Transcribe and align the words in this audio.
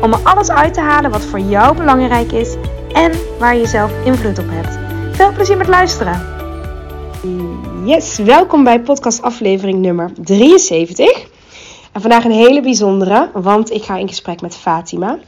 om 0.00 0.12
er 0.12 0.20
alles 0.22 0.50
uit 0.50 0.74
te 0.74 0.80
halen 0.80 1.10
wat 1.10 1.24
voor 1.24 1.38
jou 1.38 1.76
belangrijk 1.76 2.32
is 2.32 2.54
en 2.92 3.12
waar 3.38 3.56
je 3.56 3.66
zelf 3.66 4.04
invloed 4.04 4.38
op 4.38 4.46
hebt. 4.48 4.78
Veel 5.16 5.32
plezier 5.32 5.56
met 5.56 5.68
luisteren. 5.68 6.32
Yes, 7.84 8.18
welkom 8.18 8.64
bij 8.64 8.80
podcast 8.80 9.22
aflevering 9.22 9.78
nummer 9.78 10.10
73. 10.20 11.26
En 11.92 12.00
vandaag 12.00 12.24
een 12.24 12.30
hele 12.30 12.60
bijzondere, 12.60 13.30
want 13.32 13.70
ik 13.70 13.82
ga 13.82 13.96
in 13.96 14.08
gesprek 14.08 14.40
met 14.40 14.56
Fatima. 14.56 15.18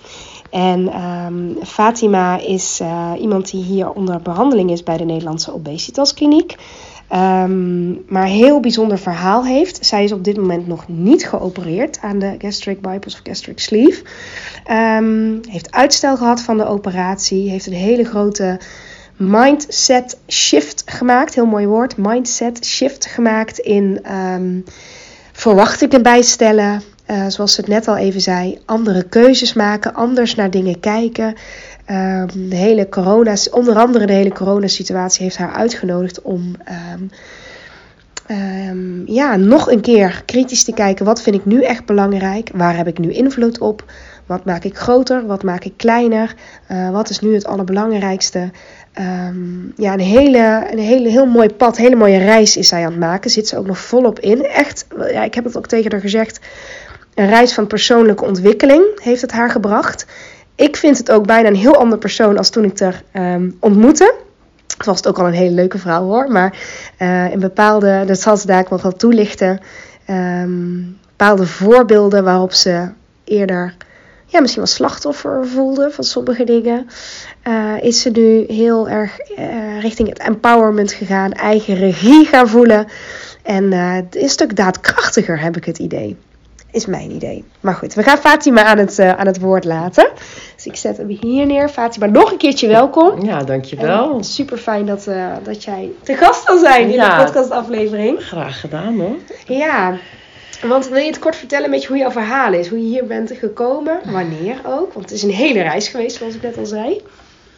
En 0.51 1.03
um, 1.03 1.57
Fatima 1.63 2.39
is 2.39 2.81
uh, 2.83 3.13
iemand 3.21 3.51
die 3.51 3.63
hier 3.63 3.91
onder 3.91 4.23
behandeling 4.23 4.71
is 4.71 4.83
bij 4.83 4.97
de 4.97 5.05
Nederlandse 5.05 5.55
Obesitaskliniek. 5.55 6.57
Um, 7.13 8.05
maar 8.09 8.27
heel 8.27 8.61
bijzonder 8.61 8.99
verhaal 8.99 9.45
heeft. 9.45 9.87
Zij 9.87 10.05
is 10.05 10.13
op 10.13 10.25
dit 10.25 10.37
moment 10.37 10.67
nog 10.67 10.89
niet 10.89 11.29
geopereerd 11.29 11.99
aan 12.01 12.19
de 12.19 12.35
gastric 12.39 12.81
bypass 12.81 13.15
of 13.15 13.21
gastric 13.25 13.59
sleeve. 13.59 14.03
Um, 14.71 15.41
heeft 15.49 15.73
uitstel 15.73 16.17
gehad 16.17 16.41
van 16.41 16.57
de 16.57 16.67
operatie. 16.67 17.51
Heeft 17.51 17.67
een 17.67 17.73
hele 17.73 18.05
grote 18.05 18.61
mindset 19.17 20.19
shift 20.29 20.83
gemaakt. 20.87 21.35
Heel 21.35 21.47
mooi 21.47 21.67
woord. 21.67 21.97
Mindset 21.97 22.65
shift 22.65 23.07
gemaakt 23.07 23.59
in 23.59 24.01
um, 24.13 24.65
verwachtingen 25.33 26.03
bijstellen. 26.03 26.83
Uh, 27.11 27.27
zoals 27.27 27.55
ze 27.55 27.61
het 27.61 27.71
net 27.71 27.89
al 27.89 27.97
even 27.97 28.21
zei, 28.21 28.59
andere 28.65 29.03
keuzes 29.03 29.53
maken, 29.53 29.95
anders 29.95 30.35
naar 30.35 30.51
dingen 30.51 30.81
kijken. 30.81 31.35
Um, 31.91 32.49
de 32.49 32.57
hele 32.57 32.89
corona, 32.89 33.35
onder 33.51 33.77
andere 33.77 34.07
de 34.07 34.13
hele 34.13 34.33
coronasituatie 34.33 35.23
heeft 35.23 35.37
haar 35.37 35.53
uitgenodigd 35.53 36.23
om 36.23 36.57
um, 36.95 37.11
um, 38.31 39.03
ja, 39.07 39.37
nog 39.37 39.71
een 39.71 39.81
keer 39.81 40.23
kritisch 40.25 40.65
te 40.65 40.73
kijken. 40.73 41.05
Wat 41.05 41.23
vind 41.23 41.37
ik 41.37 41.45
nu 41.45 41.63
echt 41.63 41.87
belangrijk? 41.87 42.51
Waar 42.55 42.77
heb 42.77 42.87
ik 42.87 42.99
nu 42.99 43.13
invloed 43.13 43.59
op? 43.59 43.85
Wat 44.27 44.45
maak 44.45 44.65
ik 44.65 44.77
groter? 44.77 45.27
Wat 45.27 45.43
maak 45.43 45.65
ik 45.65 45.73
kleiner? 45.77 46.35
Uh, 46.71 46.91
wat 46.91 47.09
is 47.09 47.21
nu 47.21 47.35
het 47.35 47.47
allerbelangrijkste? 47.47 48.51
ja, 49.77 49.93
een 49.93 50.01
hele, 50.01 50.67
een 50.71 50.79
hele 50.79 51.09
heel 51.09 51.27
mooi 51.27 51.49
pad, 51.49 51.77
hele 51.77 51.97
mooie 51.97 52.19
reis 52.19 52.57
is 52.57 52.69
zij 52.69 52.85
aan 52.85 52.91
het 52.91 53.01
maken. 53.01 53.31
Zit 53.31 53.49
ze 53.49 53.59
ook 53.59 53.67
nog 53.67 53.79
volop 53.79 54.21
in. 54.21 54.45
Echt, 54.45 54.87
ja, 55.11 55.25
ik 55.25 55.35
heb 55.35 55.45
het 55.45 55.57
ook 55.57 55.67
tegen 55.67 55.91
haar 55.91 56.01
gezegd 56.01 56.41
een 57.17 57.29
reis 57.29 57.55
van 57.55 57.67
persoonlijke 57.67 58.25
ontwikkeling 58.25 58.85
heeft 59.03 59.21
het 59.21 59.33
haar 59.33 59.51
gebracht. 59.51 60.07
Ik 60.57 60.77
vind 60.77 60.99
het 60.99 61.11
ook 61.11 61.27
bijna 61.27 61.49
een 61.49 61.55
heel 61.55 61.77
ander 61.77 61.99
persoon 61.99 62.39
als 62.39 62.51
toen 62.51 62.65
ik 62.65 62.79
haar 62.79 63.03
um, 63.13 63.57
ontmoette. 63.61 64.15
Was 64.85 64.97
het 64.97 65.09
ook 65.09 65.19
al 65.19 65.27
een 65.27 65.33
hele 65.33 65.55
leuke 65.55 65.79
vrouw 65.79 66.05
hoor. 66.05 66.31
Maar 66.33 66.59
uh, 66.99 67.33
in 67.33 67.41
bepaalde, 67.41 68.05
dat 68.07 68.21
zal 68.21 68.37
ze 68.37 68.47
daar 68.47 68.67
nog 68.71 68.83
wel 68.83 68.93
toelichten. 68.93 69.61
Um, 70.11 70.99
bepaalde 71.09 71.47
voorbeelden 71.47 72.25
waarop 72.25 72.53
ze 72.53 72.89
eerder 73.25 73.75
ja, 74.27 74.41
misschien 74.41 74.63
wel 74.63 74.73
slachtoffer 74.73 75.47
voelde 75.47 75.91
van 75.91 76.05
sommige 76.05 76.45
dingen. 76.45 76.89
Uh, 77.49 77.83
is 77.83 78.01
ze 78.01 78.11
nu 78.11 78.45
heel 78.49 78.89
erg 78.89 79.19
uh, 79.39 79.81
richting 79.81 80.09
het 80.09 80.19
empowerment 80.19 80.93
gegaan. 80.93 81.33
Eigen 81.33 81.75
regie 81.75 82.25
gaan 82.25 82.49
voelen. 82.49 82.87
En 83.43 83.65
uh, 83.65 83.97
een 84.11 84.29
stuk 84.29 84.57
daadkrachtiger 84.57 85.41
heb 85.41 85.57
ik 85.57 85.65
het 85.65 85.79
idee 85.79 86.17
is 86.77 86.87
mijn 86.87 87.11
idee. 87.11 87.45
Maar 87.61 87.75
goed, 87.75 87.95
we 87.95 88.03
gaan 88.03 88.19
Fatima 88.19 88.65
aan 88.65 88.79
het, 88.79 88.99
uh, 88.99 89.11
aan 89.11 89.27
het 89.27 89.41
woord 89.41 89.65
laten. 89.65 90.09
Dus 90.55 90.67
ik 90.67 90.77
zet 90.77 90.97
hem 90.97 91.09
hier 91.21 91.47
neer. 91.47 91.69
Fatima, 91.69 92.07
nog 92.07 92.31
een 92.31 92.37
keertje 92.37 92.69
welkom. 92.69 93.25
Ja, 93.25 93.43
dankjewel. 93.43 94.23
Super 94.25 94.59
fijn 94.59 94.87
dat, 94.87 95.07
uh, 95.09 95.33
dat 95.43 95.65
jij 95.65 95.91
te 96.03 96.15
gast 96.15 96.47
wil 96.47 96.59
zijn 96.59 96.83
in 96.83 96.95
ja, 96.95 97.17
de 97.17 97.25
podcastaflevering. 97.25 98.23
Graag 98.23 98.61
gedaan 98.61 99.01
hoor. 99.01 99.17
Ja, 99.47 99.99
want 100.63 100.89
wil 100.89 100.99
je 100.99 101.07
het 101.07 101.19
kort 101.19 101.37
vertellen 101.37 101.65
een 101.65 101.71
beetje 101.71 101.89
hoe 101.89 101.97
jouw 101.97 102.11
verhaal 102.11 102.53
is? 102.53 102.69
Hoe 102.69 102.79
je 102.79 102.85
hier 102.85 103.07
bent 103.07 103.33
gekomen, 103.39 104.01
wanneer 104.05 104.57
ook? 104.67 104.93
Want 104.93 105.05
het 105.05 105.15
is 105.15 105.23
een 105.23 105.31
hele 105.31 105.63
reis 105.63 105.89
geweest, 105.89 106.17
zoals 106.17 106.35
ik 106.35 106.43
net 106.43 106.59
al 106.59 106.67
zei. 106.67 107.03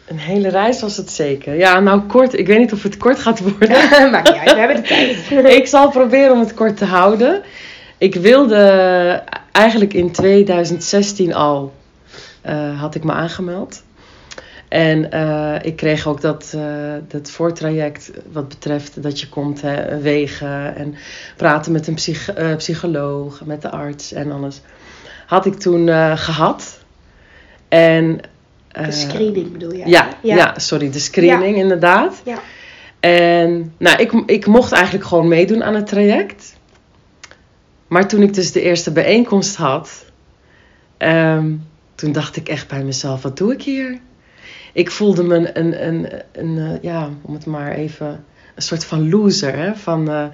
Een 0.07 0.19
hele 0.19 0.49
reis 0.49 0.81
was 0.81 0.97
het 0.97 1.11
zeker. 1.11 1.55
Ja, 1.55 1.79
nou 1.79 2.01
kort. 2.01 2.37
Ik 2.37 2.47
weet 2.47 2.59
niet 2.59 2.73
of 2.73 2.83
het 2.83 2.97
kort 2.97 3.19
gaat 3.19 3.39
worden. 3.39 3.69
Maakt 4.11 4.27
niet 4.27 4.37
uit, 4.37 4.53
we 4.53 4.59
hebben 4.59 4.75
de 4.75 4.87
tijd. 4.87 5.45
ik 5.61 5.67
zal 5.67 5.89
proberen 5.89 6.31
om 6.31 6.39
het 6.39 6.53
kort 6.53 6.77
te 6.77 6.85
houden. 6.85 7.43
Ik 7.99 8.15
wilde 8.15 9.23
eigenlijk 9.51 9.93
in 9.93 10.11
2016 10.11 11.33
al, 11.33 11.73
uh, 12.45 12.79
had 12.79 12.95
ik 12.95 13.03
me 13.03 13.11
aangemeld. 13.11 13.83
En 14.67 15.09
uh, 15.13 15.55
ik 15.61 15.75
kreeg 15.75 16.07
ook 16.07 16.21
dat, 16.21 16.53
uh, 16.55 16.93
dat 17.07 17.31
voortraject 17.31 18.11
wat 18.31 18.47
betreft 18.47 19.03
dat 19.03 19.19
je 19.19 19.29
komt 19.29 19.61
hè, 19.61 19.99
wegen 20.01 20.75
en 20.75 20.95
praten 21.37 21.71
met 21.71 21.87
een 21.87 21.93
psych 21.93 22.33
psycholoog, 22.57 23.41
met 23.45 23.61
de 23.61 23.69
arts 23.69 24.13
en 24.13 24.31
alles. 24.31 24.61
Had 25.25 25.45
ik 25.45 25.53
toen 25.53 25.87
gehad. 26.17 26.79
En, 27.67 28.19
de 28.71 28.91
screening 28.91 29.51
bedoel 29.51 29.73
je? 29.73 29.87
Ja, 29.87 30.07
ja. 30.21 30.35
ja 30.35 30.53
sorry, 30.57 30.91
de 30.91 30.99
screening 30.99 31.55
ja. 31.55 31.61
inderdaad. 31.61 32.21
Ja. 32.25 32.39
En 32.99 33.73
nou, 33.77 34.01
ik, 34.01 34.11
ik 34.25 34.45
mocht 34.45 34.71
eigenlijk 34.71 35.05
gewoon 35.05 35.27
meedoen 35.27 35.63
aan 35.63 35.75
het 35.75 35.87
traject. 35.87 36.48
Maar 37.89 38.07
toen 38.07 38.21
ik 38.21 38.33
dus 38.33 38.51
de 38.51 38.61
eerste 38.61 38.91
bijeenkomst 38.91 39.55
had, 39.55 40.05
um, 40.97 41.67
toen 41.95 42.11
dacht 42.11 42.35
ik 42.35 42.49
echt 42.49 42.67
bij 42.67 42.83
mezelf: 42.83 43.21
wat 43.21 43.37
doe 43.37 43.53
ik 43.53 43.61
hier? 43.61 43.99
Ik 44.73 44.91
voelde 44.91 45.23
me 45.23 45.35
een, 45.35 45.59
een, 45.59 45.87
een, 45.87 46.09
een 46.31 46.57
uh, 46.57 46.81
ja, 46.81 47.09
om 47.21 47.33
het 47.33 47.45
maar 47.45 47.71
even, 47.71 48.23
een 48.55 48.61
soort 48.61 48.85
van 48.85 49.09
loser. 49.09 49.57
Hè? 49.57 49.75
Van, 49.75 50.09
uh, 50.09 50.25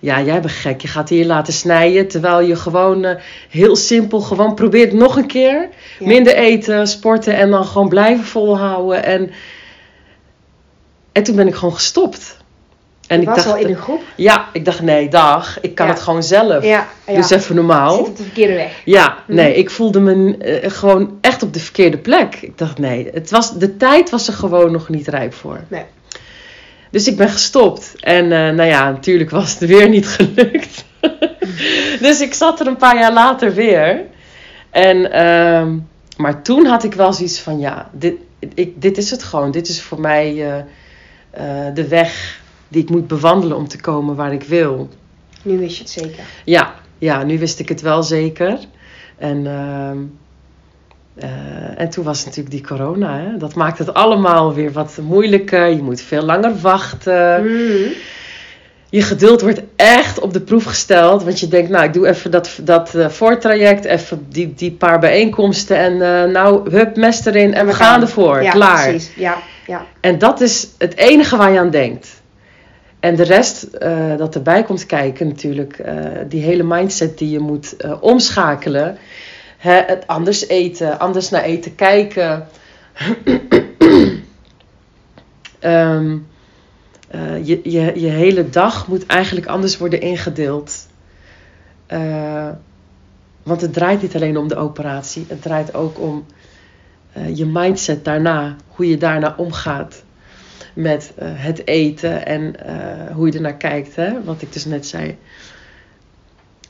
ja, 0.00 0.22
jij 0.22 0.40
bent 0.40 0.52
gek, 0.52 0.80
je 0.80 0.88
gaat 0.88 1.08
hier 1.08 1.26
laten 1.26 1.52
snijden. 1.52 2.08
Terwijl 2.08 2.40
je 2.40 2.56
gewoon 2.56 3.04
uh, 3.04 3.14
heel 3.48 3.76
simpel, 3.76 4.20
gewoon 4.20 4.54
probeert 4.54 4.92
nog 4.92 5.16
een 5.16 5.26
keer. 5.26 5.68
Ja. 5.98 6.06
Minder 6.06 6.34
eten, 6.34 6.86
sporten 6.86 7.36
en 7.36 7.50
dan 7.50 7.64
gewoon 7.64 7.88
blijven 7.88 8.24
volhouden. 8.24 9.04
En, 9.04 9.30
en 11.12 11.22
toen 11.22 11.36
ben 11.36 11.46
ik 11.46 11.54
gewoon 11.54 11.74
gestopt. 11.74 12.44
En 13.06 13.20
ik 13.20 13.26
was 13.26 13.36
dacht, 13.36 13.48
al 13.48 13.56
in 13.56 13.68
een 13.68 13.76
groep? 13.76 14.02
Ja, 14.16 14.48
ik 14.52 14.64
dacht 14.64 14.82
nee, 14.82 15.08
dag, 15.08 15.60
ik 15.60 15.74
kan 15.74 15.86
ja. 15.86 15.92
het 15.92 16.02
gewoon 16.02 16.22
zelf. 16.22 16.64
Ja, 16.64 16.88
ja. 17.06 17.14
Dus 17.14 17.30
even 17.30 17.54
normaal. 17.54 17.96
Zit 17.96 18.06
op 18.06 18.16
de 18.16 18.22
verkeerde 18.22 18.54
weg. 18.54 18.82
Ja, 18.84 19.16
mm. 19.26 19.34
nee, 19.34 19.54
ik 19.54 19.70
voelde 19.70 20.00
me 20.00 20.36
uh, 20.62 20.70
gewoon 20.70 21.18
echt 21.20 21.42
op 21.42 21.52
de 21.52 21.60
verkeerde 21.60 21.98
plek. 21.98 22.34
Ik 22.40 22.58
dacht 22.58 22.78
nee, 22.78 23.10
het 23.12 23.30
was, 23.30 23.58
de 23.58 23.76
tijd 23.76 24.10
was 24.10 24.28
er 24.28 24.34
gewoon 24.34 24.72
nog 24.72 24.88
niet 24.88 25.08
rijp 25.08 25.34
voor. 25.34 25.60
Nee. 25.68 25.84
Dus 26.90 27.08
ik 27.08 27.16
ben 27.16 27.28
gestopt. 27.28 27.94
En 28.00 28.24
uh, 28.24 28.30
nou 28.30 28.62
ja, 28.62 28.90
natuurlijk 28.90 29.30
was 29.30 29.50
het 29.50 29.68
weer 29.68 29.88
niet 29.88 30.06
gelukt. 30.18 30.84
dus 32.00 32.20
ik 32.20 32.34
zat 32.34 32.60
er 32.60 32.66
een 32.66 32.76
paar 32.76 32.98
jaar 32.98 33.12
later 33.12 33.54
weer. 33.54 34.04
En, 34.70 34.96
uh, 34.96 35.82
maar 36.16 36.42
toen 36.42 36.66
had 36.66 36.84
ik 36.84 36.94
wel 36.94 37.12
zoiets 37.12 37.40
van 37.40 37.58
ja, 37.58 37.90
dit, 37.92 38.14
ik, 38.54 38.82
dit 38.82 38.98
is 38.98 39.10
het 39.10 39.22
gewoon. 39.22 39.50
Dit 39.50 39.68
is 39.68 39.82
voor 39.82 40.00
mij 40.00 40.34
uh, 40.34 40.54
de 41.74 41.88
weg 41.88 42.40
die 42.68 42.82
ik 42.82 42.90
moet 42.90 43.06
bewandelen 43.06 43.56
om 43.56 43.68
te 43.68 43.80
komen 43.80 44.14
waar 44.14 44.32
ik 44.32 44.42
wil. 44.42 44.88
Nu 45.42 45.58
wist 45.58 45.76
je 45.76 45.82
het 45.82 45.92
zeker? 45.92 46.24
Ja, 46.44 46.74
ja 46.98 47.22
nu 47.22 47.38
wist 47.38 47.58
ik 47.58 47.68
het 47.68 47.80
wel 47.80 48.02
zeker. 48.02 48.58
En, 49.18 49.44
uh, 49.44 49.90
uh, 51.24 51.80
en 51.80 51.90
toen 51.90 52.04
was 52.04 52.24
natuurlijk 52.24 52.50
die 52.50 52.66
corona. 52.66 53.18
Hè? 53.18 53.36
Dat 53.36 53.54
maakt 53.54 53.78
het 53.78 53.94
allemaal 53.94 54.54
weer 54.54 54.72
wat 54.72 54.98
moeilijker. 55.02 55.68
Je 55.68 55.82
moet 55.82 56.00
veel 56.00 56.22
langer 56.22 56.60
wachten. 56.60 57.42
Mm. 57.42 57.92
Je 58.90 59.02
geduld 59.02 59.40
wordt 59.40 59.62
echt 59.76 60.20
op 60.20 60.32
de 60.32 60.40
proef 60.40 60.64
gesteld. 60.64 61.22
Want 61.22 61.40
je 61.40 61.48
denkt, 61.48 61.70
nou, 61.70 61.84
ik 61.84 61.92
doe 61.92 62.08
even 62.08 62.30
dat, 62.30 62.58
dat 62.62 62.94
uh, 62.94 63.08
voortraject, 63.08 63.84
even 63.84 64.26
die, 64.28 64.54
die 64.54 64.72
paar 64.72 64.98
bijeenkomsten. 64.98 65.76
En 65.76 65.92
uh, 65.92 66.32
nou, 66.32 66.70
hup, 66.70 66.96
mes 66.96 67.24
erin 67.24 67.54
en 67.54 67.66
we, 67.66 67.70
we 67.72 67.76
gaan, 67.76 67.86
gaan 67.86 68.00
ervoor. 68.00 68.42
Ja, 68.42 68.50
Klaar. 68.50 68.88
Precies. 68.88 69.12
Ja, 69.16 69.38
ja. 69.66 69.86
En 70.00 70.18
dat 70.18 70.40
is 70.40 70.68
het 70.78 70.96
enige 70.96 71.36
waar 71.36 71.52
je 71.52 71.58
aan 71.58 71.70
denkt. 71.70 72.22
En 73.06 73.16
de 73.16 73.22
rest 73.22 73.68
uh, 73.82 74.16
dat 74.16 74.34
erbij 74.34 74.62
komt 74.62 74.86
kijken 74.86 75.26
natuurlijk, 75.26 75.78
uh, 75.78 76.04
die 76.28 76.42
hele 76.42 76.62
mindset 76.62 77.18
die 77.18 77.30
je 77.30 77.38
moet 77.38 77.74
uh, 77.78 78.02
omschakelen. 78.02 78.98
Hè, 79.56 79.82
het 79.86 80.06
anders 80.06 80.48
eten, 80.48 80.98
anders 80.98 81.30
naar 81.30 81.42
eten 81.42 81.74
kijken. 81.74 82.46
um, 85.60 86.26
je, 87.48 87.60
je, 87.62 88.00
je 88.00 88.08
hele 88.08 88.48
dag 88.48 88.88
moet 88.88 89.06
eigenlijk 89.06 89.46
anders 89.46 89.78
worden 89.78 90.00
ingedeeld. 90.00 90.86
want 93.42 93.60
het 93.60 93.72
draait 93.72 94.02
niet 94.02 94.14
alleen 94.14 94.36
om 94.36 94.48
de 94.48 94.56
operatie, 94.56 95.24
het 95.28 95.42
draait 95.42 95.74
ook 95.74 96.00
om 96.00 96.26
eh, 97.16 97.36
je 97.36 97.46
mindset 97.46 98.04
daarna, 98.04 98.56
hoe 98.68 98.88
je 98.88 98.96
daarna 98.96 99.34
omgaat 99.36 100.04
met 100.76 101.12
eh, 101.16 101.28
het 101.32 101.66
eten 101.66 102.26
en 102.26 102.54
eh, 102.66 103.14
hoe 103.14 103.26
je 103.26 103.32
ernaar 103.32 103.56
kijkt, 103.56 103.96
hè? 103.96 104.10
wat 104.24 104.42
ik 104.42 104.52
dus 104.52 104.64
net 104.64 104.86
zei. 104.86 105.16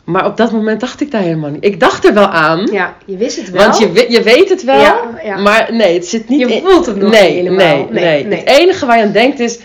Maar 0.05 0.27
op 0.27 0.37
dat 0.37 0.53
moment 0.53 0.81
dacht 0.81 1.01
ik 1.01 1.11
daar 1.11 1.21
helemaal 1.23 1.51
niet. 1.51 1.65
Ik 1.65 1.81
dacht 1.81 2.05
er 2.05 2.15
wel 2.15 2.27
aan, 2.27 2.69
Ja, 2.73 2.97
je 3.07 3.17
wist 3.17 3.37
het 3.37 3.51
wel. 3.51 3.63
want 3.63 3.79
je, 3.79 4.07
je 4.09 4.23
weet 4.23 4.49
het 4.49 4.65
wel, 4.65 4.81
Ja, 4.81 5.01
ja. 5.25 5.37
maar 5.37 5.69
nee, 5.73 5.95
het 5.95 6.07
zit 6.07 6.29
niet 6.29 6.41
Je 6.41 6.55
in- 6.55 6.63
voelt 6.63 6.87
het 6.87 6.97
nog 6.97 7.11
nee, 7.11 7.23
niet 7.35 7.37
helemaal. 7.51 7.77
Nee, 7.77 8.05
Nee, 8.05 8.25
nee. 8.25 8.39
Het 8.39 8.49
enige 8.49 8.87
waar 8.87 8.99
je 8.99 9.05
aan 9.05 9.13
denkt 9.13 9.41
is, 9.41 9.59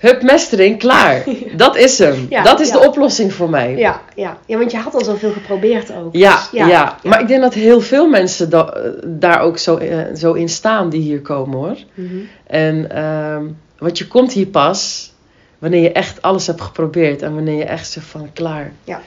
hup, 0.00 0.22
mes 0.22 0.52
erin, 0.52 0.78
klaar. 0.78 1.24
Dat 1.56 1.76
is 1.76 1.98
hem. 1.98 2.26
Ja, 2.28 2.42
dat 2.42 2.60
is 2.60 2.68
ja. 2.68 2.72
de 2.80 2.86
oplossing 2.86 3.32
voor 3.32 3.50
mij. 3.50 3.76
ja, 3.76 4.00
ja. 4.14 4.38
ja, 4.46 4.58
want 4.58 4.70
je 4.70 4.76
had 4.78 4.94
al 4.94 5.04
zoveel 5.04 5.30
geprobeerd 5.32 5.92
ook. 5.94 6.14
Ja, 6.16 6.34
Dus 6.36 6.48
ja, 6.68 6.96
maar 7.02 7.20
ik 7.20 7.28
denk 7.28 7.40
dat 7.40 7.54
heel 7.54 7.80
veel 7.80 8.08
mensen 8.08 8.50
da- 8.50 8.72
eh, 8.72 8.90
daar 9.04 9.40
ook 9.40 9.58
zo, 9.58 9.76
eh, 9.76 9.98
zo 10.16 10.32
in 10.32 10.48
staan 10.48 10.90
die 10.90 11.00
hier 11.00 11.20
komen 11.20 11.58
hoor. 11.58 11.76
Mhm. 11.94 12.16
En, 12.46 12.90
ehm, 12.90 13.44
want 13.78 13.98
je 13.98 14.06
komt 14.08 14.32
hier 14.32 14.46
pas 14.46 15.12
wanneer 15.58 15.82
je 15.82 15.92
echt 15.92 16.22
alles 16.22 16.46
hebt 16.46 16.60
geprobeerd 16.60 17.22
en 17.22 17.34
wanneer 17.34 17.56
je 17.56 17.64
echt 17.64 17.90
zegt 17.90 18.06
van 18.06 18.30
klaar. 18.32 18.72
Ja. 18.84 19.00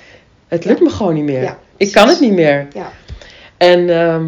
Het 0.48 0.66
lukt 0.66 0.82
me 0.82 0.90
gewoon 0.90 1.14
niet 1.14 1.24
meer. 1.24 1.42
Ja, 1.44 1.58
ik 1.78 1.92
kan 1.92 2.08
het 2.08 2.20
niet 2.20 2.34
meer. 2.34 2.68
Ja. 2.74 2.92
En, 3.58 3.90
ehm, 3.90 4.26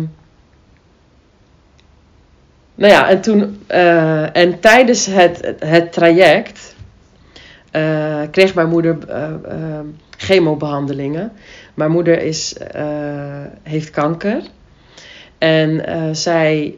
nou 2.75 2.91
ja, 2.91 3.09
en 3.09 3.21
toen, 3.21 3.63
eh, 3.67 4.35
en 4.35 4.59
tijdens 4.59 5.05
het, 5.05 5.53
het 5.59 5.91
traject 5.93 6.75
eh, 7.71 8.21
kreeg 8.31 8.53
mijn 8.55 8.69
moeder 8.69 8.97
eh, 9.07 9.79
chemobehandelingen. 10.17 11.31
Mijn 11.73 11.91
moeder 11.91 12.21
is, 12.21 12.55
heeft 13.63 13.89
kanker. 13.89 14.43
En 15.37 15.81
zij, 16.15 16.75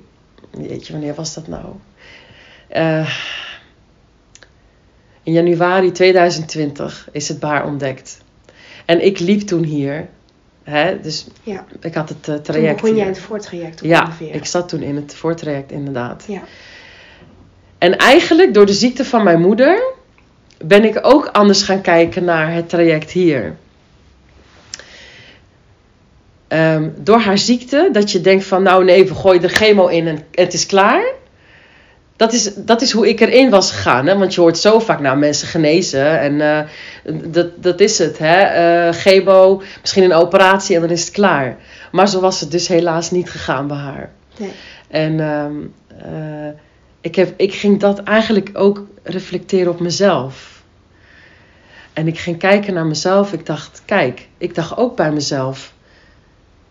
weet 0.51 0.87
je, 0.87 0.93
wanneer 0.93 1.13
was 1.13 1.33
dat 1.33 1.47
nou? 1.47 1.65
In 5.23 5.33
januari 5.33 5.91
2020 5.91 7.09
is 7.11 7.27
het 7.27 7.39
bij 7.39 7.49
haar 7.49 7.65
ontdekt. 7.65 8.21
En 8.85 9.05
ik 9.05 9.19
liep 9.19 9.41
toen 9.41 9.63
hier. 9.63 10.07
Hè, 10.69 10.99
dus 11.01 11.27
Ja. 11.43 11.65
ik 11.81 11.93
had 11.93 12.09
het 12.09 12.27
eh, 12.27 12.33
Toen 12.33 12.41
traject 12.43 12.81
begon 12.81 12.95
jij 12.97 13.05
het 13.05 13.19
voortraject 13.19 13.79
Ja, 13.83 14.01
ongeveer. 14.01 14.35
ik 14.35 14.45
zat 14.45 14.69
toen 14.69 14.81
in 14.81 14.95
het 14.95 15.15
voortraject 15.15 15.71
inderdaad. 15.71 16.23
Ja. 16.27 16.41
En 17.77 17.97
eigenlijk 17.97 18.53
door 18.53 18.65
de 18.65 18.73
ziekte 18.73 19.05
van 19.05 19.23
mijn 19.23 19.39
moeder 19.41 19.81
ben 20.65 20.83
ik 20.85 20.99
ook 21.01 21.27
anders 21.27 21.61
gaan 21.63 21.81
kijken 21.81 22.23
naar 22.23 22.53
het 22.53 22.69
traject 22.69 23.11
hier. 23.11 23.55
Ehm, 26.47 26.89
door 26.97 27.19
haar 27.19 27.37
ziekte, 27.37 27.89
dat 27.91 28.11
je 28.11 28.21
denkt 28.21 28.45
van 28.45 28.63
nou 28.63 28.83
nee, 28.83 29.07
we 29.07 29.15
gooien 29.15 29.43
er 29.43 29.49
chemo 29.49 29.87
in 29.87 30.07
en 30.07 30.25
het 30.31 30.53
is 30.53 30.65
klaar. 30.65 31.03
Dat 32.17 32.33
is, 32.33 32.51
dat 32.55 32.81
is 32.81 32.91
hoe 32.91 33.07
ik 33.07 33.19
erin 33.19 33.49
was 33.49 33.71
gegaan. 33.71 34.07
Hè? 34.07 34.17
Want 34.17 34.33
je 34.33 34.41
hoort 34.41 34.57
zo 34.57 34.79
vaak, 34.79 34.99
nou 34.99 35.17
mensen 35.17 35.47
genezen 35.47 36.19
en 36.19 36.41
eh, 36.41 36.67
dat, 37.31 37.63
dat 37.63 37.79
is 37.79 37.97
het. 37.97 38.17
Hè? 38.17 38.91
Chemo, 38.93 39.61
misschien 39.81 40.03
een 40.03 40.13
operatie 40.13 40.75
en 40.75 40.81
dan 40.81 40.89
is 40.89 41.05
het 41.05 41.13
klaar. 41.13 41.57
Maar 41.91 42.07
zo 42.07 42.19
was 42.19 42.39
het 42.39 42.51
dus 42.51 42.67
helaas 42.67 43.11
niet 43.11 43.29
gegaan 43.29 43.67
bij 43.67 43.77
haar. 43.77 44.11
Nee. 44.37 44.51
En 44.87 45.19
ehm, 45.19 45.55
eh, 45.87 46.49
ik, 47.01 47.15
heb, 47.15 47.33
ik 47.37 47.53
ging 47.53 47.79
dat 47.79 48.03
eigenlijk 48.03 48.49
ook 48.53 48.85
reflecteren 49.03 49.71
op 49.71 49.79
mezelf. 49.79 50.63
En 51.93 52.07
ik 52.07 52.19
ging 52.19 52.37
kijken 52.37 52.73
naar 52.73 52.85
mezelf. 52.85 53.33
Ik 53.33 53.45
dacht, 53.45 53.81
kijk, 53.85 54.27
ik 54.37 54.55
dacht 54.55 54.77
ook 54.77 54.95
bij 54.95 55.11
mezelf. 55.11 55.73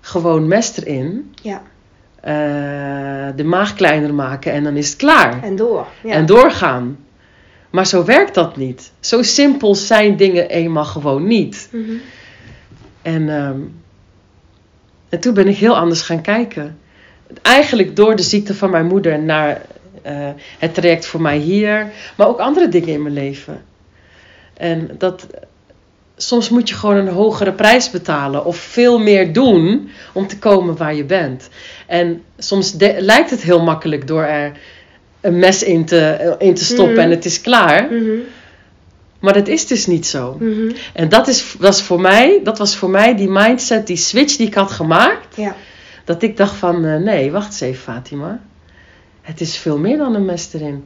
Gewoon 0.01 0.49
mest 0.49 0.79
erin. 0.79 1.35
Ja. 1.43 1.63
Eh, 2.27 2.33
de 3.37 3.45
maag 3.45 3.75
kleiner 3.75 4.15
maken 4.15 4.53
en 4.53 4.65
dan 4.65 4.77
is 4.77 4.89
het 4.89 4.97
klaar. 4.97 5.43
En 5.43 5.57
door. 5.57 5.87
Ja. 6.03 6.13
En 6.13 6.27
doorgaan. 6.27 6.99
Maar 7.71 7.87
zo 7.87 8.05
werkt 8.05 8.35
dat 8.35 8.57
niet. 8.57 8.93
Zo 9.01 9.23
simpel 9.23 9.75
zijn 9.75 10.17
dingen 10.17 10.49
eenmaal 10.49 10.85
gewoon 10.85 11.27
niet. 11.27 11.69
Mhm. 11.73 11.93
En, 13.03 13.29
ehm, 13.29 13.61
en 15.09 15.21
toen 15.21 15.35
ben 15.35 15.49
ik 15.49 15.57
heel 15.57 15.77
anders 15.77 16.03
gaan 16.03 16.21
kijken. 16.21 16.79
Eigenlijk 17.43 17.97
door 17.97 18.17
de 18.17 18.23
ziekte 18.23 18.55
van 18.55 18.71
mijn 18.71 18.87
moeder 18.87 19.23
naar 19.23 19.63
eh, 20.03 20.29
het 20.59 20.75
traject 20.75 21.07
voor 21.07 21.21
mij 21.21 21.39
hier, 21.39 21.91
maar 22.17 22.29
ook 22.29 22.39
andere 22.39 22.69
dingen 22.69 22.89
in 22.89 23.03
mijn 23.03 23.15
leven. 23.15 23.65
En 24.55 24.91
dat 24.99 25.27
soms 26.17 26.49
moet 26.49 26.69
je 26.69 26.75
gewoon 26.75 26.97
een 26.97 27.09
hogere 27.09 27.53
prijs 27.53 27.91
betalen 27.91 28.45
of 28.45 28.57
veel 28.57 28.99
meer 28.99 29.33
doen 29.33 29.91
om 30.13 30.27
te 30.27 30.39
komen 30.39 30.77
waar 30.77 30.95
je 30.95 31.05
bent. 31.05 31.49
En 31.87 32.23
soms 32.39 32.75
lijkt 32.99 33.31
het 33.31 33.43
heel 33.43 33.63
makkelijk 33.63 34.07
door 34.07 34.23
er 34.23 34.53
een 35.21 35.39
mes 35.39 35.63
in 35.63 35.85
te, 35.85 36.35
in 36.39 36.55
te 36.55 36.65
stoppen 36.65 36.95
Mhm. 36.95 37.03
en 37.03 37.11
het 37.11 37.25
is 37.25 37.41
klaar. 37.41 37.85
Mhm. 37.93 38.11
Maar 39.21 39.33
dat 39.33 39.49
is 39.49 39.67
dus 39.67 39.87
niet 39.87 40.07
zo. 40.07 40.37
Mhm. 40.41 40.71
En 40.93 41.09
dat, 41.09 41.29
is, 41.29 41.55
was 41.59 41.83
voor 41.83 42.01
mij, 42.01 42.41
dat 42.45 42.59
was 42.59 42.77
voor 42.77 42.91
mij 42.91 43.17
die 43.17 43.29
mindset, 43.31 43.87
die 43.87 43.97
switch 43.97 44.37
die 44.37 44.47
ik 44.47 44.55
had 44.55 44.71
gemaakt. 44.71 45.37
Ja. 45.37 45.55
Dat 46.05 46.23
ik 46.23 46.37
dacht 46.37 46.57
van, 46.57 46.85
eh, 46.85 46.97
nee, 46.97 47.31
wacht 47.33 47.47
eens 47.47 47.61
even 47.61 47.83
Fatima. 47.83 48.41
Het 49.23 49.41
is 49.41 49.57
veel 49.57 49.79
meer 49.79 49.97
dan 49.97 50.15
een 50.15 50.25
mes 50.25 50.49
erin. 50.53 50.85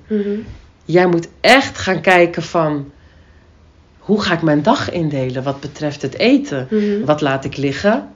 Jij 0.85 1.07
moet 1.07 1.29
echt 1.41 1.79
gaan 1.79 2.01
kijken 2.01 2.43
van, 2.43 2.91
hoe 4.01 4.21
ga 4.23 4.35
ik 4.35 4.43
mijn 4.43 4.63
dag 4.63 4.91
indelen 4.91 5.43
wat 5.43 5.61
betreft 5.61 6.03
het 6.03 6.19
eten? 6.19 6.67
Mhm. 6.71 7.05
Wat 7.05 7.21
laat 7.21 7.45
ik 7.45 7.57
liggen? 7.57 8.09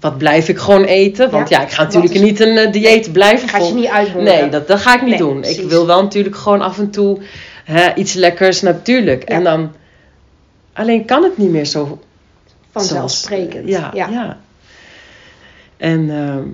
Wat 0.00 0.18
blijf 0.18 0.48
ik 0.48 0.58
gewoon 0.58 0.84
eten? 0.84 1.30
Want 1.30 1.48
Ja. 1.48 1.58
ja, 1.58 1.64
ik 1.64 1.72
ga 1.72 1.82
natuurlijk 1.82 2.14
is- 2.14 2.20
niet 2.20 2.40
een 2.40 2.56
eh, 2.56 2.72
dieet 2.72 3.12
blijven 3.12 3.48
Gaat 3.48 3.56
je 3.60 3.66
volgen. 3.66 3.80
niet 3.80 3.90
uitboren. 3.90 4.24
Nee, 4.24 4.48
dat, 4.48 4.68
dat 4.68 4.80
ga 4.80 4.94
ik 4.94 5.00
niet 5.00 5.10
Nee, 5.10 5.18
doen. 5.18 5.40
precies. 5.40 5.58
Ik 5.58 5.68
wil 5.68 5.86
wel 5.86 6.02
natuurlijk 6.02 6.36
gewoon 6.36 6.60
af 6.60 6.78
en 6.78 6.90
toe 6.90 7.18
hè, 7.64 7.94
iets 7.94 8.12
lekkers, 8.14 8.62
natuurlijk. 8.62 9.28
Ja. 9.28 9.34
En 9.34 9.44
dan, 9.44 9.72
alleen 10.72 11.04
kan 11.04 11.22
het 11.22 11.36
niet 11.38 11.50
meer 11.50 11.64
zo 11.66 11.98
Vanzelfsprekend. 12.70 13.68
zoals- 13.70 13.94
ja, 13.94 14.08
ja. 14.08 14.38
En 15.76 16.10
ehm, 16.10 16.48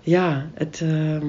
ja, 0.00 0.46
het. 0.54 0.80
ehm, 0.82 1.26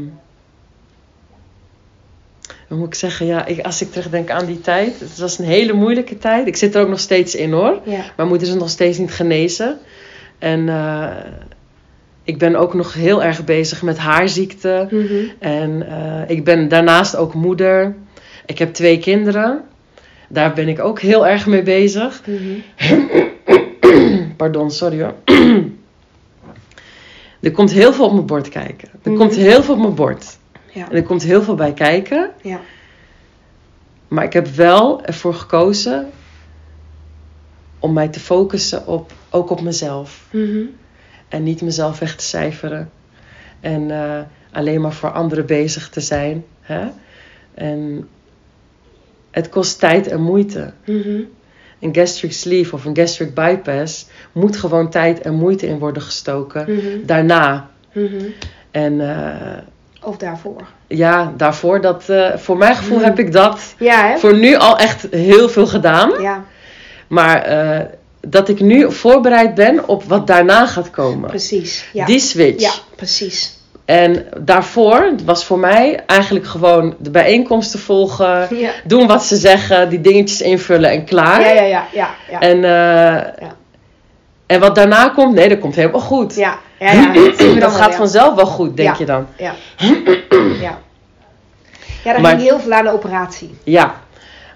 hoe 2.76 2.84
moet 2.84 2.94
ik 2.94 3.00
zeggen? 3.00 3.26
Ja, 3.26 3.46
ik, 3.46 3.60
als 3.66 3.82
ik 3.82 3.92
terugdenk 3.92 4.30
aan 4.30 4.46
die 4.46 4.62
tijd, 4.62 5.00
het 5.00 5.18
was 5.18 5.40
een 5.40 5.46
hele 5.46 5.74
moeilijke 5.74 6.18
tijd. 6.18 6.48
Ik 6.48 6.56
zit 6.56 6.76
er 6.76 6.82
ook 6.82 6.90
nog 6.90 7.00
steeds 7.00 7.36
in 7.36 7.52
hoor. 7.52 7.80
Ja. 7.84 8.04
Mijn 8.18 8.28
moeder 8.30 8.48
is 8.48 8.54
nog 8.54 8.70
steeds 8.70 8.98
niet 8.98 9.12
genezen. 9.12 9.78
En 10.40 10.70
eh, 10.70 11.08
ik 12.24 12.38
ben 12.38 12.56
ook 12.56 12.74
nog 12.74 12.94
heel 12.94 13.24
erg 13.24 13.44
bezig 13.46 13.82
met 13.82 13.98
haar 13.98 14.30
ziekte. 14.30 14.88
Mhm. 14.92 15.14
En 15.40 15.88
eh, 15.90 16.30
ik 16.30 16.44
ben 16.44 16.68
daarnaast 16.68 17.16
ook 17.16 17.34
moeder. 17.34 17.96
Ik 18.46 18.58
heb 18.60 18.74
twee 18.74 19.00
kinderen. 19.00 19.62
Daar 20.30 20.54
ben 20.54 20.68
ik 20.68 20.80
ook 20.80 21.00
heel 21.00 21.28
erg 21.28 21.46
mee 21.46 21.64
bezig. 21.64 22.22
Mhm. 22.26 22.60
Pardon, 24.38 24.72
sorry 24.72 25.02
hoor. 25.02 25.14
er 27.42 27.52
komt 27.52 27.72
heel 27.72 27.94
veel 27.94 28.06
op 28.06 28.14
mijn 28.14 28.26
bord 28.26 28.50
kijken. 28.50 28.90
Er 29.04 29.10
Mhm. 29.12 29.20
komt 29.20 29.36
heel 29.36 29.64
veel 29.64 29.74
op 29.74 29.80
mijn 29.80 29.96
bord. 29.96 30.38
Ja. 30.76 30.90
En 30.90 30.96
er 30.96 31.04
komt 31.04 31.24
heel 31.24 31.42
veel 31.42 31.56
bij 31.56 31.74
kijken. 31.74 32.32
Ja. 32.42 32.60
Maar 34.08 34.24
ik 34.24 34.34
heb 34.34 34.48
wel 34.48 35.06
ervoor 35.06 35.34
gekozen 35.34 36.10
om 37.80 37.94
mij 37.94 38.08
te 38.08 38.20
focussen 38.20 38.88
op, 38.88 39.12
ook 39.30 39.50
op 39.50 39.62
mezelf. 39.62 40.28
Mhm. 40.32 40.64
En 41.28 41.44
niet 41.44 41.62
mezelf 41.62 42.00
weg 42.00 42.16
te 42.16 42.24
cijferen. 42.24 42.90
En 43.60 43.92
eh, 43.92 44.22
alleen 44.52 44.82
maar 44.82 44.94
voor 44.94 45.12
anderen 45.12 45.46
bezig 45.46 45.90
te 45.90 46.02
zijn. 46.02 46.46
Hè? 46.62 46.88
En 47.54 48.08
het 49.32 49.50
kost 49.50 49.80
tijd 49.80 50.08
en 50.08 50.22
moeite. 50.22 50.74
Mhm. 50.86 51.22
Een 51.80 51.96
gastric 51.96 52.32
sleeve 52.32 52.76
of 52.76 52.86
een 52.86 52.96
gastric 52.96 53.34
bypass 53.34 54.08
moet 54.32 54.58
gewoon 54.58 54.90
tijd 54.90 55.22
en 55.22 55.34
moeite 55.34 55.68
in 55.68 55.80
worden 55.80 56.02
gestoken. 56.02 56.74
Mhm. 56.74 57.06
Daarna. 57.06 57.70
En 58.72 59.02
eh, 59.02 59.58
Of 60.06 60.18
daarvoor. 60.18 60.62
ja, 60.88 61.34
daarvoor, 61.38 61.82
dat, 61.82 62.10
eh, 62.10 62.28
voor 62.36 62.58
mijn 62.58 62.76
gevoel 62.76 62.98
Mhm. 62.98 63.06
heb 63.06 63.20
ik 63.20 63.32
dat 63.32 63.60
Ja, 63.80 64.08
hè? 64.08 64.18
voor 64.18 64.34
nu 64.38 64.56
al 64.56 64.78
echt 64.78 65.08
heel 65.12 65.50
veel 65.50 65.68
gedaan. 65.68 66.12
Ja, 66.22 66.44
Maar 67.08 67.42
eh, 67.42 67.80
dat 68.28 68.50
ik 68.50 68.60
nu 68.60 68.92
voorbereid 68.92 69.56
ben 69.56 69.88
op 69.88 70.04
wat 70.04 70.28
daarna 70.28 70.66
gaat 70.68 70.90
komen. 70.92 71.30
precies. 71.30 71.86
Ja. 71.94 72.06
Die 72.06 72.20
switch. 72.20 72.62
ja, 72.62 72.72
precies. 72.96 73.54
En 73.86 74.26
daarvoor 74.40 75.12
was 75.26 75.46
voor 75.46 75.60
mij 75.60 76.04
eigenlijk 76.08 76.46
gewoon 76.48 76.96
de 77.00 77.10
bijeenkomsten 77.10 77.80
volgen. 77.80 78.48
Ja. 78.58 78.70
Doen 78.84 79.08
wat 79.08 79.24
ze 79.24 79.36
zeggen, 79.36 79.90
die 79.90 80.02
dingetjes 80.02 80.42
invullen 80.42 80.90
en 80.90 81.06
klaar. 81.06 81.42
Ja, 81.42 81.52
ja, 81.52 81.62
ja, 81.64 81.84
ja. 81.94 82.10
Ja, 82.32 82.40
En, 82.40 82.64
eh, 82.64 83.48
en 84.46 84.60
wat 84.60 84.76
daarna 84.76 85.10
komt, 85.10 85.34
nee, 85.34 85.50
dat 85.50 85.60
komt 85.60 85.76
helemaal 85.76 86.00
goed. 86.02 86.36
ja, 86.36 86.58
ja, 86.80 86.92
ja. 86.92 87.14
dat 87.14 87.60
dan 87.60 87.72
gaat 87.72 87.92
ja. 87.92 87.98
vanzelf 87.98 88.36
wel 88.36 88.46
goed, 88.46 88.78
denk 88.78 88.90
Ja. 88.90 88.96
je 89.00 89.06
dan. 89.06 89.28
Ja. 89.38 89.54
ja. 90.62 90.78
Ja, 92.04 92.12
daar 92.12 92.22
Maar- 92.22 92.32
ging 92.32 92.42
heel 92.50 92.60
veel 92.60 92.72
aan 92.74 92.84
de 92.84 92.92
operatie. 92.94 93.58
Ja. 93.64 93.96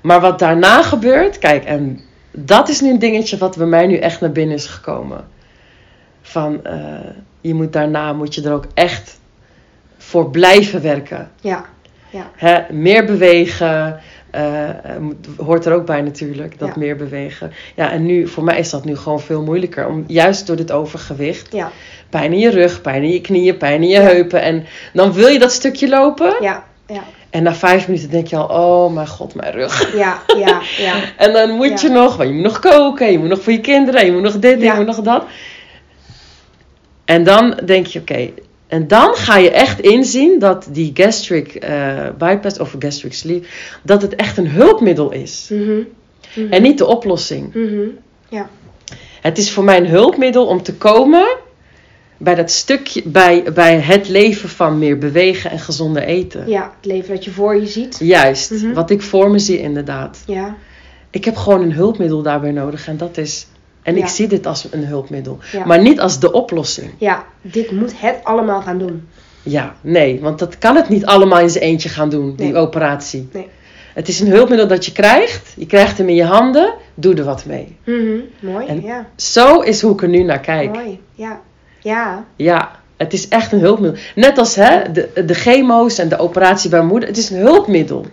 Maar 0.01 0.21
wat 0.21 0.39
daarna 0.39 0.81
gebeurt, 0.83 1.37
kijk, 1.37 1.65
en 1.65 2.01
dat 2.31 2.69
is 2.69 2.81
nu 2.81 2.89
een 2.89 2.99
dingetje 2.99 3.37
wat 3.37 3.57
bij 3.57 3.65
mij 3.67 3.87
nu 3.87 3.95
echt 3.97 4.21
naar 4.21 4.31
binnen 4.31 4.55
is 4.55 4.65
gekomen. 4.67 5.27
Van, 6.21 6.65
eh, 6.65 6.81
je 7.41 7.53
moet 7.53 7.73
daarna 7.73 8.13
moet 8.13 8.35
je 8.35 8.41
er 8.43 8.53
ook 8.53 8.65
echt 8.73 9.19
voor 9.97 10.29
blijven 10.29 10.81
werken. 10.81 11.31
Ja. 11.41 11.65
Hè, 12.35 12.59
meer 12.73 13.05
bewegen. 13.05 13.99
Eh, 14.31 14.69
hoort 15.37 15.65
er 15.65 15.73
ook 15.73 15.85
bij 15.85 16.01
natuurlijk, 16.01 16.59
dat 16.59 16.67
Ja. 16.67 16.73
meer 16.77 16.95
bewegen. 16.95 17.51
Ja, 17.75 17.91
en 17.91 18.05
nu, 18.05 18.27
voor 18.27 18.43
mij 18.43 18.59
is 18.59 18.69
dat 18.69 18.85
nu 18.85 18.95
gewoon 18.97 19.19
veel 19.19 19.41
moeilijker. 19.43 19.87
Om, 19.87 20.03
juist 20.07 20.47
door 20.47 20.55
dit 20.55 20.71
overgewicht. 20.71 21.53
Ja. 21.53 21.71
Pijn 22.09 22.33
in 22.33 22.39
je 22.39 22.49
rug, 22.49 22.81
pijn 22.81 23.03
in 23.03 23.11
je 23.11 23.21
knieën, 23.21 23.57
pijn 23.57 23.81
in 23.83 23.89
je 23.89 23.99
heupen. 23.99 24.41
En 24.41 24.65
dan 24.93 25.13
wil 25.13 25.27
je 25.27 25.39
dat 25.39 25.51
stukje 25.51 25.89
lopen. 25.89 26.35
Ja. 26.41 26.63
Ja. 26.87 27.03
En 27.29 27.43
na 27.43 27.53
vijf 27.53 27.87
minuten 27.87 28.09
denk 28.09 28.27
je 28.27 28.35
al, 28.37 28.61
oh 28.85 28.93
mijn 28.93 29.07
god, 29.07 29.35
mijn 29.35 29.51
rug. 29.51 29.95
Ja. 29.95 30.21
Ja. 30.37 30.61
Ja. 30.77 30.95
En 31.17 31.33
dan 31.33 31.51
moet 31.51 31.81
Ja. 31.81 31.87
je 31.87 31.93
nog, 31.93 32.15
want 32.15 32.29
je 32.29 32.35
moet 32.35 32.43
nog 32.43 32.59
koken, 32.59 33.11
je 33.11 33.19
moet 33.19 33.29
nog 33.29 33.41
voor 33.41 33.53
je 33.53 33.61
kinderen, 33.61 34.05
je 34.05 34.11
moet 34.11 34.21
nog 34.21 34.39
dit, 34.39 34.61
je 34.61 34.73
moet 34.75 34.85
nog 34.85 35.01
dat. 35.01 35.23
En 37.05 37.23
dan 37.23 37.59
denk 37.65 37.85
je, 37.85 37.99
oké, 37.99 38.29
en 38.69 38.87
dan 38.87 39.15
ga 39.15 39.37
je 39.37 39.51
echt 39.51 39.79
inzien 39.79 40.39
dat 40.39 40.67
die 40.71 40.91
gastric 40.93 41.55
eh, 41.55 42.09
bypass 42.17 42.59
of 42.59 42.75
gastric 42.79 43.13
sleeve, 43.13 43.47
dat 43.83 44.01
het 44.01 44.15
echt 44.15 44.37
een 44.37 44.49
hulpmiddel 44.49 45.11
is. 45.11 45.49
Mhm. 45.51 45.81
Mhm. 46.35 46.51
En 46.53 46.61
niet 46.61 46.77
de 46.77 46.85
oplossing. 46.85 47.53
Mhm. 47.53 47.87
Het 49.21 49.37
is 49.37 49.51
voor 49.51 49.63
mij 49.63 49.77
een 49.77 49.87
hulpmiddel 49.87 50.45
om 50.45 50.63
te 50.63 50.73
komen 50.73 51.37
bij 52.17 52.35
dat 52.35 52.51
stukje, 52.51 53.01
bij, 53.05 53.43
bij 53.53 53.79
het 53.79 54.09
leven 54.09 54.49
van 54.49 54.79
meer 54.79 54.97
bewegen 54.97 55.51
en 55.51 55.59
gezonder 55.59 56.03
eten. 56.03 56.47
Ja, 56.47 56.73
het 56.75 56.85
leven 56.85 57.15
dat 57.15 57.25
je 57.25 57.31
voor 57.31 57.55
je 57.55 57.67
ziet. 57.67 57.97
Juist, 57.99 58.73
wat 58.73 58.89
ik 58.89 59.01
voor 59.01 59.31
me 59.31 59.39
zie 59.39 59.59
inderdaad. 59.59 60.23
Ja. 60.25 60.55
Ik 61.09 61.25
heb 61.25 61.35
gewoon 61.35 61.61
een 61.61 61.73
hulpmiddel 61.73 62.21
daarbij 62.21 62.51
nodig 62.51 62.87
en 62.87 62.97
dat 62.97 63.17
is. 63.17 63.47
En 63.83 63.95
Ja. 63.95 64.01
ik 64.03 64.07
zie 64.07 64.27
dit 64.27 64.45
als 64.45 64.67
een 64.71 64.85
hulpmiddel, 64.85 65.37
Ja. 65.51 65.65
maar 65.65 65.79
niet 65.81 65.99
als 65.99 66.19
de 66.19 66.31
oplossing. 66.31 66.91
Ja, 66.97 67.23
dit 67.41 67.71
moet 67.71 67.93
het 68.01 68.15
allemaal 68.23 68.61
gaan 68.61 68.77
doen. 68.77 69.07
Ja, 69.43 69.75
nee, 69.81 70.19
want 70.21 70.39
dat 70.39 70.57
kan 70.57 70.75
het 70.75 70.89
niet 70.89 71.05
allemaal 71.05 71.39
in 71.39 71.49
zijn 71.49 71.63
eentje 71.63 71.89
gaan 71.89 72.09
doen, 72.09 72.35
die 72.35 72.51
Nee. 72.51 72.61
operatie. 72.61 73.29
Nee. 73.33 73.47
Het 73.93 74.07
is 74.07 74.19
een 74.19 74.27
hulpmiddel 74.27 74.67
dat 74.67 74.85
je 74.85 74.91
krijgt, 74.91 75.53
je 75.55 75.65
krijgt 75.65 75.97
hem 75.97 76.09
in 76.09 76.15
je 76.15 76.23
handen, 76.23 76.73
doe 76.93 77.15
er 77.15 77.23
wat 77.23 77.45
mee. 77.45 77.77
Mhm. 77.83 78.19
Mooi, 78.39 78.65
En- 78.67 78.81
ja. 78.81 79.07
Zo 79.15 79.59
is 79.59 79.81
hoe 79.81 79.93
ik 79.93 80.01
er 80.01 80.09
nu 80.09 80.23
naar 80.23 80.39
kijk. 80.39 80.73
Mooi, 80.75 80.99
ja. 81.13 81.39
Ja, 81.81 82.25
Ja, 82.35 82.71
het 82.97 83.13
is 83.13 83.27
echt 83.27 83.51
een 83.51 83.59
hulpmiddel. 83.59 84.01
Net 84.15 84.37
als 84.37 84.55
hè, 84.55 84.91
de, 84.91 85.23
de 85.25 85.33
chemo's 85.33 85.97
en 85.97 86.09
de 86.09 86.17
operatie 86.17 86.69
bij 86.69 86.81
moeder, 86.81 87.09
het 87.09 87.17
is 87.17 87.29
een 87.29 87.37
hulpmiddel. 87.37 88.05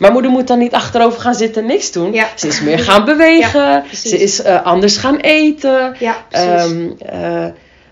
Maar 0.00 0.12
moeder 0.12 0.30
moet 0.30 0.46
dan 0.46 0.58
niet 0.58 0.72
achterover 0.74 1.20
gaan 1.20 1.34
zitten 1.34 1.62
en 1.62 1.68
niks 1.68 1.92
doen. 1.92 2.12
Ja. 2.12 2.28
Ze 2.36 2.46
is 2.46 2.60
meer 2.60 2.78
gaan 2.78 3.04
bewegen, 3.04 3.84
ze 3.92 4.18
is 4.18 4.42
eh, 4.42 4.62
anders 4.62 4.96
gaan 4.96 5.16
eten. 5.16 5.96
ja. 5.98 6.16
Ehm, 6.30 6.90
eh, 6.98 7.46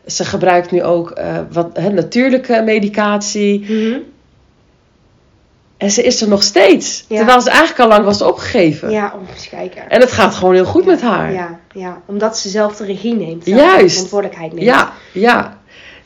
ze 0.07 0.25
gebruikt 0.25 0.71
nu 0.71 0.83
ook 0.83 1.11
eh, 1.11 1.39
wat, 1.53 1.71
hè, 1.73 1.89
natuurlijke 1.89 2.63
medicatie. 2.65 3.61
Mhm. 3.61 3.99
En 5.77 5.91
ze 5.91 6.03
is 6.03 6.21
er 6.23 6.29
nog 6.29 6.43
steeds. 6.43 7.05
Ja. 7.09 7.17
Terwijl 7.17 7.41
ze 7.41 7.51
eigenlijk 7.51 7.81
al 7.81 7.89
lang 7.89 8.05
was 8.05 8.23
opgegeven. 8.23 8.91
Ja, 8.91 9.15
kijken. 9.51 9.89
En 9.89 10.01
het 10.01 10.13
gaat 10.13 10.35
gewoon 10.35 10.55
heel 10.55 10.65
goed 10.65 10.85
met 10.85 11.01
haar. 11.01 11.33
Ja, 11.33 11.59
ja, 11.73 12.03
omdat 12.07 12.39
ze 12.39 12.49
zelf 12.49 12.77
de 12.77 12.85
regie 12.85 13.15
neemt. 13.15 13.45
zelf 13.45 13.59
Juist. 13.59 13.83
de 13.83 13.91
verantwoordelijkheid 13.91 14.53
neemt. 14.53 14.65
ja. 14.65 14.93
ja. 15.13 15.58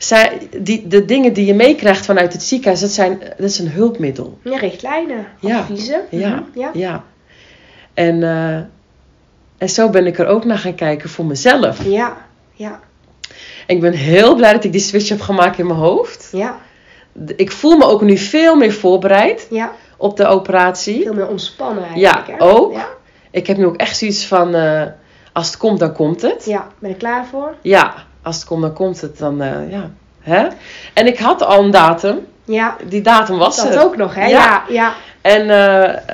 Zij, 0.03 0.47
die, 0.59 0.87
de 0.87 1.05
dingen 1.05 1.33
die 1.33 1.45
je 1.45 1.53
meekrijgt 1.53 2.05
vanuit 2.05 2.33
het 2.33 2.43
ziekenhuis, 2.43 2.79
dat, 2.79 2.89
zijn, 2.89 3.19
dat 3.19 3.49
is 3.49 3.59
een 3.59 3.69
hulpmiddel. 3.69 4.37
Ja, 4.43 4.57
richtlijnen, 4.57 5.27
Ja. 5.39 5.59
adviezen. 5.59 6.01
Ja. 6.09 6.29
Mhm, 6.29 6.59
ja. 6.59 6.69
Ja. 6.73 7.03
En, 7.93 8.23
eh, 8.23 8.55
en 9.57 9.69
zo 9.69 9.89
ben 9.89 10.05
ik 10.05 10.19
er 10.19 10.27
ook 10.27 10.45
naar 10.45 10.57
gaan 10.57 10.75
kijken 10.75 11.09
voor 11.09 11.25
mezelf. 11.25 11.83
Ja, 11.85 12.17
ja, 12.53 12.79
En 13.67 13.75
ik 13.75 13.81
ben 13.81 13.93
heel 13.93 14.35
blij 14.35 14.53
dat 14.53 14.63
ik 14.63 14.71
die 14.71 14.81
switch 14.81 15.09
heb 15.09 15.21
gemaakt 15.21 15.59
in 15.59 15.67
mijn 15.67 15.79
hoofd. 15.79 16.29
ja, 16.31 16.57
Ik 17.35 17.51
voel 17.51 17.77
me 17.77 17.85
ook 17.85 18.01
nu 18.01 18.17
veel 18.17 18.55
meer 18.55 18.73
voorbereid 18.73 19.47
ja. 19.49 19.71
op 19.97 20.17
de 20.17 20.25
operatie. 20.25 21.03
Veel 21.03 21.13
meer 21.13 21.27
ontspannen 21.27 21.83
eigenlijk. 21.83 22.27
Ja, 22.27 22.33
hè? 22.33 22.41
ook. 22.43 22.73
Ja, 22.73 22.87
Ik 23.31 23.47
heb 23.47 23.57
nu 23.57 23.65
ook 23.65 23.77
echt 23.77 23.97
zoiets 23.97 24.25
van, 24.25 24.55
eh, 24.55 24.81
als 25.33 25.47
het 25.47 25.57
komt, 25.57 25.79
dan 25.79 25.93
komt 25.93 26.21
het. 26.21 26.45
ja, 26.45 26.67
ben 26.79 26.89
ik 26.89 26.97
klaar 26.97 27.25
voor? 27.25 27.55
Ja, 27.61 27.93
als 28.23 28.35
het 28.35 28.45
komt, 28.45 28.61
dan 28.61 28.73
komt 28.73 29.01
het. 29.01 29.17
Dan, 29.17 29.41
eh, 29.41 29.71
ja. 29.71 29.91
Hè? 30.19 30.47
En 30.93 31.07
ik 31.07 31.17
had 31.19 31.41
al 31.43 31.63
een 31.63 31.71
datum. 31.71 32.19
Ja, 32.45 32.75
Die 32.87 33.01
datum 33.01 33.37
was 33.37 33.55
dat 33.55 33.75
er. 33.75 33.81
ook 33.81 33.97
nog, 33.97 34.15
hè? 34.15 34.25
Ja. 34.25 34.29
Ja, 34.29 34.63
ja, 34.69 34.93
En, 35.21 35.41
eh, 35.41 36.13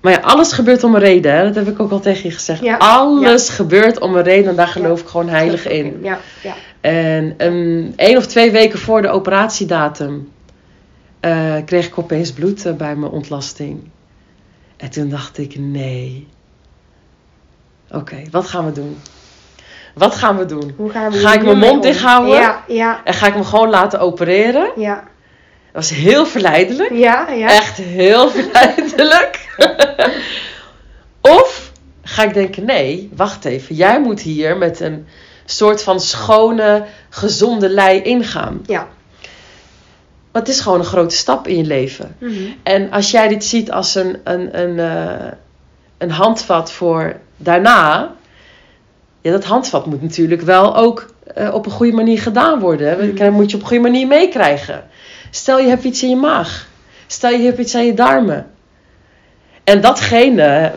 maar 0.00 0.12
ja, 0.12 0.18
alles 0.18 0.52
gebeurt 0.52 0.84
om 0.84 0.94
een 0.94 1.00
reden. 1.00 1.34
Hè? 1.34 1.44
Dat 1.44 1.54
heb 1.54 1.68
ik 1.68 1.80
ook 1.80 1.90
al 1.90 2.00
tegen 2.00 2.28
je 2.28 2.34
gezegd. 2.34 2.60
Ja. 2.62 2.76
Alles 2.76 3.48
gebeurt 3.48 3.98
om 4.00 4.16
een 4.16 4.22
reden. 4.22 4.50
En 4.50 4.56
daar 4.56 4.68
geloof 4.68 5.00
ik 5.00 5.06
gewoon 5.06 5.28
heilig 5.28 5.62
Dat 5.62 5.72
in. 5.72 5.98
Ja, 6.02 6.18
ja. 6.42 6.54
En 6.80 7.34
um, 7.38 7.92
één 7.96 8.16
of 8.16 8.26
twee 8.26 8.50
weken 8.50 8.78
voor 8.78 9.02
de 9.02 9.08
operatiedatum 9.08 10.32
eh, 11.20 11.54
kreeg 11.64 11.86
ik 11.86 11.98
opeens 11.98 12.32
bloed 12.32 12.76
bij 12.76 12.96
mijn 12.96 13.12
ontlasting. 13.12 13.90
En 14.76 14.90
toen 14.90 15.08
dacht 15.08 15.38
ik, 15.38 15.58
nee. 15.58 16.28
Oké, 17.90 18.22
wat 18.30 18.46
gaan 18.46 18.64
we 18.64 18.72
doen? 18.72 18.98
Wat 19.94 20.14
gaan 20.14 20.38
we 20.38 20.44
doen? 20.46 20.74
Hoe 20.76 20.90
gaan 20.90 21.10
we 21.12 21.18
Ga 21.18 21.32
ik 21.34 21.42
mijn 21.44 21.58
mond 21.58 21.82
dicht 21.82 22.00
houden? 22.00 22.34
Ja, 22.34 22.64
ja, 22.68 23.00
En 23.04 23.14
ga 23.14 23.26
ik 23.26 23.36
me 23.36 23.44
gewoon 23.44 23.70
laten 23.70 24.00
opereren? 24.00 24.70
ja, 24.76 24.94
Dat 24.94 25.02
was 25.72 25.90
heel 25.90 26.26
verleidelijk. 26.26 26.92
ja, 26.92 27.28
ja. 27.30 27.48
Echt 27.48 27.76
heel 27.76 28.30
verleidelijk. 28.36 29.48
of 31.20 31.72
ga 32.02 32.22
ik 32.22 32.34
denken, 32.34 32.64
nee, 32.64 33.10
wacht 33.16 33.44
even. 33.44 33.74
Jij 33.74 34.00
moet 34.00 34.20
hier 34.20 34.56
met 34.56 34.80
een 34.80 35.06
soort 35.44 35.82
van 35.82 36.00
schone, 36.00 36.84
gezonde 37.10 37.68
lei 37.68 38.02
ingaan. 38.02 38.60
Ja. 38.66 38.86
Want 40.32 40.46
het 40.46 40.56
is 40.56 40.60
gewoon 40.62 40.78
een 40.78 40.84
grote 40.84 41.16
stap 41.16 41.46
in 41.48 41.56
je 41.56 41.64
leven. 41.64 42.16
Mhm. 42.18 42.32
En 42.62 42.90
als 42.90 43.10
jij 43.10 43.28
dit 43.28 43.44
ziet 43.44 43.70
als 43.70 43.94
een, 43.94 44.20
een, 44.24 44.60
een, 44.60 44.78
eh, 44.78 45.32
een 45.98 46.10
handvat 46.10 46.72
voor 46.72 47.16
daarna. 47.36 48.14
Ja, 49.24 49.30
dat 49.30 49.44
handvat 49.44 49.86
moet 49.86 50.02
natuurlijk 50.02 50.40
wel 50.42 50.76
ook 50.76 51.06
eh, 51.34 51.54
op 51.54 51.66
een 51.66 51.72
goede 51.72 51.92
manier 51.92 52.18
gedaan 52.20 52.60
worden. 52.60 52.88
hè. 52.88 53.06
Mhm. 53.06 53.16
Dat 53.16 53.30
moet 53.30 53.50
je 53.50 53.56
op 53.56 53.62
een 53.62 53.68
goede 53.68 53.82
manier 53.82 54.06
meekrijgen. 54.06 54.84
Stel 55.30 55.58
je 55.58 55.68
hebt 55.68 55.84
iets 55.84 56.02
in 56.02 56.08
je 56.08 56.16
maag. 56.16 56.68
Stel 57.06 57.30
je 57.30 57.44
hebt 57.44 57.58
iets 57.58 57.74
aan 57.74 57.86
je 57.86 57.94
darmen. 57.94 58.50
En 59.64 59.80
datgene 59.80 60.72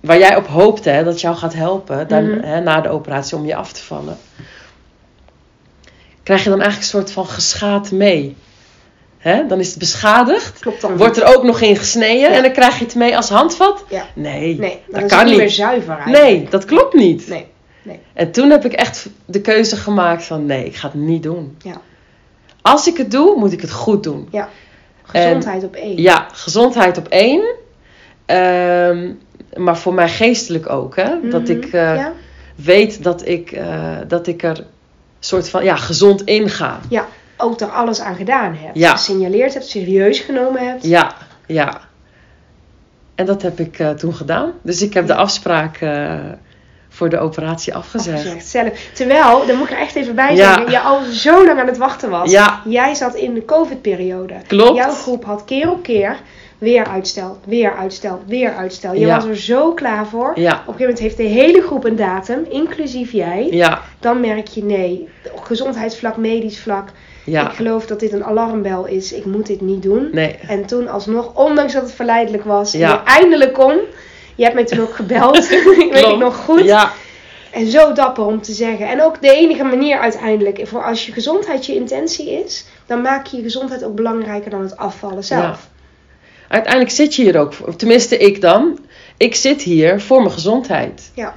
waar 0.00 0.18
jij 0.18 0.36
op 0.36 0.46
hoopt 0.46 0.84
hè, 0.84 1.04
dat 1.04 1.20
jou 1.20 1.36
gaat 1.36 1.54
helpen 1.54 2.08
dan, 2.08 2.30
Mhm. 2.30 2.44
hè, 2.44 2.60
na 2.60 2.80
de 2.80 2.88
operatie 2.88 3.36
om 3.36 3.46
je 3.46 3.54
af 3.54 3.72
te 3.72 3.82
vallen. 3.82 4.16
Krijg 6.22 6.44
je 6.44 6.50
dan 6.50 6.60
eigenlijk 6.60 6.92
een 6.92 6.98
soort 7.00 7.12
van 7.12 7.26
geschaad 7.26 7.90
mee. 7.90 8.36
Hè? 9.18 9.46
Dan 9.46 9.58
is 9.58 9.68
het 9.68 9.78
beschadigd. 9.78 10.58
Klopt 10.58 10.80
dan 10.80 10.96
Wordt 10.96 11.16
er 11.16 11.36
ook 11.36 11.42
nog 11.42 11.60
in 11.60 11.76
gesneden 11.76 12.30
Ja. 12.30 12.36
en 12.36 12.42
dan 12.42 12.52
krijg 12.52 12.78
je 12.78 12.84
het 12.84 12.94
mee 12.94 13.16
als 13.16 13.28
handvat? 13.28 13.84
Ja. 13.88 14.04
Nee, 14.14 14.58
Nee, 14.58 14.80
dat 14.86 14.94
dan 14.94 15.02
is 15.02 15.08
kan 15.10 15.18
het 15.18 15.26
niet 15.28 15.36
niet. 15.36 15.36
meer 15.46 15.50
zuiver 15.50 15.94
eigenlijk. 15.96 16.22
Nee, 16.24 16.46
dat 16.50 16.64
klopt 16.64 16.94
niet. 16.94 17.28
Nee. 17.28 17.46
En 18.12 18.30
toen 18.32 18.50
heb 18.50 18.64
ik 18.64 18.72
echt 18.72 19.08
de 19.24 19.40
keuze 19.40 19.76
gemaakt 19.76 20.24
van 20.24 20.46
nee, 20.46 20.64
ik 20.64 20.76
ga 20.76 20.86
het 20.88 20.96
niet 21.00 21.22
doen. 21.22 21.56
Ja. 21.58 21.80
Als 22.62 22.86
ik 22.86 22.96
het 22.96 23.10
doe, 23.10 23.36
moet 23.38 23.52
ik 23.52 23.60
het 23.60 23.72
goed 23.72 24.02
doen. 24.02 24.28
Gezondheid 25.02 25.64
op 25.64 25.74
één. 25.74 26.00
Ja, 26.02 26.26
gezondheid 26.32 26.98
op 26.98 27.08
één. 27.08 27.54
Ehm, 28.26 29.12
maar 29.56 29.76
voor 29.78 29.94
mij 29.94 30.08
geestelijk 30.08 30.68
ook. 30.70 30.96
Hè? 30.96 31.28
Dat 31.30 31.42
Mhm. 31.42 31.50
ik 31.50 31.64
eh, 31.64 31.96
ja? 31.96 32.12
weet 32.54 33.02
dat 33.02 33.26
ik, 33.28 33.52
eh, 33.52 33.96
dat 34.08 34.26
ik 34.26 34.42
er 34.42 34.64
soort 35.20 35.48
van 35.48 35.64
ja, 35.64 35.76
gezond 35.76 36.22
in 36.24 36.48
ga. 36.48 36.80
ook 37.36 37.60
er 37.60 37.68
alles 37.70 38.00
aan 38.00 38.14
gedaan 38.14 38.54
hebt. 38.56 38.78
Ja. 38.78 38.90
Gesignaleerd 38.90 39.52
hebt, 39.54 39.66
serieus 39.66 40.20
genomen 40.20 40.66
hebt. 40.68 40.86
Ja, 40.86 41.14
ja. 41.46 41.80
En 43.14 43.26
dat 43.26 43.42
heb 43.42 43.58
ik 43.60 43.78
eh, 43.78 43.90
toen 43.90 44.14
gedaan. 44.14 44.52
Dus 44.62 44.82
ik 44.82 44.94
heb 44.94 45.06
de 45.06 45.14
afspraak 45.14 45.78
voor 47.02 47.10
de 47.10 47.18
operatie 47.18 47.74
afgezegd. 47.74 48.16
Afgezegd 48.18 48.46
zelf. 48.46 48.90
Terwijl, 48.92 49.46
daar 49.46 49.56
moet 49.56 49.66
ik 49.70 49.74
er 49.74 49.80
echt 49.80 49.94
even 49.94 50.14
bij 50.14 50.34
Ja. 50.36 50.54
zeggen, 50.54 50.70
je 50.70 50.80
al 50.80 51.00
zo 51.02 51.44
lang 51.46 51.60
aan 51.60 51.66
het 51.66 51.76
wachten 51.76 52.10
was. 52.10 52.30
Ja. 52.30 52.60
Jij 52.64 52.94
zat 52.94 53.14
in 53.14 53.34
de 53.34 53.44
COVID-periode. 53.44 54.34
Klopt. 54.46 54.76
Jouw 54.76 54.90
groep 54.90 55.24
had 55.24 55.44
keer 55.44 55.70
op 55.70 55.82
keer 55.82 56.16
weer 56.58 56.86
uitstel, 56.86 57.38
weer 57.46 57.76
uitstel, 57.76 58.20
weer 58.26 58.54
uitstel. 58.56 58.92
Je 58.94 59.00
Ja. 59.00 59.14
was 59.16 59.24
er 59.24 59.36
zo 59.36 59.72
klaar 59.72 60.06
voor. 60.06 60.32
Ja, 60.34 60.50
Op 60.52 60.56
een 60.56 60.58
gegeven 60.58 60.78
moment 60.80 60.98
heeft 60.98 61.16
de 61.16 61.22
hele 61.22 61.62
groep 61.62 61.84
een 61.84 61.96
datum, 61.96 62.46
inclusief 62.50 63.12
jij. 63.12 63.46
ja, 63.50 63.80
Dan 64.00 64.20
merk 64.20 64.46
je 64.48 64.64
nee, 64.64 65.08
gezondheidsvlak, 65.42 66.16
medisch 66.16 66.58
vlak. 66.60 66.88
ja. 67.24 67.48
Ik 67.50 67.56
geloof 67.56 67.86
dat 67.86 68.00
dit 68.00 68.12
een 68.12 68.24
alarmbel 68.24 68.86
is. 68.86 69.12
Ik 69.12 69.24
moet 69.24 69.46
dit 69.46 69.60
niet 69.60 69.82
doen. 69.82 70.08
Nee, 70.12 70.36
En 70.48 70.66
toen 70.66 70.88
alsnog, 70.88 71.34
ondanks 71.34 71.72
dat 71.72 71.82
het 71.82 71.92
verleidelijk 71.92 72.44
was, 72.44 72.72
Ja. 72.72 72.90
en 72.98 73.04
eindelijk 73.04 73.52
kon. 73.52 73.76
Je 74.34 74.42
hebt 74.42 74.54
mij 74.54 74.64
toen 74.64 74.80
ook 74.80 74.94
gebeld. 74.94 75.36
ik 75.50 75.88
weet 75.92 76.06
het 76.06 76.18
nog 76.18 76.36
goed. 76.36 76.64
Ja, 76.64 76.92
En 77.50 77.66
zo 77.70 77.92
dapper 77.92 78.24
om 78.24 78.42
te 78.42 78.52
zeggen. 78.52 78.88
En 78.88 79.02
ook 79.02 79.20
de 79.22 79.30
enige 79.32 79.64
manier 79.64 79.98
uiteindelijk, 79.98 80.60
voor 80.64 80.84
als 80.84 81.06
je 81.06 81.12
gezondheid 81.12 81.66
je 81.66 81.74
intentie 81.74 82.30
is, 82.44 82.64
dan 82.86 83.00
maak 83.02 83.26
je 83.26 83.36
je 83.36 83.42
gezondheid 83.42 83.84
ook 83.84 83.94
belangrijker 83.94 84.50
dan 84.50 84.62
het 84.62 84.76
afvallen 84.76 85.24
zelf. 85.24 85.68
uiteindelijk 86.48 86.92
zit 86.94 87.14
je 87.14 87.22
hier 87.22 87.38
ook 87.40 87.52
voor. 87.52 87.76
Tenminste, 87.76 88.16
ik 88.18 88.40
dan. 88.40 88.78
Ik 89.16 89.34
zit 89.34 89.62
hier 89.62 90.00
voor 90.00 90.18
mijn 90.20 90.32
gezondheid. 90.32 91.10
Ja. 91.14 91.34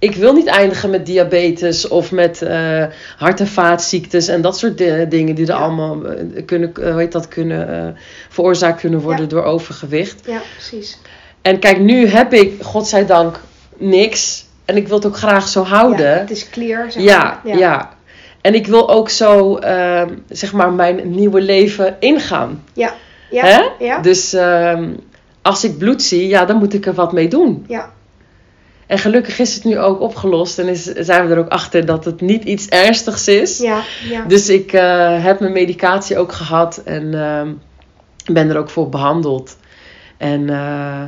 ik 0.00 0.14
wil 0.14 0.32
niet 0.32 0.46
eindigen 0.46 0.90
met 0.90 1.06
diabetes 1.06 1.88
of 1.88 2.12
met 2.12 2.42
eh, 2.42 2.84
hart- 3.16 3.40
en 3.40 3.46
vaatziektes 3.48 4.28
en 4.28 4.40
dat 4.40 4.58
soort 4.58 4.78
di- 4.78 5.08
dingen 5.08 5.34
die 5.34 5.46
er 5.46 5.54
Ja. 5.54 5.60
allemaal 5.60 6.04
eh, 6.04 6.44
kunnen, 6.46 6.74
eh, 6.74 6.90
hoe 6.90 7.00
heet 7.00 7.12
dat, 7.12 7.28
kunnen, 7.28 7.86
eh, 7.86 8.00
veroorzaakt 8.28 8.80
kunnen 8.80 9.00
worden 9.00 9.22
Ja. 9.24 9.28
door 9.30 9.42
overgewicht. 9.44 10.20
Ja, 10.26 10.40
precies. 10.56 10.98
En 11.42 11.58
kijk, 11.58 11.78
nu 11.78 12.06
heb 12.06 12.32
ik, 12.32 12.62
godzijdank, 12.62 13.40
niks. 13.76 14.46
En 14.64 14.76
ik 14.76 14.88
wil 14.88 14.96
het 14.96 15.06
ook 15.06 15.16
graag 15.16 15.48
zo 15.48 15.62
houden. 15.64 16.06
Ja, 16.10 16.18
het 16.18 16.30
is 16.30 16.50
clear, 16.50 16.92
zeg 16.92 17.02
Ja, 17.02 17.40
maar. 17.44 17.58
ja. 17.58 17.90
En 18.40 18.54
ik 18.54 18.66
wil 18.66 18.90
ook 18.90 19.08
zo, 19.10 19.56
ehm, 19.56 20.08
zeg 20.28 20.52
maar, 20.52 20.72
mijn 20.72 21.10
nieuwe 21.10 21.40
leven 21.40 21.96
ingaan. 22.00 22.64
Ja, 22.72 22.94
ja, 23.30 23.44
Hè? 23.44 23.84
ja. 23.84 23.98
Dus 24.00 24.32
ehm, 24.32 24.90
als 25.42 25.64
ik 25.64 25.78
bloed 25.78 26.02
zie, 26.02 26.28
ja, 26.28 26.44
dan 26.44 26.56
moet 26.56 26.74
ik 26.74 26.86
er 26.86 26.94
wat 26.94 27.12
mee 27.12 27.28
doen. 27.28 27.64
Ja. 27.68 27.90
En 28.86 28.98
gelukkig 28.98 29.38
is 29.38 29.54
het 29.54 29.64
nu 29.64 29.78
ook 29.78 30.00
opgelost. 30.00 30.58
En 30.58 30.68
is, 30.68 30.82
zijn 30.84 31.26
we 31.26 31.32
er 31.34 31.38
ook 31.40 31.48
achter 31.48 31.86
dat 31.86 32.04
het 32.04 32.20
niet 32.20 32.44
iets 32.44 32.68
ernstigs 32.68 33.28
is. 33.28 33.58
Ja, 33.58 33.80
ja. 34.08 34.24
Dus 34.24 34.48
ik 34.48 34.72
eh, 34.72 35.24
heb 35.24 35.40
mijn 35.40 35.52
medicatie 35.52 36.18
ook 36.18 36.32
gehad. 36.32 36.80
En 36.84 37.14
ehm, 37.14 37.48
ben 38.34 38.50
er 38.50 38.56
ook 38.58 38.70
voor 38.70 38.88
behandeld. 38.88 39.56
En 40.16 40.50
eh, 40.50 41.02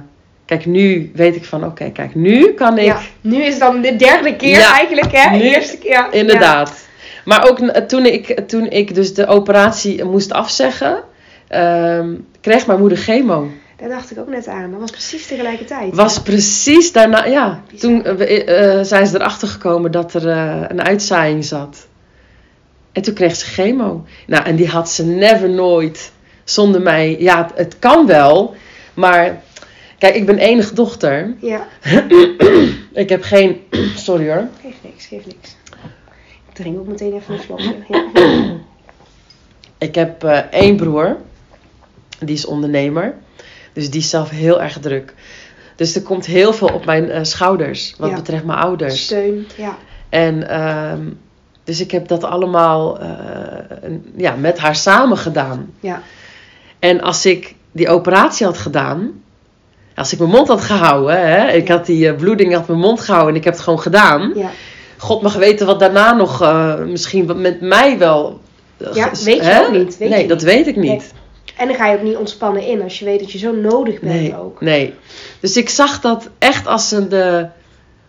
kijk, 0.51 0.67
nu 0.67 1.11
weet 1.15 1.37
ik 1.37 1.45
van, 1.45 1.65
oké, 1.65 1.91
kijk, 1.91 2.15
nu 2.15 2.53
kan 2.55 2.79
ik... 2.79 2.85
Ja, 2.85 3.01
nu 3.21 3.43
is 3.43 3.59
dan 3.59 3.81
de 3.81 3.97
derde 3.97 4.37
keer 4.37 4.59
Ja, 4.59 4.73
eigenlijk, 4.75 5.13
hè? 5.13 5.37
nu- 5.37 5.43
Eerste 5.43 5.79
keer. 5.79 6.07
Inderdaad. 6.11 6.89
Maar 7.25 7.49
ook 7.49 7.59
toen 7.89 8.07
ik, 8.07 8.41
toen 8.49 8.67
ik 8.71 8.95
dus 8.95 9.15
de 9.15 9.27
operatie 9.27 10.05
moest 10.05 10.33
afzeggen, 10.33 11.03
ehm, 11.49 12.09
kreeg 12.41 12.67
mijn 12.67 12.79
moeder 12.79 12.99
chemo. 12.99 13.51
Daar 13.77 13.89
dacht 13.89 14.11
ik 14.11 14.19
ook 14.19 14.29
net 14.29 14.49
aan. 14.49 14.71
Dat 14.71 14.81
was 14.81 14.91
precies 14.91 15.27
tegelijkertijd. 15.27 15.95
Was 15.95 16.21
precies 16.23 16.93
daarna, 16.93 17.25
ja. 17.25 17.61
Bizar. 17.71 17.91
Toen 17.91 18.05
eh, 18.05 18.15
we- 18.15 18.45
eh, 18.45 18.85
zijn 18.85 19.07
ze 19.07 19.15
erachter 19.15 19.49
gekomen 19.49 19.91
dat 19.93 20.15
er 20.15 20.29
eh, 20.29 20.61
een 20.69 20.83
uitzaaiing 20.83 21.45
zat. 21.45 21.87
En 22.93 23.03
toen 23.03 23.15
kreeg 23.15 23.37
ze 23.37 23.45
chemo. 23.47 24.05
Nou, 24.27 24.45
en 24.45 24.57
die 24.57 24.69
had 24.69 24.91
ze 24.91 25.05
never 25.07 25.51
nooit 25.51 26.13
zonder 26.45 26.81
mij. 26.83 27.17
Ja, 27.19 27.37
het, 27.43 27.53
het 27.59 27.77
kan 27.79 28.07
wel, 28.07 28.55
maar 28.95 29.43
kijk, 30.01 30.15
ik 30.15 30.27
ben 30.27 30.39
enige 30.39 30.75
dochter. 30.75 31.35
Ja, 31.41 31.67
Ik 32.93 33.09
heb 33.09 33.23
geen, 33.23 33.61
sorry 33.97 34.29
hoor. 34.31 34.49
geeft 34.63 34.77
niks, 34.83 35.07
geeft 35.07 35.27
niks. 35.27 35.57
Ik 36.49 36.55
drink 36.55 36.79
ook 36.79 36.87
meteen 36.87 37.13
even 37.15 37.35
een 37.35 37.41
slokje. 37.41 37.75
Ja. 37.89 38.05
Ik 39.79 39.95
heb 39.95 40.25
eh, 40.25 40.39
één 40.39 40.77
broer, 40.77 41.17
die 42.19 42.35
is 42.35 42.45
ondernemer. 42.47 43.15
Dus 43.73 43.91
die 43.91 44.01
is 44.01 44.11
zelf 44.11 44.31
heel 44.31 44.63
erg 44.63 44.79
druk. 44.79 45.15
Dus 45.77 45.95
er 45.95 46.03
komt 46.03 46.27
heel 46.27 46.53
veel 46.53 46.69
op 46.69 46.85
mijn 46.85 47.11
eh, 47.11 47.23
schouders, 47.25 47.95
wat 47.99 48.11
Ja. 48.11 48.15
betreft 48.17 48.45
mijn 48.45 48.59
ouders. 48.59 49.05
Steun, 49.05 49.47
ja. 49.57 49.77
En 50.09 50.49
ehm, 50.49 51.01
dus 51.65 51.81
ik 51.81 51.91
heb 51.91 52.09
dat 52.09 52.25
allemaal 52.25 52.99
eh, 53.01 53.09
ja, 54.17 54.35
met 54.37 54.59
haar 54.59 54.77
samen 54.77 55.17
gedaan. 55.17 55.71
Ja. 55.81 56.03
En 56.79 57.01
als 57.01 57.27
ik 57.27 57.55
die 57.73 57.89
operatie 57.89 58.47
had 58.47 58.59
gedaan, 58.59 59.23
als 59.97 60.13
ik 60.13 60.19
mijn 60.19 60.31
mond 60.31 60.49
had 60.49 60.61
gehouden, 60.61 61.21
hè, 61.29 61.51
ik 61.53 61.69
had 61.69 61.87
die 61.87 62.09
eh, 62.09 62.17
bloeding 62.17 62.55
had 62.55 62.67
mijn 62.69 62.81
mond 62.81 63.01
gehouden 63.01 63.33
en 63.33 63.39
ik 63.39 63.45
heb 63.45 63.55
het 63.55 63.63
gewoon 63.63 63.81
gedaan. 63.81 64.33
Ja, 64.35 64.51
God 64.97 65.23
mag 65.23 65.35
weten 65.35 65.67
wat 65.67 65.79
daarna 65.81 66.13
nog 66.15 66.43
eh, 66.43 66.79
misschien 66.85 67.27
wat 67.27 67.37
met 67.37 67.61
mij 67.61 67.99
wel. 67.99 68.41
eh, 68.77 68.95
Ja, 68.95 69.11
weet 69.25 69.37
je 69.37 69.43
hè? 69.43 69.67
ook 69.67 69.73
niet, 69.73 69.99
weet 69.99 70.09
nee, 70.09 70.23
je 70.23 70.29
dat 70.29 70.37
niet. 70.37 70.47
weet 70.47 70.67
ik 70.67 70.77
niet. 70.77 70.89
Nee. 70.91 71.01
en 71.57 71.67
dan 71.67 71.77
ga 71.77 71.87
je 71.87 71.97
ook 71.97 72.03
niet 72.03 72.17
ontspannen 72.17 72.67
in 72.67 72.83
als 72.83 72.99
je 72.99 73.05
weet 73.05 73.21
dat 73.21 73.33
je 73.33 73.39
zo 73.39 73.53
nodig 73.55 74.01
bent 74.01 74.13
Nee, 74.15 74.37
ook. 74.39 74.61
nee. 74.61 74.95
Dus 75.41 75.57
ik 75.57 75.69
zag 75.69 76.01
dat 76.01 76.29
echt 76.39 76.67
als 76.67 76.91
een, 76.91 77.09
de, 77.09 77.47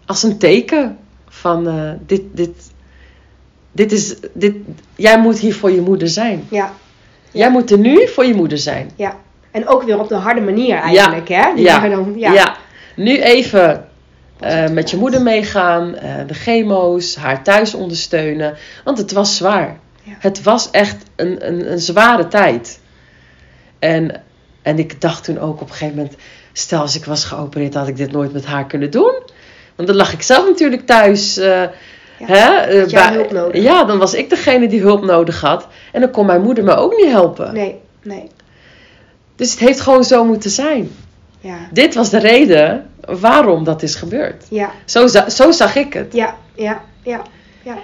als 0.05 0.23
een 0.23 0.37
teken 0.37 0.97
van 1.29 1.69
dit, 2.05 2.21
dit, 2.31 2.49
dit 3.71 3.91
is, 3.91 4.15
dit, 4.33 4.55
jij 4.95 5.19
moet 5.19 5.39
hier 5.39 5.55
voor 5.55 5.71
je 5.71 5.81
moeder 5.81 6.07
zijn. 6.07 6.47
Ja, 6.49 6.73
Jij 7.31 7.51
moet 7.51 7.71
er 7.71 7.77
nu 7.77 8.07
voor 8.07 8.25
je 8.25 8.33
moeder 8.33 8.57
zijn. 8.57 8.91
ja. 8.95 9.15
En 9.51 9.67
ook 9.67 9.83
weer 9.83 9.99
op 9.99 10.07
de 10.07 10.15
harde 10.15 10.41
manier 10.41 10.75
eigenlijk, 10.77 11.29
hè? 11.29 11.53
Die 11.55 11.63
ja. 11.63 11.89
Dan, 11.89 12.13
ja. 12.17 12.33
Ja. 12.33 12.55
Nu 12.95 13.21
even 13.21 13.87
eh, 14.39 14.69
met 14.69 14.89
je 14.89 14.97
moeder 14.97 15.21
meegaan, 15.21 15.95
eh, 15.95 16.13
de 16.27 16.33
chemo's, 16.33 17.15
haar 17.15 17.43
thuis 17.43 17.73
ondersteunen. 17.73 18.55
Want 18.83 18.97
het 18.97 19.11
was 19.11 19.37
zwaar. 19.37 19.79
Ja. 20.03 20.11
Het 20.19 20.43
was 20.43 20.69
echt 20.71 20.97
een, 21.15 21.47
een, 21.47 21.71
een 21.71 21.79
zware 21.79 22.27
tijd. 22.27 22.79
En, 23.79 24.21
en 24.61 24.79
ik 24.79 25.01
dacht 25.01 25.23
toen 25.23 25.39
ook 25.39 25.61
op 25.61 25.69
een 25.69 25.75
gegeven 25.75 25.95
moment, 25.95 26.15
stel 26.53 26.81
als 26.81 26.95
ik 26.95 27.05
was 27.05 27.25
geopereerd, 27.25 27.73
had 27.73 27.87
ik 27.87 27.97
dit 27.97 28.11
nooit 28.11 28.33
met 28.33 28.45
haar 28.45 28.65
kunnen 28.65 28.91
doen. 28.91 29.13
Want 29.75 29.87
dan 29.87 29.97
lag 29.97 30.13
ik 30.13 30.21
zelf 30.21 30.45
natuurlijk 30.45 30.85
thuis. 30.85 31.35
hè, 31.35 32.79
had 32.79 32.91
jij 32.91 33.07
bij- 33.07 33.13
hulp 33.13 33.31
nodig. 33.31 33.61
Ja, 33.61 33.83
dan 33.83 33.97
was 33.97 34.13
ik 34.13 34.29
degene 34.29 34.67
die 34.67 34.81
hulp 34.81 35.03
nodig 35.05 35.41
had. 35.41 35.67
En 35.91 36.01
dan 36.01 36.11
kon 36.11 36.25
mijn 36.25 36.41
moeder 36.41 36.63
me 36.63 36.75
ook 36.75 36.95
niet 36.95 37.09
helpen. 37.09 37.53
Nee, 37.53 37.79
nee. 38.03 38.27
Dus 39.35 39.51
het 39.51 39.59
heeft 39.59 39.79
gewoon 39.79 40.03
zo 40.03 40.25
moeten 40.25 40.49
zijn. 40.49 40.91
Ja, 41.39 41.57
Dit 41.71 41.93
was 41.95 42.09
de 42.09 42.19
reden 42.19 42.89
waarom 43.05 43.63
dat 43.63 43.83
is 43.83 43.95
gebeurd. 43.95 44.45
ja, 44.49 44.71
Zo, 44.85 45.07
zo 45.27 45.51
zag 45.51 45.75
ik 45.75 45.93
het. 45.93 46.13
ja, 46.13 46.35
ja, 46.55 46.81
ja. 47.03 47.21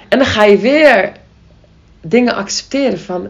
En 0.10 0.18
dan 0.18 0.28
ga 0.28 0.44
je 0.44 0.58
weer 0.58 1.12
dingen 2.02 2.36
accepteren 2.36 3.00
van... 3.00 3.30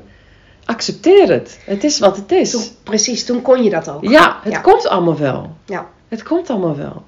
Accepteer 0.65 1.29
het. 1.29 1.59
Het 1.65 1.83
is 1.83 1.99
wat 1.99 2.15
het 2.15 2.31
is. 2.31 2.51
Toen, 2.51 2.63
precies, 2.83 3.25
toen 3.25 3.41
kon 3.41 3.63
je 3.63 3.69
dat 3.69 3.89
ook. 3.89 4.03
Ja, 4.03 4.39
het 4.43 4.53
Ja. 4.53 4.59
komt 4.59 4.87
allemaal 4.87 5.17
wel. 5.17 5.55
Ja. 5.65 5.87
Het 6.07 6.23
komt 6.23 6.49
allemaal 6.49 6.75
wel. 6.77 7.03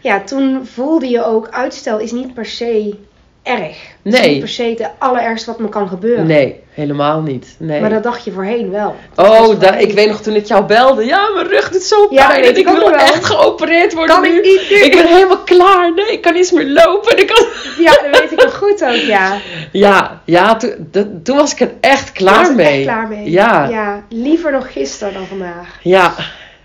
Ja, 0.00 0.20
toen 0.24 0.66
voelde 0.66 1.08
je 1.08 1.24
ook, 1.24 1.48
uitstel 1.50 1.98
is 1.98 2.12
niet 2.12 2.34
per 2.34 2.46
se 2.46 2.94
erg. 3.42 3.76
Het 4.02 4.12
is 4.14 4.20
Nee. 4.20 4.30
niet 4.30 4.38
per 4.40 4.48
se 4.48 4.62
het 4.78 4.88
allerergste 4.98 5.50
wat 5.50 5.58
me 5.60 5.68
kan 5.68 5.88
gebeuren. 5.88 6.26
Nee, 6.26 6.60
helemaal 6.70 7.20
niet. 7.20 7.54
Nee. 7.58 7.80
Maar 7.80 7.90
dat 7.90 8.02
dacht 8.02 8.24
je 8.24 8.32
voorheen 8.32 8.70
wel. 8.70 8.94
Dat 9.14 9.26
was 9.26 9.48
Oh, 9.48 9.60
da- 9.60 9.74
ik 9.76 9.92
weet 9.92 10.08
nog 10.08 10.20
toen 10.20 10.34
ik 10.34 10.44
jou 10.46 10.64
belde. 10.64 11.04
Ja, 11.04 11.28
mijn 11.34 11.46
rug 11.48 11.70
doet 11.70 11.82
zo 11.82 12.06
Ja, 12.10 12.26
pijn. 12.26 12.44
en 12.44 12.56
ik 12.56 12.64
wil 12.68 12.78
wel. 12.78 12.92
echt 12.94 13.24
geopereerd 13.24 13.94
worden 13.94 14.14
Kan 14.14 14.24
nu. 14.24 14.36
ik 14.36 14.44
niet 14.44 14.70
nu? 14.70 14.76
Ik 14.76 14.92
ben 14.92 15.06
helemaal 15.06 15.38
klaar. 15.44 15.92
Nee, 15.94 16.12
ik 16.12 16.20
kan 16.22 16.32
niet 16.32 16.42
eens 16.42 16.52
meer 16.52 16.68
lopen. 16.84 17.18
Ik 17.18 17.26
kan... 17.26 17.46
Ja, 17.78 17.90
dat 18.10 18.20
weet 18.20 18.32
ik 18.32 18.42
nog 18.42 18.56
goed 18.56 18.84
ook, 18.84 18.94
ja. 18.94 19.36
Ja, 19.72 20.20
ja 20.24 20.56
toen, 20.56 20.88
de- 20.90 21.22
toen 21.22 21.36
was 21.36 21.52
ik 21.52 21.60
er 21.60 21.70
echt 21.80 22.02
was 22.02 22.12
klaar 22.12 22.50
ik 22.50 22.56
mee. 22.56 22.66
echt 22.74 22.82
klaar 22.82 23.08
mee. 23.08 23.30
Ja. 23.30 23.68
ja. 23.68 24.04
Liever 24.08 24.52
nog 24.52 24.72
gisteren 24.72 25.14
dan 25.14 25.26
vandaag. 25.26 25.78
Ja, 25.82 26.14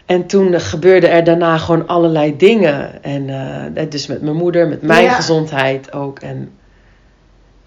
en 0.06 0.26
toen 0.28 0.60
gebeurden 0.60 1.10
er 1.12 1.24
daarna 1.24 1.58
gewoon 1.58 1.88
allerlei 1.88 2.38
dingen. 2.38 3.04
En 3.04 3.30
eh, 3.76 3.84
dus 3.90 4.08
met 4.08 4.22
mijn 4.22 4.36
moeder, 4.36 4.68
met 4.68 4.82
mijn 4.82 5.04
Ja. 5.04 5.12
gezondheid 5.14 5.94
ook. 5.94 6.20
En 6.20 6.52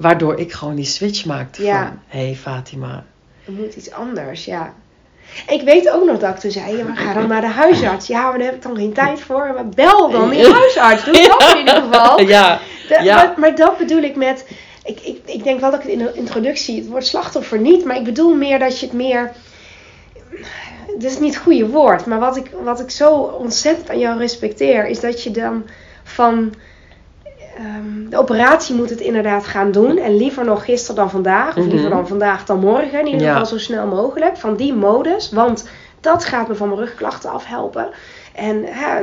waardoor 0.01 0.39
ik 0.39 0.53
gewoon 0.53 0.75
die 0.75 0.85
switch 0.85 1.25
maakte 1.25 1.63
Ja. 1.63 1.87
van... 1.87 1.99
Hé 2.07 2.25
hey, 2.25 2.35
Fatima. 2.35 3.05
Er 3.47 3.53
moet 3.53 3.75
iets 3.77 3.91
anders, 3.93 4.45
ja. 4.45 4.75
Ik 5.49 5.63
weet 5.63 5.91
ook 5.91 6.05
nog 6.05 6.19
dat 6.19 6.31
ik 6.35 6.37
toen 6.41 6.51
zei, 6.51 6.77
ja, 6.77 6.85
maar 6.85 6.97
ga 6.97 7.13
dan 7.13 7.29
naar 7.29 7.41
de 7.41 7.47
huisarts. 7.47 8.07
Ja, 8.07 8.23
maar 8.29 8.39
daar 8.39 8.47
heb 8.47 8.55
ik 8.57 8.63
dan 8.63 8.77
geen 8.77 8.93
tijd 8.93 9.21
voor. 9.21 9.51
Maar 9.55 9.69
bel 9.69 10.11
dan 10.11 10.31
die 10.31 10.53
huisarts. 10.59 11.05
Doe 11.05 11.15
dat 11.39 11.51
in 11.53 11.59
ieder 11.59 11.75
geval. 11.83 12.21
Ja, 12.27 12.61
Ja. 13.03 13.15
maar, 13.17 13.35
maar 13.37 13.55
dat 13.55 13.79
bedoel 13.79 14.03
ik 14.03 14.17
met. 14.17 14.47
Ik, 14.85 15.01
ik, 15.01 15.21
ik 15.25 15.45
denk 15.45 15.61
wel 15.61 15.71
dat 15.71 15.81
ik 15.85 15.91
het 15.91 15.99
in 15.99 16.05
de 16.05 16.13
introductie. 16.15 16.77
Het 16.81 16.89
woord 16.89 17.07
slachtoffer 17.07 17.59
niet. 17.59 17.85
Maar 17.85 17.97
ik 17.97 18.05
bedoel 18.05 18.35
meer 18.35 18.59
dat 18.59 18.81
je 18.81 18.87
het 18.87 18.95
meer. 18.95 19.33
Dat 20.87 21.11
is 21.11 21.19
niet 21.19 21.35
het 21.35 21.43
goede 21.43 21.67
woord. 21.69 22.07
Maar 22.07 22.19
wat 22.19 22.37
ik, 22.37 22.51
wat 22.63 22.81
ik 22.81 22.91
zo 22.91 23.13
ontzettend 23.15 23.91
aan 23.91 23.99
jou 23.99 24.19
respecteer. 24.19 24.87
Is 24.87 25.01
dat 25.01 25.23
je 25.23 25.31
dan 25.31 25.65
van. 26.05 26.55
Ehm, 27.64 28.09
de 28.11 28.18
operatie 28.18 28.75
moet 28.75 28.90
het 28.90 29.01
inderdaad 29.01 29.46
gaan 29.46 29.70
doen. 29.73 29.99
En 29.99 30.16
liever 30.16 30.44
nog 30.44 30.64
gisteren 30.64 30.96
dan 30.96 31.11
vandaag. 31.11 31.57
Of 31.57 31.64
Mhm. 31.64 31.68
liever 31.75 31.90
dan 31.90 32.09
vandaag 32.09 32.44
dan 32.44 32.59
morgen. 32.59 32.99
In 33.01 33.07
ieder 33.07 33.20
Ja. 33.23 33.31
geval 33.33 33.46
zo 33.46 33.59
snel 33.59 33.87
mogelijk. 33.87 34.37
Van 34.37 34.57
die 34.57 34.75
modus. 34.75 35.31
Want 35.31 35.68
dat 36.01 36.25
gaat 36.25 36.49
me 36.49 36.55
van 36.55 36.68
mijn 36.68 36.81
rugklachten 36.81 37.31
afhelpen. 37.31 37.88
En 38.35 38.64
hè, 38.66 39.03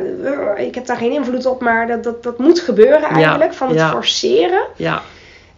ik 0.56 0.76
heb 0.76 0.86
daar 0.86 0.98
geen 0.98 1.12
invloed 1.12 1.46
op, 1.46 1.62
maar 1.62 1.88
dat, 1.88 2.04
dat, 2.04 2.24
dat 2.24 2.38
moet 2.39 2.60
gebeuren 2.60 3.04
eigenlijk. 3.04 3.54
van 3.54 3.67
het 3.67 3.78
ja. 3.78 3.89
forceren. 3.89 4.62
ja, 4.76 5.02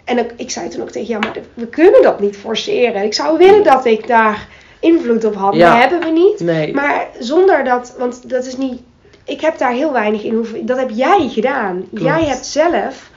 En 0.03 0.17
ik, 0.17 0.33
ik 0.35 0.51
zei 0.51 0.67
toen 0.69 0.81
ook 0.81 0.89
tegen 0.89 1.07
jou, 1.07 1.23
maar 1.25 1.35
we 1.53 1.67
kunnen 1.67 2.01
dat 2.01 2.19
niet 2.19 2.37
forceren. 2.37 3.03
Ik 3.03 3.13
zou 3.13 3.37
willen 3.37 3.63
dat 3.63 3.85
ik 3.85 4.07
daar 4.07 4.47
invloed 4.79 5.25
op 5.25 5.35
had, 5.35 5.55
Ja. 5.55 5.69
maar 5.69 5.79
hebben 5.79 5.99
we 5.99 6.09
niet. 6.09 6.39
nee. 6.39 6.73
Maar 6.73 7.07
zonder 7.19 7.63
dat, 7.63 7.95
want 7.97 8.29
dat 8.29 8.45
is 8.45 8.57
niet. 8.57 8.81
Ik 9.29 9.41
heb 9.41 9.57
daar 9.57 9.71
heel 9.71 9.91
weinig 9.93 10.23
in 10.23 10.33
hoeven. 10.33 10.65
Dat 10.65 10.77
heb 10.77 10.89
jij 10.89 11.29
gedaan. 11.29 11.85
Klopt. 11.89 12.03
Jij 12.03 12.25
hebt 12.25 12.45
zelf 12.45 13.09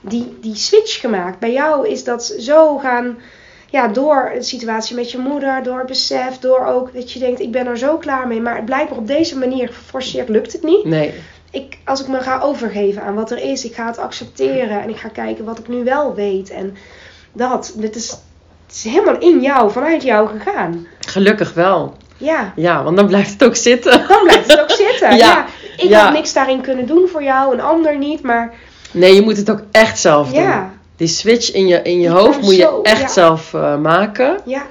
die, 0.00 0.36
die 0.40 0.54
switch 0.56 1.00
gemaakt. 1.00 1.38
Bij 1.38 1.52
jou 1.52 1.88
is 1.88 2.04
dat 2.04 2.34
zo 2.38 2.78
gaan. 2.78 3.18
Ja, 3.70 3.88
door 3.88 4.32
de 4.34 4.42
situatie 4.42 4.96
met 4.96 5.10
je 5.10 5.18
moeder, 5.18 5.62
door 5.62 5.78
het 5.78 5.86
besef, 5.86 6.38
door 6.38 6.66
ook 6.66 6.94
dat 6.94 7.12
je 7.12 7.18
denkt: 7.18 7.40
ik 7.40 7.50
ben 7.52 7.66
er 7.66 7.78
zo 7.78 7.96
klaar 7.96 8.26
mee. 8.26 8.40
Maar 8.40 8.64
blijkbaar 8.64 8.98
op 8.98 9.06
deze 9.06 9.38
manier 9.38 9.68
geforceerd 9.68 10.28
lukt 10.28 10.52
het 10.52 10.62
niet. 10.62 10.84
Nee, 10.84 11.14
Ik, 11.50 11.78
als 11.84 12.00
ik 12.00 12.08
me 12.08 12.20
ga 12.20 12.40
overgeven 12.40 13.02
aan 13.02 13.14
wat 13.14 13.30
er 13.30 13.38
is, 13.42 13.64
ik 13.64 13.74
ga 13.74 13.86
het 13.86 13.98
accepteren 13.98 14.82
en 14.82 14.88
ik 14.88 14.96
ga 14.96 15.08
kijken 15.08 15.44
wat 15.44 15.58
ik 15.58 15.68
nu 15.68 15.84
wel 15.84 16.14
weet. 16.14 16.50
En 16.50 16.76
dat, 17.32 17.72
dit 17.76 17.96
is, 17.96 18.10
het 18.66 18.74
is 18.74 18.84
helemaal 18.84 19.18
in 19.18 19.40
jou, 19.40 19.70
vanuit 19.70 20.02
jou 20.02 20.28
gegaan. 20.28 20.86
gelukkig 21.06 21.54
wel. 21.54 21.96
Ja, 22.22 22.52
Ja, 22.56 22.82
want 22.82 22.96
dan 22.96 23.06
blijft 23.06 23.32
het 23.32 23.44
ook 23.44 23.56
zitten. 23.56 24.04
dan 24.08 24.22
blijft 24.22 24.50
het 24.50 24.60
ook 24.60 24.70
zitten. 24.70 25.10
Ja. 25.16 25.16
Ja. 25.16 25.46
ik 25.76 25.88
Ja. 25.88 26.04
had 26.04 26.12
niks 26.12 26.32
daarin 26.32 26.60
kunnen 26.60 26.86
doen 26.86 27.08
voor 27.08 27.22
jou, 27.22 27.54
een 27.54 27.60
ander 27.60 27.98
niet. 27.98 28.22
Maar 28.22 28.52
Nee, 28.92 29.14
je 29.14 29.22
moet 29.22 29.36
het 29.36 29.50
ook 29.50 29.62
echt 29.70 29.98
zelf 29.98 30.30
doen. 30.32 30.42
Ja, 30.42 30.70
Die 30.96 31.06
switch 31.08 31.52
in 31.52 31.66
je, 31.66 31.82
in 31.82 32.00
je 32.00 32.08
hoofd 32.08 32.40
moet 32.40 32.56
je 32.56 32.80
echt 32.82 33.12
zelf 33.12 33.54
eh, 33.54 33.76
maken. 33.76 34.38
ja, 34.44 34.62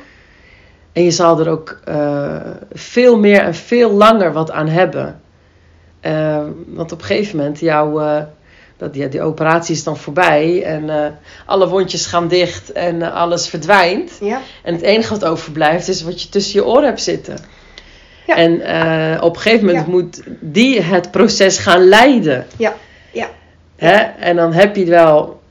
En 0.94 1.04
je 1.04 1.12
zal 1.12 1.40
er 1.40 1.50
ook 1.50 1.80
eh, 1.86 2.36
veel 2.74 3.20
meer 3.20 3.42
en 3.42 3.56
veel 3.56 3.92
langer 3.92 4.34
wat 4.34 4.52
aan 4.52 4.68
hebben. 4.68 5.22
Eh, 6.00 6.38
want 6.68 6.92
op 6.92 7.00
een 7.00 7.06
gegeven 7.06 7.38
moment, 7.38 7.60
jouw, 7.60 8.00
dat, 8.82 8.96
ja, 8.96 9.08
die 9.08 9.22
operatie 9.22 9.76
is 9.76 9.84
dan 9.84 9.98
voorbij. 9.98 10.64
En 10.64 10.90
eh, 10.90 11.12
alle 11.46 11.68
wondjes 11.68 12.06
gaan 12.06 12.28
dicht 12.28 12.72
en 12.72 13.02
eh, 13.02 13.14
alles 13.14 13.48
verdwijnt. 13.48 14.12
ja. 14.20 14.42
En 14.64 14.74
het 14.74 14.82
enige 14.84 15.10
wat 15.14 15.26
overblijft 15.26 15.88
is 15.88 16.02
wat 16.02 16.22
je 16.22 16.30
tussen 16.30 16.60
je 16.60 16.66
oren 16.66 16.84
hebt 16.86 17.02
zitten. 17.02 17.38
Ja. 18.28 18.36
En 18.36 18.62
eh, 18.62 19.24
op 19.24 19.36
een 19.36 19.42
gegeven 19.42 19.66
moment 19.66 19.86
Ja. 19.86 19.92
moet 19.92 20.22
die 20.40 20.82
het 20.82 21.12
proces 21.12 21.58
gaan 21.58 21.88
leiden. 21.88 22.46
Ja, 22.58 22.74
ja. 23.12 23.30
Hè? 23.76 23.96
En 23.96 24.36
dan 24.36 24.54
heb 24.54 24.76
je 24.76 24.86
wel 24.86 25.42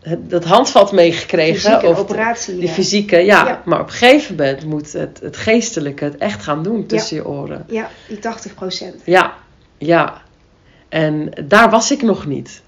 het, 0.00 0.30
dat 0.30 0.44
handvat 0.44 0.92
meegekregen. 0.92 1.60
Fysieke 1.60 1.86
of 1.86 1.94
de- 1.96 2.00
operatie. 2.02 2.54
die 2.58 2.66
ja. 2.66 2.72
fysieke, 2.72 3.16
ja. 3.16 3.46
Ja. 3.46 3.62
Maar 3.64 3.80
op 3.80 3.86
een 3.86 3.92
gegeven 3.92 4.36
moment 4.36 4.64
moet 4.64 4.92
het, 4.92 5.18
het 5.22 5.36
geestelijke 5.36 6.04
het 6.04 6.16
echt 6.16 6.42
gaan 6.42 6.62
doen 6.62 6.86
tussen 6.86 7.16
je 7.16 7.26
oren. 7.26 7.64
Ja, 7.68 7.90
die 8.08 8.18
80 8.18 8.54
procent. 8.54 9.00
Ja, 9.04 9.32
ja. 9.78 10.22
En 10.88 11.30
daar 11.44 11.70
was 11.70 11.90
ik 11.90 12.02
nog 12.02 12.26
niet. 12.26 12.62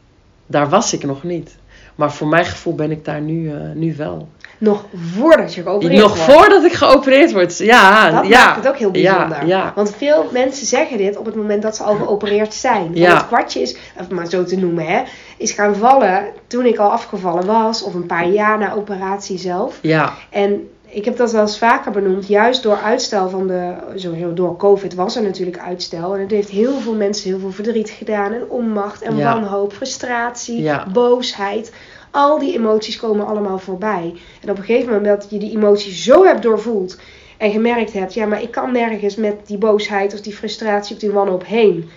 Daar 0.51 0.69
was 0.69 0.93
ik 0.93 1.05
nog 1.05 1.23
niet. 1.23 1.57
Maar 1.95 2.13
voor 2.13 2.27
mijn 2.29 2.45
gevoel 2.45 2.75
ben 2.75 2.91
ik 2.91 3.05
daar 3.05 3.21
nu, 3.21 3.51
eh, 3.51 3.57
nu 3.75 3.95
wel. 3.97 4.29
Nog 4.59 4.85
voordat 4.95 5.55
je 5.55 5.63
geopereerd 5.63 6.01
Nog 6.01 6.17
wordt. 6.27 6.33
voordat 6.33 6.65
ik 6.65 6.73
geopereerd 6.73 7.33
word. 7.33 7.59
Ja, 7.59 8.11
Dat 8.11 8.27
ja. 8.27 8.45
maakt 8.45 8.57
het 8.57 8.69
ook 8.69 8.77
heel 8.79 8.91
bijzonder. 8.91 9.47
Ja, 9.47 9.57
ja. 9.57 9.73
Want 9.75 9.95
veel 9.97 10.29
mensen 10.33 10.67
zeggen 10.67 10.99
dit 10.99 11.17
op 11.17 11.25
het 11.25 11.35
moment 11.35 11.63
dat 11.63 11.77
ze 11.77 11.83
al 11.83 11.95
geopereerd 11.95 12.55
zijn. 12.55 12.91
Ja. 12.95 13.15
het 13.17 13.27
kwartje 13.27 13.61
is, 13.61 13.77
of 14.01 14.09
maar 14.09 14.27
zo 14.27 14.45
te 14.45 14.57
noemen, 14.57 14.87
hè, 14.87 15.03
is 15.37 15.53
gaan 15.53 15.77
vallen 15.77 16.25
toen 16.47 16.67
ik 16.67 16.79
al 16.79 16.91
afgevallen 16.91 17.47
was. 17.47 17.83
Of 17.83 17.95
een 17.95 18.07
paar 18.07 18.29
jaar 18.29 18.59
na 18.59 18.73
operatie 18.75 19.39
zelf. 19.39 19.79
Ja, 19.83 20.13
En 20.31 20.69
ik 20.91 21.05
heb 21.05 21.17
dat 21.17 21.33
wel 21.33 21.41
eens 21.41 21.59
vaker 21.59 21.93
benoemd. 21.93 22.27
Juist 22.29 22.63
door 22.63 22.77
uitstel 22.77 23.29
van 23.29 23.47
de, 23.47 23.75
sowieso 23.95 24.35
door 24.35 24.57
COVID 24.57 24.95
was 24.95 25.17
er 25.17 25.23
natuurlijk 25.23 25.59
uitstel. 25.59 26.15
En 26.15 26.21
het 26.21 26.31
heeft 26.31 26.49
heel 26.49 26.81
veel 26.81 26.95
mensen 26.95 27.31
heel 27.31 27.39
veel 27.39 27.51
verdriet 27.53 27.91
gedaan. 27.91 28.33
En 28.33 28.49
onmacht 28.51 29.03
en 29.03 29.17
Ja. 29.17 29.35
wanhoop, 29.35 29.73
frustratie, 29.73 30.63
Ja. 30.63 30.87
boosheid. 30.93 31.73
Al 32.11 32.39
die 32.39 32.55
emoties 32.55 32.97
komen 32.97 33.27
allemaal 33.27 33.59
voorbij. 33.59 34.15
En 34.43 34.51
op 34.51 34.59
een 34.59 34.65
gegeven 34.65 34.93
moment 34.93 35.21
dat 35.21 35.31
je 35.31 35.39
die 35.39 35.57
emoties 35.57 36.05
zo 36.05 36.25
hebt 36.25 36.43
doorvoeld. 36.43 36.99
En 37.37 37.51
gemerkt 37.51 37.93
hebt, 37.93 38.15
ja, 38.15 38.27
maar 38.27 38.43
ik 38.43 38.51
kan 38.51 38.73
nergens 38.73 39.17
met 39.17 39.47
die 39.47 39.59
boosheid 39.59 40.15
of 40.15 40.21
die 40.21 40.35
frustratie 40.35 40.95
of 40.95 41.01
die 41.01 41.11
wanhoop 41.11 41.47
heen. 41.47 41.91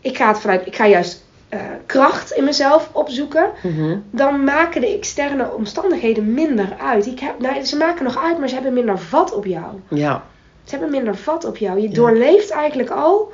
Ik 0.00 0.16
ga, 0.16 0.28
het 0.28 0.40
vanuit, 0.40 0.66
ik 0.66 0.76
ga 0.76 0.86
juist 0.86 1.24
eh, 1.48 1.60
kracht 1.86 2.30
in 2.30 2.44
mezelf 2.44 2.88
opzoeken 2.92 3.50
mhm. 3.62 3.96
dan 4.10 4.44
maken 4.44 4.80
de 4.80 4.94
externe 4.96 5.50
omstandigheden 5.52 6.34
minder 6.34 6.76
uit. 6.80 7.06
Ik 7.06 7.20
heb, 7.20 7.40
nou, 7.40 7.64
ze 7.64 7.76
maken 7.76 8.04
nog 8.04 8.22
uit, 8.24 8.38
maar 8.38 8.48
ze 8.48 8.54
hebben 8.54 8.72
minder 8.74 8.98
vat 8.98 9.34
op 9.34 9.44
jou. 9.44 9.64
ja, 9.88 10.24
Ze 10.64 10.70
hebben 10.70 10.90
minder 10.90 11.16
vat 11.16 11.44
op 11.44 11.56
jou. 11.56 11.80
Je 11.80 11.88
Ja. 11.88 11.94
doorleeft 11.94 12.50
eigenlijk 12.50 12.90
al 12.90 13.32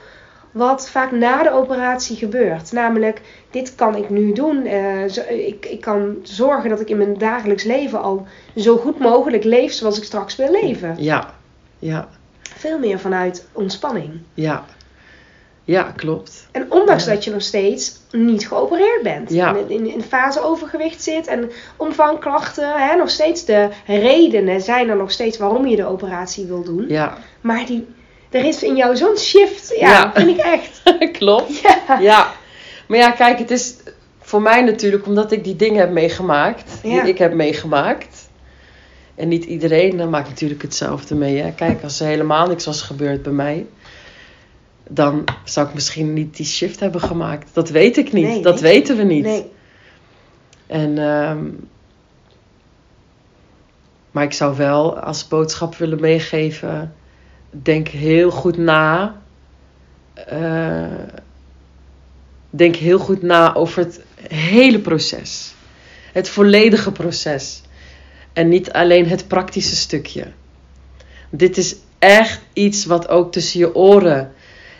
wat 0.50 0.88
vaak 0.90 1.10
na 1.10 1.42
de 1.42 1.50
operatie 1.52 2.16
gebeurt. 2.16 2.72
Namelijk, 2.72 3.20
dit 3.50 3.74
kan 3.74 3.96
ik 3.96 4.10
nu 4.10 4.32
doen. 4.32 4.66
Eh, 4.66 5.04
zo- 5.08 5.28
ik, 5.28 5.66
ik 5.66 5.80
kan 5.80 6.16
zorgen 6.22 6.70
dat 6.70 6.80
ik 6.80 6.88
in 6.88 6.96
mijn 6.96 7.18
dagelijks 7.18 7.64
leven 7.64 8.02
al 8.02 8.26
zo 8.56 8.76
goed 8.76 8.98
mogelijk 8.98 9.44
leef 9.44 9.72
zoals 9.72 9.96
ik 9.98 10.04
straks 10.04 10.36
wil 10.36 10.50
leven. 10.50 10.94
ja, 10.98 11.30
ja, 11.78 12.08
Veel 12.42 12.78
meer 12.78 12.98
vanuit 12.98 13.46
ontspanning. 13.52 14.10
ja. 14.34 14.64
Ja, 15.64 15.82
klopt. 15.96 16.46
En 16.52 16.66
ondanks 16.72 17.04
Ja. 17.04 17.12
dat 17.12 17.24
je 17.24 17.30
nog 17.30 17.42
steeds 17.42 18.00
niet 18.10 18.48
geopereerd 18.48 19.02
bent. 19.02 19.30
Ja. 19.30 19.56
In, 19.56 19.70
in, 19.70 19.92
in 19.92 20.02
fase 20.02 20.42
overgewicht 20.44 21.02
zit 21.02 21.26
en 21.26 21.50
omvangklachten. 21.76 22.72
Hè, 22.76 22.96
nog 22.96 23.10
steeds 23.10 23.44
de 23.44 23.68
redenen 23.86 24.60
zijn 24.60 24.88
er 24.88 24.96
nog 24.96 25.10
steeds 25.10 25.38
waarom 25.38 25.66
je 25.66 25.76
de 25.76 25.86
operatie 25.86 26.46
wil 26.46 26.62
doen. 26.64 26.84
Ja, 26.88 27.18
Maar 27.40 27.66
die, 27.66 27.86
er 28.30 28.44
is 28.44 28.62
in 28.62 28.76
jou 28.76 28.96
zo'n 28.96 29.16
shift. 29.18 29.74
Ja, 29.78 29.90
Ja. 29.90 30.12
vind 30.14 30.28
ik 30.28 30.44
echt. 30.44 30.82
klopt. 31.18 31.58
Ja. 31.60 31.98
Ja, 32.00 32.30
maar 32.88 32.98
ja, 32.98 33.10
kijk, 33.10 33.38
het 33.38 33.50
is 33.50 33.74
voor 34.20 34.42
mij 34.42 34.62
natuurlijk 34.62 35.06
omdat 35.06 35.32
ik 35.32 35.44
die 35.44 35.56
dingen 35.56 35.80
heb 35.80 35.90
meegemaakt, 35.90 36.70
die 36.82 37.00
ik 37.08 37.18
heb 37.18 37.32
meegemaakt. 37.34 38.30
En 39.14 39.28
niet 39.28 39.44
iedereen 39.44 40.10
maakt 40.10 40.28
natuurlijk 40.28 40.62
hetzelfde 40.62 41.14
mee. 41.14 41.36
Hè? 41.38 41.50
Kijk, 41.52 41.82
als 41.82 42.00
er 42.00 42.06
helemaal 42.06 42.46
niks 42.46 42.64
was 42.66 42.82
gebeurd 42.82 43.22
bij 43.22 43.32
mij, 43.32 43.66
dan 44.94 45.24
zou 45.44 45.68
ik 45.68 45.74
misschien 45.74 46.12
niet 46.12 46.36
die 46.36 46.46
shift 46.46 46.80
hebben 46.80 47.00
gemaakt. 47.00 47.48
Dat 47.52 47.68
weet 47.68 47.96
ik 47.96 48.12
niet. 48.12 48.26
Nee, 48.26 48.42
dat 48.42 48.60
weten 48.60 48.96
we 48.96 49.02
niet. 49.02 49.24
Nee. 49.24 49.50
En, 50.66 50.98
ehm, 50.98 51.44
maar 54.10 54.24
ik 54.24 54.32
zou 54.32 54.56
wel 54.56 54.98
als 54.98 55.28
boodschap 55.28 55.74
willen 55.74 56.00
meegeven: 56.00 56.94
denk 57.50 57.88
heel 57.88 58.30
goed 58.30 58.56
na. 58.56 59.20
Eh, 60.14 60.86
denk 62.50 62.76
heel 62.76 62.98
goed 62.98 63.22
na 63.22 63.54
over 63.54 63.78
het 63.78 64.00
hele 64.28 64.78
proces. 64.78 65.54
Het 66.12 66.28
volledige 66.28 66.92
proces. 66.92 67.62
En 68.32 68.48
niet 68.48 68.72
alleen 68.72 69.08
het 69.08 69.28
praktische 69.28 69.76
stukje. 69.76 70.26
Dit 71.30 71.56
is 71.56 71.76
echt 71.98 72.40
iets 72.52 72.84
wat 72.84 73.08
ook 73.08 73.32
tussen 73.32 73.60
je 73.60 73.74
oren. 73.74 74.32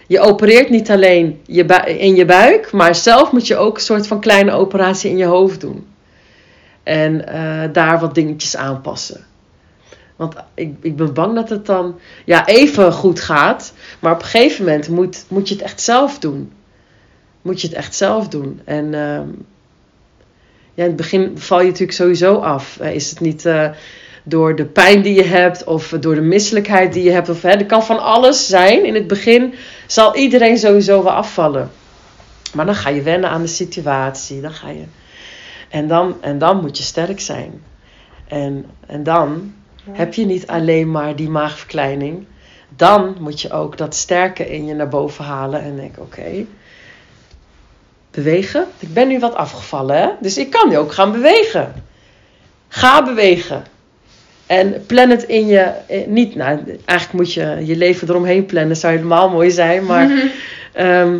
Je 0.07 0.21
opereert 0.21 0.71
niet 0.71 0.91
alleen 0.91 1.41
in 1.87 2.15
je 2.15 2.25
buik, 2.25 2.73
maar 2.73 2.95
zelf 2.95 3.33
moet 3.33 3.47
je 3.47 3.57
ook 3.57 3.75
een 3.75 3.83
soort 3.83 4.07
van 4.07 4.21
kleine 4.21 4.53
operatie 4.53 5.11
in 5.11 5.17
je 5.17 5.25
hoofd 5.25 5.61
doen. 5.61 5.87
En 6.83 7.27
eh, 7.27 7.73
daar 7.73 8.01
wat 8.01 8.15
dingetjes 8.15 8.57
aanpassen. 8.57 9.25
Want 10.17 10.35
ik, 10.55 10.75
ik 10.81 10.97
ben 10.97 11.15
bang 11.15 11.35
dat 11.35 11.49
het 11.49 11.67
dan 11.67 11.99
ja, 12.25 12.47
even 12.47 12.93
goed 12.93 13.21
gaat. 13.21 13.73
Maar 14.01 14.13
op 14.13 14.21
een 14.21 14.27
gegeven 14.27 14.65
moment 14.65 14.89
moet, 14.89 15.25
moet 15.29 15.49
je 15.49 15.55
het 15.55 15.63
echt 15.63 15.81
zelf 15.81 16.19
doen. 16.19 16.53
Moet 17.43 17.61
je 17.61 17.67
het 17.67 17.77
echt 17.77 17.95
zelf 17.95 18.29
doen. 18.29 18.61
En 18.65 18.95
ehm, 18.95 19.29
ja, 20.75 20.83
in 20.83 20.89
het 20.89 20.97
begin 20.97 21.39
val 21.39 21.61
je 21.61 21.67
natuurlijk 21.67 21.93
sowieso 21.93 22.37
af. 22.37 22.79
Eh, 22.79 22.95
Is 22.95 23.11
het 23.11 23.21
niet 23.21 23.47
eh, 23.47 23.71
door 24.23 24.57
de 24.57 24.65
pijn 24.65 25.03
die 25.03 25.15
je 25.15 25.25
hebt 25.25 25.65
of 25.65 25.89
door 25.89 26.15
de 26.15 26.21
misselijkheid 26.21 26.93
die 26.93 27.05
je 27.05 27.11
hebt. 27.11 27.29
Of, 27.29 27.43
hè, 27.43 27.51
er 27.51 27.67
kan 27.67 27.85
van 27.85 28.03
alles 28.03 28.47
zijn. 28.47 28.85
In 28.85 28.95
het 28.95 29.07
begin 29.07 29.55
zal 29.87 30.17
iedereen 30.17 30.59
sowieso 30.59 31.03
wel 31.03 31.13
afvallen. 31.13 31.71
Maar 32.53 32.67
dan 32.67 32.75
ga 32.75 32.89
je 32.89 33.03
wennen 33.03 33.31
aan 33.31 33.43
de 33.43 33.49
situatie. 33.49 34.41
Dan 34.41 34.53
ga 34.53 34.69
je... 34.69 34.85
en, 35.69 35.89
dan, 35.89 36.17
en 36.21 36.39
dan 36.39 36.61
moet 36.61 36.79
je 36.79 36.83
sterk 36.83 37.21
zijn. 37.21 37.63
En, 38.29 38.67
en 38.87 39.03
dan 39.03 39.55
heb 39.91 40.15
je 40.15 40.25
niet 40.25 40.47
alleen 40.47 40.91
maar 40.91 41.17
die 41.17 41.29
maagverkleining. 41.29 42.27
Dan 42.77 43.17
moet 43.19 43.41
je 43.41 43.51
ook 43.51 43.79
dat 43.79 43.95
sterke 43.95 44.49
in 44.49 44.67
je 44.67 44.75
naar 44.75 44.89
boven 44.89 45.25
halen. 45.25 45.63
En 45.63 45.77
denk, 45.77 45.95
oké, 45.99 46.45
bewegen. 48.11 48.67
Ik 48.79 48.95
ben 48.95 49.09
nu 49.09 49.19
wat 49.19 49.35
afgevallen, 49.35 49.97
hè? 49.97 50.09
Dus 50.21 50.39
ik 50.39 50.51
kan 50.51 50.69
nu 50.69 50.79
ook 50.79 50.93
gaan 50.93 51.13
bewegen. 51.13 51.85
Ga 52.69 53.05
bewegen. 53.05 53.65
En 54.47 54.85
plan 54.87 55.11
het 55.11 55.23
in 55.23 55.47
je... 55.47 55.61
eh, 55.89 56.07
Niet, 56.07 56.35
nou, 56.35 56.59
eigenlijk 56.85 57.13
moet 57.13 57.33
je 57.33 57.57
je 57.65 57.77
leven 57.77 58.09
eromheen 58.09 58.47
plannen. 58.47 58.77
Zou 58.77 58.95
helemaal 58.95 59.31
mooi 59.31 59.51
zijn, 59.51 59.87
maar... 59.87 60.11
ehm, 60.73 61.19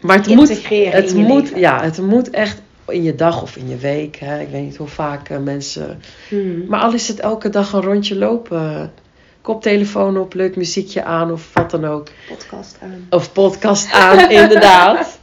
maar 0.00 0.16
het 0.16 0.26
moet, 0.26 0.48
het, 0.92 1.14
moet, 1.14 1.42
leven. 1.44 1.58
ja, 1.60 1.82
het 1.82 1.98
moet 2.02 2.30
echt 2.30 2.62
in 2.88 3.02
je 3.02 3.14
dag 3.14 3.42
of 3.42 3.56
in 3.56 3.68
je 3.68 3.76
week. 3.76 4.16
Hè? 4.16 4.40
Ik 4.40 4.48
weet 4.48 4.62
niet 4.62 4.76
hoe 4.76 4.86
vaak 4.88 5.28
eh, 5.28 5.38
mensen 5.38 6.00
Hmm. 6.28 6.64
maar 6.68 6.80
al 6.80 6.92
is 6.92 7.08
het 7.08 7.20
elke 7.20 7.48
dag 7.48 7.72
een 7.72 7.82
rondje 7.82 8.16
lopen. 8.16 8.92
Koptelefoon 9.40 10.18
op, 10.18 10.34
leuk 10.34 10.56
muziekje 10.56 11.04
aan 11.04 11.32
of 11.32 11.50
wat 11.52 11.70
dan 11.70 11.84
ook. 11.84 12.08
Podcast 12.28 12.78
aan. 12.82 13.06
Of 13.10 13.32
podcast 13.32 13.92
aan, 13.92 14.30
inderdaad. 14.40 15.18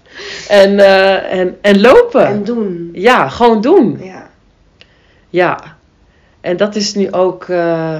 En, 0.48 0.80
eh, 0.80 1.40
en, 1.40 1.58
en 1.62 1.82
lopen. 1.82 2.26
En 2.28 2.44
doen. 2.44 2.90
Ja, 2.94 3.30
gewoon 3.30 3.62
doen. 3.62 4.00
Ja. 4.04 4.30
Ja. 5.30 5.75
En 6.46 6.58
dat 6.58 6.76
is 6.76 6.94
nu 6.96 7.12
ook... 7.12 7.44
eh, 7.50 8.00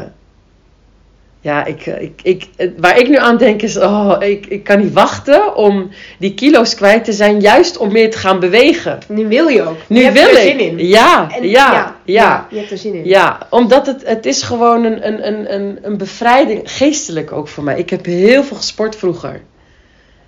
ja, 1.42 1.66
ik, 1.66 1.86
eh, 1.86 2.02
ik, 2.02 2.20
ik, 2.24 2.48
het- 2.56 2.74
waar 2.78 2.98
ik 3.00 3.10
nu 3.10 3.16
aan 3.18 3.38
denk 3.38 3.62
is... 3.62 3.78
Oh, 3.78 4.16
ik, 4.20 4.46
ik 4.46 4.64
kan 4.64 4.80
niet 4.80 4.94
wachten 4.94 5.56
om 5.56 5.90
die 6.20 6.34
kilo's 6.34 6.76
kwijt 6.76 7.04
te 7.04 7.14
zijn. 7.14 7.40
Juist 7.42 7.78
om 7.78 7.92
meer 7.92 8.12
te 8.12 8.18
gaan 8.18 8.40
bewegen. 8.40 9.00
Nu 9.08 9.28
wil 9.28 9.48
je 9.48 9.62
ook. 9.68 9.78
Nu 9.88 9.98
je 9.98 10.04
hebt 10.04 10.18
wil 10.18 10.28
er 10.28 10.32
ik. 10.46 10.58
zin 10.58 10.60
in. 10.60 10.88
Ja, 10.88 11.28
En- 11.36 11.48
ja, 11.50 11.96
ja. 12.06 12.48
Je 12.52 12.58
hebt 12.58 12.72
er 12.72 12.78
zin 12.78 12.94
in. 12.94 13.06
Ja, 13.06 13.38
omdat 13.50 13.86
het, 13.86 14.02
het 14.08 14.26
is 14.26 14.42
gewoon 14.44 14.84
een, 14.84 15.08
een, 15.08 15.28
een, 15.28 15.54
een, 15.54 15.80
een 15.82 15.98
bevrijding, 15.98 16.62
geestelijk 16.72 17.32
ook 17.32 17.48
voor 17.48 17.64
mij. 17.64 17.78
Ik 17.80 17.90
heb 17.90 18.06
heel 18.06 18.44
veel 18.44 18.58
gesport 18.58 18.96
vroeger. 18.96 19.42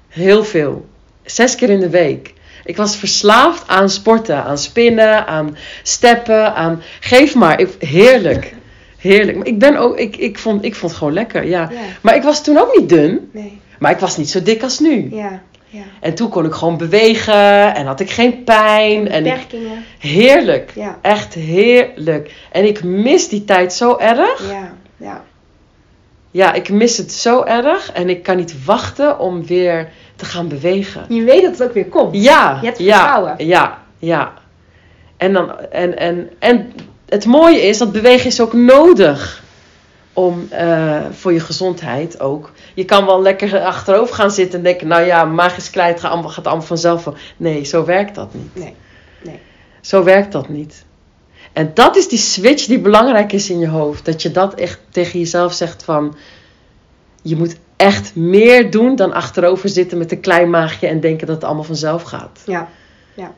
Heel 0.08 0.44
veel. 0.44 0.86
Zes 1.24 1.56
keer 1.56 1.70
in 1.70 1.80
de 1.80 1.90
week. 1.90 2.34
Ik 2.68 2.78
was 2.78 2.96
verslaafd 2.96 3.68
aan 3.68 3.90
sporten, 3.90 4.44
aan 4.44 4.58
spinnen, 4.58 5.28
aan 5.28 5.58
steppen, 5.84 6.56
aan... 6.56 6.82
Geef 7.00 7.36
maar, 7.36 7.60
ik, 7.60 7.70
heerlijk. 7.80 8.54
Heerlijk. 8.98 9.38
Maar 9.38 9.48
ik 9.48 9.60
ben 9.60 9.78
ook, 9.78 9.98
ik, 9.98 10.16
ik, 10.18 10.40
vond, 10.40 10.64
ik 10.64 10.76
vond 10.76 10.92
het 10.92 11.00
gewoon 11.00 11.14
lekker, 11.14 11.44
ja. 11.46 11.70
Ja. 11.72 11.78
Maar 12.02 12.16
ik 12.16 12.24
was 12.24 12.44
toen 12.44 12.58
ook 12.58 12.78
niet 12.78 12.90
dun, 12.90 13.30
Nee. 13.34 13.62
maar 13.80 13.92
ik 13.92 14.00
was 14.00 14.18
niet 14.18 14.30
zo 14.30 14.42
dik 14.44 14.64
als 14.64 14.80
nu. 14.80 15.08
Ja. 15.12 15.42
Ja. 15.70 15.84
En 16.00 16.16
toen 16.16 16.30
kon 16.30 16.46
ik 16.46 16.54
gewoon 16.54 16.78
bewegen 16.78 17.76
en 17.76 17.86
had 17.86 18.00
ik 18.00 18.10
geen 18.10 18.44
pijn. 18.44 19.08
En 19.10 19.26
ik, 19.26 19.46
heerlijk. 20.00 20.72
Ja. 20.76 20.98
Echt 21.02 21.34
heerlijk. 21.34 22.32
En 22.52 22.66
ik 22.68 22.84
mis 22.84 23.30
die 23.30 23.46
tijd 23.46 23.74
zo 23.74 23.98
erg. 23.98 24.50
Ja. 24.52 24.74
Ja. 24.98 25.24
Ja, 26.32 26.54
ik 26.54 26.70
mis 26.70 26.98
het 26.98 27.12
zo 27.12 27.44
erg. 27.44 27.92
En 27.92 28.10
ik 28.10 28.24
kan 28.24 28.38
niet 28.38 28.66
wachten 28.66 29.20
om 29.20 29.46
weer 29.46 29.90
te 30.16 30.26
gaan 30.26 30.48
bewegen. 30.48 31.06
Je 31.10 31.24
weet 31.24 31.42
dat 31.42 31.52
het 31.52 31.64
ook 31.68 31.74
weer 31.74 31.86
komt. 31.86 32.16
Ja, 32.16 32.58
Je 32.62 32.66
hebt 32.66 32.78
ja, 32.78 32.98
vertrouwen. 32.98 33.48
Ja, 33.48 33.84
ja. 33.98 34.34
En, 35.18 35.34
dan, 35.34 35.60
en, 35.60 35.98
en, 35.98 36.30
en 36.40 36.74
het 37.06 37.26
mooie 37.26 37.62
is 37.62 37.78
dat 37.78 37.92
bewegen 37.92 38.26
is 38.26 38.42
ook 38.42 38.54
nodig 38.54 39.44
om 40.14 40.48
eh, 40.50 41.06
voor 41.12 41.34
je 41.34 41.40
gezondheid 41.40 42.20
ook. 42.20 42.52
Je 42.74 42.86
kan 42.86 43.06
wel 43.06 43.22
lekker 43.22 43.62
achterover 43.62 44.16
gaan 44.16 44.32
zitten 44.32 44.58
en 44.58 44.64
denken, 44.64 44.88
nou 44.88 45.06
ja, 45.06 45.26
magisch 45.26 45.70
klein, 45.70 45.92
het 45.92 46.00
gaat 46.00 46.12
allemaal, 46.12 46.30
gaat 46.30 46.48
allemaal 46.48 46.66
vanzelf. 46.66 47.10
Nee, 47.38 47.64
zo 47.64 47.86
werkt 47.86 48.16
dat 48.16 48.34
niet. 48.34 48.56
Nee, 48.56 48.76
nee. 49.22 49.40
Zo 49.82 50.04
werkt 50.04 50.32
dat 50.32 50.50
niet. 50.50 50.86
En 51.58 51.72
dat 51.74 51.96
is 51.96 52.08
die 52.08 52.18
switch 52.20 52.66
die 52.66 52.80
belangrijk 52.80 53.34
is 53.34 53.50
in 53.50 53.60
je 53.60 53.68
hoofd. 53.68 54.06
Dat 54.06 54.22
je 54.22 54.32
dat 54.32 54.54
echt 54.54 54.80
tegen 54.90 55.20
jezelf 55.20 55.54
zegt 55.54 55.84
van, 55.84 56.16
je 57.22 57.36
moet 57.36 57.56
echt 57.76 58.16
meer 58.16 58.72
doen 58.72 58.96
dan 58.96 59.14
achterover 59.14 59.70
zitten 59.70 59.98
met 59.98 60.12
een 60.12 60.20
klein 60.20 60.50
maagje 60.50 60.88
en 60.88 61.00
denken 61.00 61.28
dat 61.28 61.36
het 61.36 61.46
allemaal 61.46 61.64
vanzelf 61.64 62.02
gaat. 62.04 62.42
Ja. 62.46 62.68
Ja. 63.14 63.34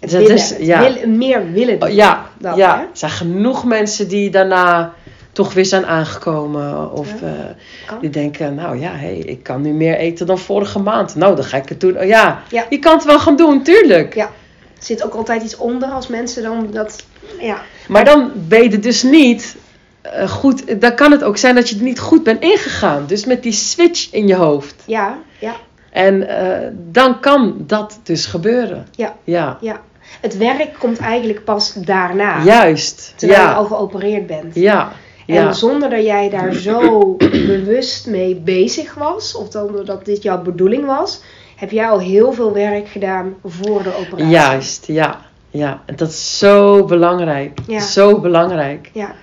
Het 0.00 0.12
het 0.12 0.56
ja. 0.60 0.90
meer 1.06 1.52
willen 1.52 1.78
doen. 1.78 1.88
Oh, 1.88 1.94
ja, 1.94 2.30
Dat, 2.38 2.56
ja. 2.56 2.76
hè? 2.76 2.82
er 2.82 2.88
zijn 2.92 3.10
genoeg 3.10 3.64
mensen 3.64 4.08
die 4.08 4.30
daarna 4.30 4.94
toch 5.32 5.52
weer 5.52 5.66
zijn 5.66 5.86
aangekomen. 5.86 6.92
Of 6.92 7.20
Ja. 7.20 7.26
eh, 7.26 8.00
die 8.00 8.10
denken, 8.10 8.54
nou 8.54 8.80
ja, 8.80 8.90
hey, 8.92 9.16
ik 9.18 9.42
kan 9.42 9.62
nu 9.62 9.72
meer 9.72 9.96
eten 9.96 10.26
dan 10.26 10.38
vorige 10.38 10.78
maand. 10.78 11.14
Nou, 11.14 11.36
dan 11.36 11.44
ga 11.44 11.56
ik 11.56 11.68
het 11.68 11.80
doen. 11.80 11.98
Oh, 11.98 12.06
ja, 12.06 12.42
Ja. 12.50 12.66
je 12.70 12.78
kan 12.78 12.94
het 12.94 13.04
wel 13.04 13.18
gaan 13.20 13.36
doen, 13.36 13.62
tuurlijk. 13.62 14.14
Ja. 14.14 14.30
Er 14.78 14.84
zit 14.84 15.04
ook 15.04 15.14
altijd 15.14 15.42
iets 15.42 15.56
onder 15.56 15.88
als 15.88 16.06
mensen 16.08 16.42
dan 16.42 16.68
dat... 16.70 17.04
Ja. 17.40 17.62
Maar 17.88 18.04
dan 18.04 18.32
ben 18.34 18.70
je 18.70 18.78
dus 18.78 19.02
niet 19.02 19.56
eh, 20.02 20.28
goed. 20.28 20.80
Dan 20.80 20.94
kan 20.94 21.12
het 21.12 21.22
ook 21.24 21.36
zijn 21.36 21.54
dat 21.54 21.68
je 21.68 21.76
er 21.76 21.82
niet 21.82 21.98
goed 21.98 22.22
bent 22.22 22.42
ingegaan. 22.42 23.04
Dus 23.06 23.24
met 23.24 23.42
die 23.42 23.52
switch 23.52 24.12
in 24.12 24.26
je 24.26 24.34
hoofd. 24.34 24.74
Ja. 24.86 25.18
Ja. 25.38 25.54
En 25.90 26.28
eh, 26.28 26.68
dan 26.74 27.20
kan 27.20 27.54
dat 27.58 28.00
dus 28.02 28.26
gebeuren. 28.26 28.86
Ja. 28.94 29.16
Ja, 29.24 29.58
Ja. 29.60 29.80
Het 30.20 30.36
werk 30.36 30.74
komt 30.78 30.98
eigenlijk 30.98 31.44
pas 31.44 31.72
daarna. 31.72 32.42
juist. 32.42 33.12
Terwijl 33.16 33.42
je 33.42 33.54
al 33.54 33.64
geopereerd 33.64 34.26
bent. 34.26 34.54
ja, 34.54 34.92
En 35.26 35.54
zonder 35.54 35.90
dat 35.90 36.04
jij 36.04 36.30
daar 36.30 36.52
zo 36.52 37.16
bewust 37.52 38.06
mee 38.06 38.34
bezig 38.34 38.94
was, 38.94 39.34
of 39.34 39.48
dat 39.48 40.04
dit 40.04 40.22
jouw 40.22 40.42
bedoeling 40.42 40.86
was, 40.86 41.20
heb 41.56 41.70
jij 41.70 41.88
al 41.88 42.00
heel 42.00 42.32
veel 42.32 42.52
werk 42.52 42.88
gedaan 42.88 43.34
voor 43.44 43.82
de 43.82 43.96
operatie. 43.96 44.28
Juist, 44.28 44.86
ja. 44.86 45.26
Ja. 45.50 45.82
En 45.86 45.96
dat 45.96 46.08
is 46.08 46.38
zo 46.38 46.84
belangrijk. 46.84 47.58
Ja. 47.66 47.80
Zo 47.80 48.20
belangrijk. 48.20 48.90
Ja, 48.92 49.14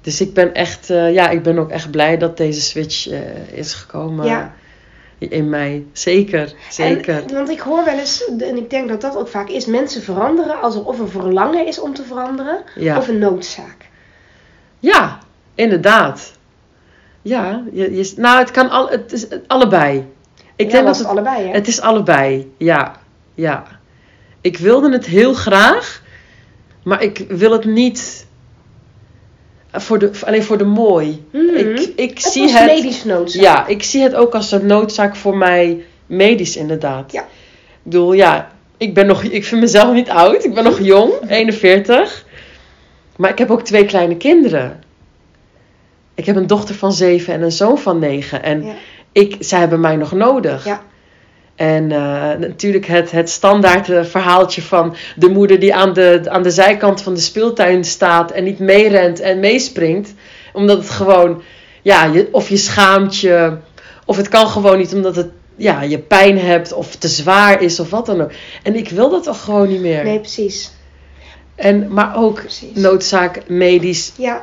Dus 0.00 0.20
ik 0.20 0.34
ben 0.34 0.54
echt, 0.54 0.90
eh, 0.90 1.12
ja, 1.12 1.28
ik 1.28 1.42
ben 1.42 1.58
ook 1.58 1.70
echt 1.70 1.90
blij 1.90 2.18
dat 2.18 2.36
deze 2.36 2.60
switch 2.60 3.08
eh, 3.08 3.52
is 3.52 3.74
gekomen 3.74 4.26
Ja. 4.26 4.54
in 5.18 5.48
mij. 5.48 5.84
Zeker, 5.92 6.52
zeker. 6.70 7.22
En, 7.28 7.34
want 7.34 7.48
ik 7.50 7.60
hoor 7.60 7.84
wel 7.84 7.98
eens, 7.98 8.24
en 8.38 8.56
ik 8.56 8.70
denk 8.70 8.88
dat 8.88 9.00
dat 9.00 9.16
ook 9.16 9.28
vaak 9.28 9.48
is, 9.48 9.66
mensen 9.66 10.02
veranderen 10.02 10.60
als 10.60 10.74
er 10.74 10.84
of 10.84 10.98
een 10.98 11.08
verlangen 11.08 11.66
is 11.66 11.80
om 11.80 11.94
te 11.94 12.04
veranderen, 12.04 12.62
ja. 12.76 12.98
of 12.98 13.08
een 13.08 13.18
noodzaak. 13.18 13.88
ja, 14.78 15.18
inderdaad. 15.54 16.36
Ja, 17.22 17.62
je, 17.72 17.94
je, 17.96 18.12
nou, 18.16 18.38
het 18.38 18.50
kan 18.50 18.70
al, 18.70 18.88
het 18.88 19.12
is 19.12 19.26
allebei. 19.46 20.06
Ik 20.56 20.66
ja, 20.66 20.72
denk 20.72 20.84
dat 20.86 20.96
het 20.96 21.06
het, 21.06 21.16
allebei, 21.16 21.46
hè? 21.46 21.52
het 21.52 21.66
is 21.66 21.80
allebei. 21.80 22.52
Ja, 22.56 22.96
ja. 23.34 23.64
Ik 24.40 24.58
wilde 24.58 24.92
het 24.92 25.06
heel 25.06 25.34
graag, 25.34 26.02
maar 26.82 27.02
ik 27.02 27.24
wil 27.28 27.52
het 27.52 27.64
niet 27.64 28.26
voor 29.72 29.98
de, 29.98 30.10
alleen 30.24 30.42
voor 30.42 30.58
de 30.58 30.64
mooi. 30.64 31.24
Mhm. 31.32 31.56
Ik, 31.56 31.92
ik 31.96 32.18
het 32.18 32.32
zie 32.32 32.50
het. 32.50 32.66
medisch 32.66 33.04
noodzaak. 33.04 33.42
Ja, 33.42 33.66
ik 33.66 33.82
zie 33.82 34.02
het 34.02 34.14
ook 34.14 34.34
als 34.34 34.52
een 34.52 34.66
noodzaak 34.66 35.16
voor 35.16 35.36
mij, 35.36 35.84
medisch 36.06 36.56
inderdaad. 36.56 37.12
Ja. 37.12 37.20
Ik 37.22 37.28
bedoel, 37.82 38.12
ja, 38.12 38.50
ik 38.76 38.94
ben 38.94 39.06
nog, 39.06 39.22
ik 39.22 39.44
vind 39.44 39.60
mezelf 39.60 39.92
niet 39.94 40.08
oud. 40.10 40.44
Ik 40.44 40.54
ben 40.54 40.64
nog 40.64 40.80
jong, 40.80 41.12
41. 41.28 42.24
Maar 43.16 43.30
ik 43.30 43.38
heb 43.38 43.50
ook 43.50 43.62
twee 43.62 43.84
kleine 43.84 44.16
kinderen. 44.16 44.82
Ik 46.14 46.26
heb 46.26 46.36
een 46.36 46.46
dochter 46.46 46.74
van 46.74 46.92
zeven 46.92 47.34
en 47.34 47.42
een 47.42 47.52
zoon 47.52 47.78
van 47.78 47.98
negen. 47.98 48.42
En 48.42 48.64
Ja. 48.64 48.74
ik, 49.12 49.36
zij 49.38 49.58
hebben 49.58 49.80
mij 49.80 49.96
nog 49.96 50.12
nodig. 50.12 50.64
Ja. 50.64 50.82
En 51.58 51.92
eh, 51.92 52.38
natuurlijk 52.38 52.86
het, 52.86 53.10
het 53.10 53.30
standaard 53.30 53.90
eh, 53.90 54.04
verhaaltje 54.04 54.62
van 54.62 54.96
de 55.16 55.28
moeder 55.28 55.60
die 55.60 55.74
aan 55.74 55.92
de, 55.92 56.22
aan 56.24 56.42
de 56.42 56.50
zijkant 56.50 57.02
van 57.02 57.14
de 57.14 57.20
speeltuin 57.20 57.84
staat 57.84 58.30
en 58.30 58.44
niet 58.44 58.58
meerent 58.58 59.20
en 59.20 59.40
meespringt. 59.40 60.14
Omdat 60.52 60.78
het 60.78 60.90
gewoon, 60.90 61.42
ja, 61.82 62.04
je, 62.04 62.28
of 62.30 62.48
je 62.48 62.56
schaamt 62.56 63.18
je, 63.18 63.56
of 64.04 64.16
het 64.16 64.28
kan 64.28 64.48
gewoon 64.48 64.78
niet 64.78 64.94
omdat 64.94 65.16
het, 65.16 65.28
ja, 65.56 65.82
je 65.82 65.98
pijn 65.98 66.38
hebt 66.38 66.72
of 66.72 66.96
te 66.96 67.08
zwaar 67.08 67.62
is 67.62 67.80
of 67.80 67.90
wat 67.90 68.06
dan 68.06 68.20
ook. 68.20 68.30
En 68.62 68.76
ik 68.76 68.88
wil 68.88 69.10
dat 69.10 69.22
toch 69.22 69.44
gewoon 69.44 69.68
niet 69.68 69.80
meer. 69.80 70.04
Nee, 70.04 70.20
precies. 70.20 70.72
En, 71.54 71.92
maar 71.92 72.16
ook 72.16 72.40
precies. 72.40 72.74
noodzaak 72.74 73.42
medisch, 73.48 74.12
Ja, 74.16 74.42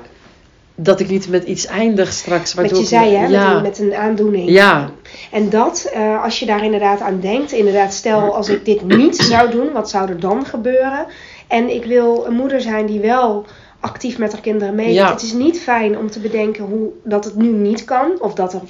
dat 0.75 0.99
ik 0.99 1.09
niet 1.09 1.29
met 1.29 1.43
iets 1.43 1.65
eindig 1.65 2.11
straks. 2.11 2.53
wat 2.53 2.77
je 2.77 2.83
zei, 2.83 3.15
hè, 3.15 3.25
Ja, 3.27 3.47
met, 3.47 3.55
een, 3.55 3.61
met 3.61 3.79
een 3.79 3.99
aandoening. 3.99 4.49
ja, 4.49 4.89
En 5.31 5.49
dat, 5.49 5.89
eh, 5.93 6.23
als 6.23 6.39
je 6.39 6.45
daar 6.45 6.63
inderdaad 6.63 7.01
aan 7.01 7.19
denkt, 7.19 7.51
inderdaad, 7.51 7.93
stel 7.93 8.35
als 8.35 8.49
ik 8.49 8.65
dit 8.65 8.83
niet 8.83 9.15
zou 9.15 9.51
doen, 9.51 9.71
wat 9.71 9.89
zou 9.89 10.09
er 10.09 10.19
dan 10.19 10.45
gebeuren? 10.45 11.05
En 11.47 11.73
ik 11.75 11.85
wil 11.85 12.25
een 12.27 12.33
moeder 12.33 12.61
zijn 12.61 12.85
die 12.85 12.99
wel 12.99 13.45
actief 13.79 14.17
met 14.17 14.31
haar 14.31 14.41
kinderen 14.41 14.75
meedoet. 14.75 14.95
Ja. 14.95 15.11
Het 15.11 15.21
is 15.21 15.33
niet 15.33 15.59
fijn 15.59 15.97
om 15.97 16.09
te 16.11 16.19
bedenken 16.19 16.63
hoe, 16.63 16.89
dat 17.03 17.25
het 17.25 17.35
nu 17.35 17.47
niet 17.47 17.83
kan, 17.83 18.11
of 18.19 18.33
dat 18.33 18.53
er 18.53 18.61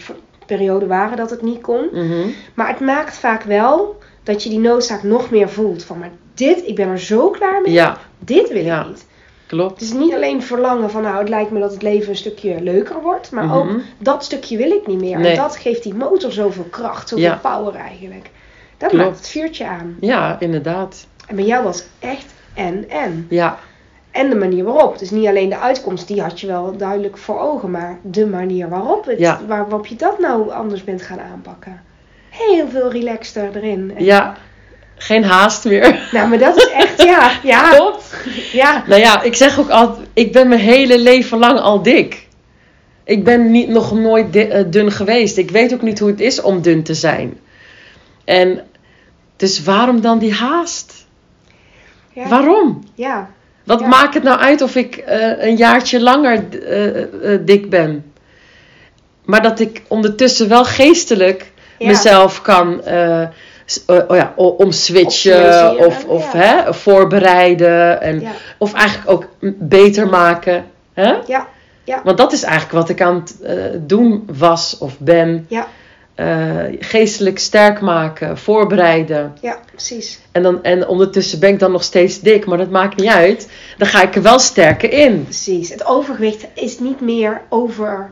perioden 0.46 0.88
waren 0.88 1.18
dat 1.18 1.30
het 1.30 1.42
niet 1.42 1.62
kon. 1.62 1.88
mhm, 1.92 2.28
Maar 2.54 2.68
het 2.68 2.80
maakt 2.80 3.18
vaak 3.18 3.44
wel 3.44 3.98
dat 4.24 4.44
je 4.44 4.50
die 4.50 4.60
noodzaak 4.60 5.04
nog 5.04 5.30
meer 5.30 5.50
voelt. 5.50 5.84
Van, 5.84 6.00
maar 6.00 6.12
dit, 6.34 6.68
ik 6.68 6.76
ben 6.76 6.88
er 6.88 7.00
zo 7.00 7.30
klaar 7.30 7.62
mee, 7.62 7.74
ja, 7.74 7.98
dit 8.20 8.50
wil 8.52 8.66
ik 8.66 8.88
niet. 8.88 9.06
Klopt. 9.56 9.72
Het 9.80 9.82
is 9.90 9.94
niet 9.94 10.14
alleen 10.14 10.42
verlangen 10.44 10.90
van, 10.90 11.02
nou, 11.02 11.18
het 11.18 11.30
lijkt 11.30 11.52
me 11.52 11.60
dat 11.60 11.72
het 11.74 11.82
leven 11.82 12.10
een 12.10 12.16
stukje 12.16 12.62
leuker 12.62 13.02
wordt, 13.02 13.32
maar 13.32 13.56
ook 13.58 13.66
Mhm. 13.66 13.80
dat 13.98 14.24
stukje 14.24 14.58
wil 14.58 14.72
ik 14.72 14.88
niet 14.88 15.00
meer. 15.02 15.20
Nee. 15.20 15.32
En 15.32 15.38
dat 15.38 15.56
geeft 15.58 15.84
die 15.84 15.94
motor 15.94 16.32
zoveel 16.32 16.68
kracht, 16.70 17.10
zoveel 17.10 17.26
Ja. 17.26 17.40
power 17.42 17.76
eigenlijk. 17.76 18.30
Dat 18.78 18.90
Klopt. 18.90 19.06
maakt 19.06 19.18
het 19.18 19.28
vuurtje 19.30 19.66
aan. 19.68 19.98
Ja, 20.00 20.40
inderdaad. 20.40 21.08
En 21.28 21.36
bij 21.36 21.46
jou 21.46 21.64
was 21.64 21.84
echt 22.00 22.34
en 22.54 22.90
en. 22.90 23.26
Ja, 23.30 23.58
En 24.12 24.30
de 24.30 24.36
manier 24.36 24.64
waarop. 24.64 25.00
Dus 25.00 25.10
niet 25.10 25.28
alleen 25.28 25.50
de 25.50 25.60
uitkomst, 25.60 26.08
die 26.08 26.22
had 26.22 26.40
je 26.40 26.48
wel 26.48 26.78
duidelijk 26.78 27.18
voor 27.18 27.40
ogen, 27.40 27.72
maar 27.72 28.00
de 28.02 28.26
manier 28.28 28.70
waarop, 28.70 29.06
het, 29.06 29.20
Ja. 29.20 29.40
waarop 29.48 29.86
je 29.86 29.96
dat 29.96 30.20
nou 30.20 30.52
anders 30.52 30.84
bent 30.84 31.02
gaan 31.02 31.20
aanpakken. 31.20 31.82
Heel 32.30 32.68
veel 32.68 32.92
relaxter 32.92 33.50
erin. 33.56 33.94
En- 33.96 34.04
ja. 34.04 34.36
Geen 34.98 35.24
haast 35.24 35.66
meer. 35.66 36.08
Nou, 36.12 36.28
maar 36.30 36.38
dat 36.38 36.58
is 36.58 36.70
echt, 36.72 37.04
ja, 37.04 37.32
ja, 37.44 37.70
Klopt. 37.76 38.16
ja. 38.52 38.84
Nou 38.88 39.02
ja, 39.02 39.22
ik 39.22 39.36
zeg 39.36 39.60
ook 39.60 39.70
altijd, 39.70 40.08
ik 40.14 40.32
ben 40.32 40.48
mijn 40.48 40.62
hele 40.62 41.00
leven 41.00 41.38
lang 41.38 41.60
al 41.60 41.82
dik. 41.82 42.28
Ik 43.04 43.24
ben 43.24 43.52
niet, 43.52 43.68
nog 43.70 43.94
nooit 43.94 44.36
eh, 44.36 44.64
dun 44.68 44.92
geweest. 44.92 45.38
Ik 45.38 45.52
weet 45.52 45.74
ook 45.74 45.82
niet 45.82 46.00
hoe 46.00 46.10
het 46.10 46.20
is 46.20 46.42
om 46.42 46.62
dun 46.62 46.84
te 46.84 46.94
zijn. 46.94 47.40
En 48.26 48.62
dus 49.36 49.64
waarom 49.64 50.02
dan 50.02 50.20
die 50.20 50.34
haast? 50.34 50.94
ja. 52.14 52.28
Waarom? 52.28 52.84
Ja, 52.96 53.30
Wat 53.64 53.80
Ja. 53.80 53.88
maakt 53.88 54.14
het 54.14 54.24
nou 54.24 54.40
uit 54.40 54.62
of 54.62 54.76
ik 54.76 54.96
eh, 54.98 55.44
een 55.48 55.56
jaartje 55.56 56.02
langer 56.02 56.44
eh, 57.24 57.38
dik 57.46 57.70
ben? 57.70 58.12
Maar 59.26 59.42
dat 59.42 59.60
ik 59.60 59.82
ondertussen 59.88 60.50
wel 60.50 60.66
geestelijk 60.66 61.52
mezelf 61.80 62.42
kan 62.42 62.82
eh, 63.86 64.02
oh 64.08 64.16
ja, 64.16 64.34
omswitchen 64.36 65.78
of, 65.78 66.06
of 66.06 66.34
ja. 66.34 66.40
hè, 66.40 66.74
voorbereiden. 66.74 68.02
En, 68.02 68.22
ja, 68.22 68.32
Of 68.58 68.74
eigenlijk 68.74 69.10
ook 69.10 69.28
beter 69.60 70.08
maken. 70.08 70.66
Hè? 70.94 71.14
ja, 71.28 71.48
ja. 71.84 72.02
Want 72.04 72.18
dat 72.18 72.34
is 72.34 72.44
eigenlijk 72.44 72.74
wat 72.74 72.90
ik 72.90 73.02
aan 73.02 73.16
het 73.16 73.42
eh, 73.42 73.56
doen 73.80 74.30
was 74.38 74.78
of 74.78 75.00
ben. 75.00 75.46
Ja. 75.50 75.68
Eh, 76.16 76.64
geestelijk 76.80 77.40
sterk 77.40 77.82
maken, 77.82 78.38
voorbereiden. 78.38 79.38
Ja, 79.42 79.60
precies. 79.72 80.20
En, 80.32 80.44
dan, 80.44 80.64
en 80.64 80.88
ondertussen 80.88 81.40
ben 81.40 81.50
ik 81.50 81.60
dan 81.60 81.72
nog 81.72 81.84
steeds 81.84 82.20
dik, 82.20 82.46
maar 82.46 82.58
dat 82.58 82.70
maakt 82.70 82.98
niet 82.98 83.10
uit. 83.10 83.50
Dan 83.78 83.88
ga 83.88 84.02
ik 84.02 84.16
er 84.16 84.22
wel 84.22 84.40
sterker 84.40 84.92
in. 84.92 85.24
Precies. 85.24 85.70
Het 85.70 85.86
overgewicht 85.86 86.46
is 86.54 86.80
niet 86.80 87.02
meer 87.02 87.42
over, 87.50 88.12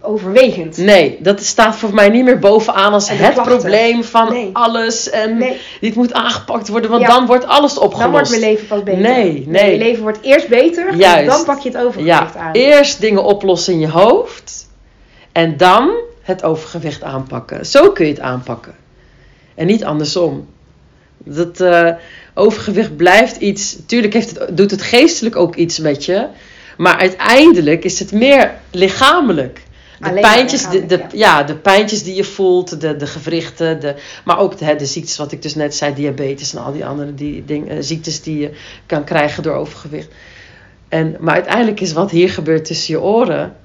overwegend. 0.00 0.76
Nee, 0.76 1.18
dat 1.20 1.42
staat 1.42 1.76
voor 1.76 1.94
mij 1.94 2.08
niet 2.08 2.24
meer 2.24 2.38
bovenaan 2.38 2.92
als 2.92 3.08
het 3.10 3.18
klachten. 3.18 3.42
probleem 3.58 4.04
van 4.04 4.32
Nee. 4.32 4.50
alles. 4.52 5.10
En 5.10 5.36
Nee, 5.38 5.60
dit 5.80 5.94
moet 5.94 6.12
aangepakt 6.12 6.68
worden, 6.68 6.90
want 6.90 7.02
Ja. 7.02 7.08
dan 7.08 7.26
wordt 7.26 7.46
alles 7.46 7.72
opgelost. 7.78 8.00
dan 8.00 8.10
wordt 8.10 8.28
mijn 8.30 8.40
leven 8.42 8.66
pas 8.66 8.82
beter. 8.82 9.00
Nee, 9.00 9.44
nee. 9.46 9.72
Je 9.72 9.78
leven 9.78 10.02
wordt 10.02 10.18
eerst 10.22 10.48
beter, 10.48 10.88
en 11.00 11.26
dan 11.26 11.44
pak 11.44 11.58
je 11.60 11.68
het 11.68 11.78
overgewicht 11.78 12.34
Ja, 12.34 12.40
aan. 12.40 12.52
eerst 12.52 13.00
dingen 13.00 13.24
oplossen 13.24 13.72
in 13.72 13.80
je 13.80 13.88
hoofd. 13.90 14.66
En 15.32 15.56
dan 15.56 15.90
het 16.22 16.42
overgewicht 16.44 17.02
aanpakken. 17.02 17.66
Zo 17.66 17.90
kun 17.90 18.04
je 18.06 18.10
het 18.12 18.20
aanpakken. 18.20 18.74
En 19.54 19.66
niet 19.66 19.84
andersom. 19.84 20.48
Dat 21.18 21.60
eh, 21.60 21.90
overgewicht 22.34 22.96
blijft 22.96 23.36
iets. 23.36 23.76
Tuurlijk 23.86 24.12
heeft 24.12 24.30
het, 24.38 24.56
doet 24.56 24.70
het 24.70 24.82
geestelijk 24.82 25.36
ook 25.36 25.54
iets 25.56 25.78
met 25.78 26.04
je. 26.04 26.26
Maar 26.76 26.96
uiteindelijk 26.98 27.84
is 27.84 27.98
het 27.98 28.12
meer 28.12 28.54
lichamelijk. 28.70 29.60
De 29.98 30.04
Alleen 30.04 30.22
maar 30.22 30.34
pijntjes, 30.34 30.68
de, 30.68 31.00
ja. 31.12 31.42
de 31.42 31.54
pijntjes 31.54 32.02
die 32.02 32.14
je 32.14 32.24
voelt, 32.24 32.80
de, 32.80 32.96
de 32.96 33.06
gewrichten, 33.06 33.80
de, 33.80 33.94
maar 34.24 34.38
ook 34.38 34.58
de, 34.58 34.76
de 34.76 34.86
ziektes, 34.86 35.16
wat 35.16 35.32
ik 35.32 35.42
dus 35.42 35.54
net 35.54 35.74
zei, 35.74 35.94
diabetes 35.94 36.54
en 36.54 36.62
al 36.62 36.72
die 36.72 36.86
andere 36.86 37.14
die, 37.14 37.44
eh, 37.46 37.76
ziektes 37.80 38.22
die 38.22 38.38
je 38.38 38.50
kan 38.86 39.04
krijgen 39.04 39.42
door 39.42 39.54
overgewicht. 39.54 40.08
En, 40.88 41.16
maar 41.20 41.34
uiteindelijk 41.34 41.80
is 41.80 41.92
wat 41.92 42.10
hier 42.10 42.30
gebeurt 42.30 42.64
tussen 42.64 42.94
je 42.94 43.00
oren, 43.00 43.56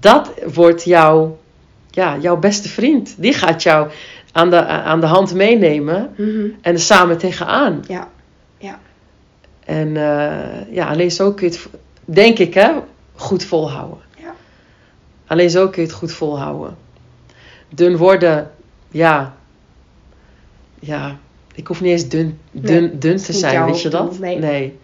dat 0.00 0.30
wordt 0.54 0.84
jouw, 0.84 1.38
ja, 1.90 2.16
jouw 2.20 2.36
beste 2.36 2.68
vriend. 2.68 3.14
Die 3.18 3.32
gaat 3.32 3.62
jou 3.62 3.90
aan 4.32 4.50
de, 4.50 4.66
aan 4.66 5.00
de 5.00 5.06
hand 5.06 5.34
meenemen 5.34 6.10
Mhm. 6.16 6.46
en 6.60 6.72
er 6.72 6.80
samen 6.80 7.18
tegenaan. 7.18 7.84
Ja. 7.86 8.08
En 9.64 9.96
eh, 9.96 10.74
ja, 10.74 10.86
alleen 10.88 11.10
zo 11.10 11.32
kun 11.32 11.46
je 11.46 11.52
het, 11.52 11.68
denk 12.04 12.38
ik, 12.38 12.54
hè, 12.54 12.70
goed 13.14 13.44
volhouden. 13.44 13.98
Alleen 15.30 15.50
zo 15.50 15.68
kun 15.68 15.82
je 15.82 15.88
het 15.88 15.96
goed 15.96 16.12
volhouden. 16.12 16.76
Dun 17.68 17.96
worden, 17.96 18.50
ja. 18.88 19.34
Ja, 20.78 21.16
ik 21.54 21.66
hoef 21.66 21.80
niet 21.80 21.92
eens 21.92 22.08
dun, 22.08 22.38
dun, 22.50 22.82
Nee, 22.82 22.98
dun 22.98 23.16
te 23.16 23.32
zijn, 23.32 23.64
weet 23.64 23.82
je 23.82 23.88
dat? 23.88 24.18
nee. 24.18 24.38
Nee. 24.38 24.78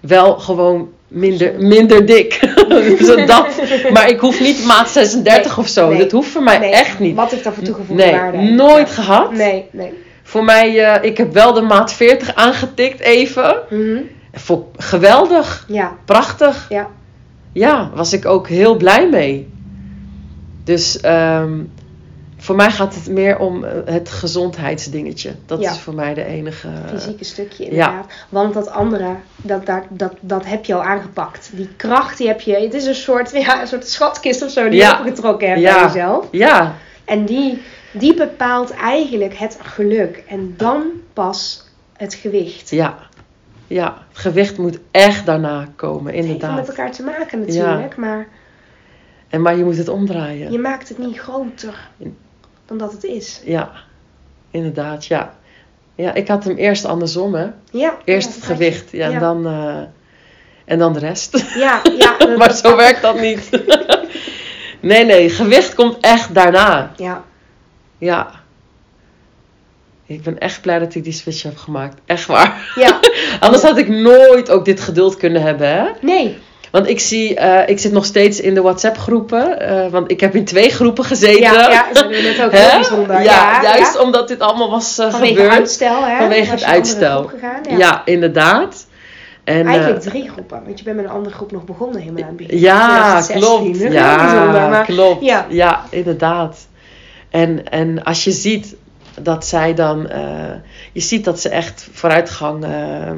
Wel 0.00 0.38
gewoon 0.38 0.88
minder, 1.08 1.54
minder 1.58 2.06
dik. 2.06 2.40
Dat. 3.26 3.46
Maar 3.92 4.08
ik 4.08 4.20
hoef 4.20 4.40
niet 4.40 4.64
maat 4.64 4.88
36 4.88 5.56
Nee, 5.56 5.64
of 5.64 5.70
zo. 5.70 5.96
Dat 5.96 6.10
hoeft 6.12 6.28
voor 6.28 6.42
mij 6.42 6.72
echt 6.72 6.98
niet. 6.98 7.16
Wat 7.16 7.32
ik 7.32 7.42
daarvoor 7.42 7.64
toegevoegde 7.64 8.04
Nee, 8.04 8.12
waarde 8.12 8.38
nooit 8.38 8.88
Ja. 8.88 8.94
gehad. 8.94 9.32
Nee, 9.32 9.66
nee. 9.72 9.92
Voor 10.22 10.44
mij, 10.44 10.84
eh, 10.84 11.04
ik 11.10 11.16
heb 11.16 11.32
wel 11.32 11.52
de 11.52 11.60
maat 11.60 11.92
40 11.92 12.34
aangetikt 12.34 13.00
even. 13.00 13.56
Mhm. 13.70 14.00
Voor, 14.32 14.64
geweldig. 14.76 15.64
Ja, 15.68 15.96
Prachtig. 16.04 16.66
ja. 16.68 16.88
Ja, 17.52 17.90
was 17.94 18.12
ik 18.12 18.26
ook 18.26 18.48
heel 18.48 18.76
blij 18.76 19.08
mee. 19.08 19.48
Dus 20.68 21.00
ehm, 21.00 21.60
voor 22.36 22.56
mij 22.56 22.70
gaat 22.70 22.94
het 22.94 23.08
meer 23.08 23.38
om 23.38 23.64
eh, 23.64 23.72
het 23.84 24.10
gezondheidsdingetje. 24.10 25.34
Dat 25.46 25.60
Ja. 25.60 25.70
is 25.70 25.78
voor 25.78 25.94
mij 25.94 26.14
de 26.14 26.24
enige. 26.24 26.68
fysieke 26.88 27.24
stukje 27.24 27.64
ja. 27.64 27.70
inderdaad. 27.70 28.12
Want 28.28 28.54
dat 28.54 28.70
andere, 28.70 29.14
dat, 29.36 29.66
dat, 29.66 29.82
dat, 29.88 30.12
dat 30.20 30.44
heb 30.46 30.64
je 30.64 30.74
al 30.74 30.82
aangepakt. 30.82 31.50
Die 31.52 31.68
kracht 31.76 32.18
die 32.18 32.26
heb 32.26 32.40
je. 32.40 32.54
Het 32.56 32.74
is 32.74 32.86
een 32.86 32.94
soort, 32.94 33.30
ja, 33.32 33.60
een 33.60 33.66
soort 33.66 33.88
schatkist 33.88 34.42
of 34.42 34.50
zo 34.50 34.68
die 34.68 34.78
Ja. 34.80 34.90
je 34.90 34.98
opgetrokken 34.98 35.48
hebt 35.48 35.60
Ja. 35.60 35.74
bij 35.74 35.82
jezelf. 35.82 36.26
Ja, 36.30 36.74
En 37.04 37.24
die, 37.24 37.62
die 37.92 38.14
bepaalt 38.14 38.70
eigenlijk 38.70 39.34
het 39.38 39.58
geluk. 39.62 40.22
En 40.28 40.54
dan 40.56 40.82
pas 41.12 41.64
het 41.96 42.14
gewicht. 42.14 42.70
ja, 42.70 42.98
ja. 43.66 43.98
Het 44.08 44.18
gewicht 44.18 44.58
moet 44.58 44.78
echt 44.90 45.26
daarna 45.26 45.68
komen, 45.76 46.04
Het 46.06 46.14
heeft 46.14 46.26
met 46.40 46.42
inderdaad. 46.42 46.68
elkaar 46.68 46.92
te 46.92 47.02
maken 47.02 47.38
natuurlijk. 47.40 47.96
Maar 47.96 48.26
En, 49.28 49.42
maar 49.42 49.56
je 49.56 49.64
moet 49.64 49.76
het 49.76 49.88
omdraaien. 49.88 50.52
je 50.52 50.58
maakt 50.58 50.88
het 50.88 50.98
niet 50.98 51.18
groter 51.18 51.88
dan 52.66 52.78
dat 52.78 52.92
het 52.92 53.04
is. 53.04 53.40
Ja, 53.44 53.70
inderdaad, 54.50 55.06
ja. 55.06 55.34
Ja, 55.94 56.14
ik 56.14 56.28
had 56.28 56.44
hem 56.44 56.56
eerst 56.56 56.84
andersom, 56.84 57.34
hè. 57.34 57.46
Ja, 57.70 57.96
Eerst 58.04 58.28
ja, 58.28 58.34
het 58.34 58.44
gewicht 58.44 58.90
ja, 58.92 59.10
en, 59.10 59.18
dan, 59.20 59.46
eh, 59.46 59.76
en 60.64 60.78
dan 60.78 60.92
de 60.92 60.98
rest. 60.98 61.44
Ja, 61.54 61.80
ja. 61.98 62.16
dat- 62.18 62.36
maar 62.36 62.48
dat 62.48 62.58
zo 62.58 62.76
werkt 62.76 63.02
dat 63.02 63.20
niet. 63.20 63.48
nee, 64.80 65.04
nee, 65.04 65.30
gewicht 65.30 65.74
komt 65.74 65.96
echt 66.00 66.34
daarna. 66.34 66.92
Ja, 66.96 67.24
Ja. 67.98 68.30
Ik 70.06 70.22
ben 70.22 70.38
echt 70.38 70.60
blij 70.60 70.78
dat 70.78 70.94
ik 70.94 71.04
die 71.04 71.12
switch 71.12 71.42
heb 71.42 71.56
gemaakt. 71.56 72.00
Echt 72.06 72.26
waar. 72.26 72.72
ja. 72.74 73.00
Anders 73.40 73.62
had 73.62 73.78
ik 73.78 73.88
nooit 73.88 74.50
ook 74.50 74.64
dit 74.64 74.80
geduld 74.80 75.16
kunnen 75.16 75.42
hebben, 75.42 75.68
hè. 75.68 75.84
Nee. 76.00 76.38
Want 76.70 76.88
ik 76.88 77.00
zie, 77.00 77.34
eh, 77.34 77.68
ik 77.68 77.78
zit 77.78 77.92
nog 77.92 78.04
steeds 78.04 78.40
in 78.40 78.54
de 78.54 78.62
WhatsApp 78.62 78.98
groepen. 78.98 79.60
eh, 79.60 79.90
want 79.90 80.10
ik 80.10 80.20
heb 80.20 80.34
in 80.34 80.44
twee 80.44 80.70
groepen 80.70 81.04
gezeten. 81.04 81.40
Ja, 81.40 81.70
ja, 81.70 81.86
ze 81.94 82.02
doen 82.02 82.12
het 82.12 82.42
ook 82.44 82.52
heel 82.52 82.70
bijzonder. 82.80 83.22
Ja, 83.22 83.62
juist 83.62 83.94
ja. 83.94 84.00
omdat 84.00 84.28
dit 84.28 84.40
allemaal 84.40 84.70
was 84.70 84.98
eh, 84.98 85.10
Vanwege 85.10 85.34
gebeurd. 85.34 85.52
uitstel, 85.52 86.04
hè? 86.04 86.16
Vanwege 86.18 86.50
het 86.50 86.64
uitstel. 86.64 87.22
Gegaan, 87.24 87.78
Ja. 87.78 88.02
inderdaad. 88.04 88.86
En, 89.44 89.66
Eigenlijk 89.66 90.00
drie 90.00 90.28
groepen, 90.30 90.62
want 90.64 90.78
je 90.78 90.84
bent 90.84 90.96
met 90.96 91.04
een 91.04 91.10
andere 91.10 91.34
groep 91.34 91.52
nog 91.52 91.64
begonnen 91.64 92.00
helemaal 92.00 92.22
aan 92.22 92.28
het 92.28 92.36
begin. 92.36 92.58
Ja, 92.58 93.20
2016. 93.20 93.40
klopt. 93.40 93.92
Ja, 93.92 94.16
bijzonder, 94.16 94.68
maar 94.68 94.84
klopt. 94.84 95.24
ja. 95.24 95.46
Ja. 95.48 95.82
inderdaad. 95.90 96.66
En, 97.30 97.68
en 97.70 98.02
als 98.04 98.24
je 98.24 98.30
ziet 98.30 98.74
dat 99.22 99.46
zij 99.46 99.74
dan... 99.74 100.08
eh, 100.08 100.20
je 100.92 101.00
ziet 101.00 101.24
dat 101.24 101.40
ze 101.40 101.48
echt 101.48 101.88
vooruitgang 101.92 102.64
eh, 102.64 103.08
eh, 103.08 103.14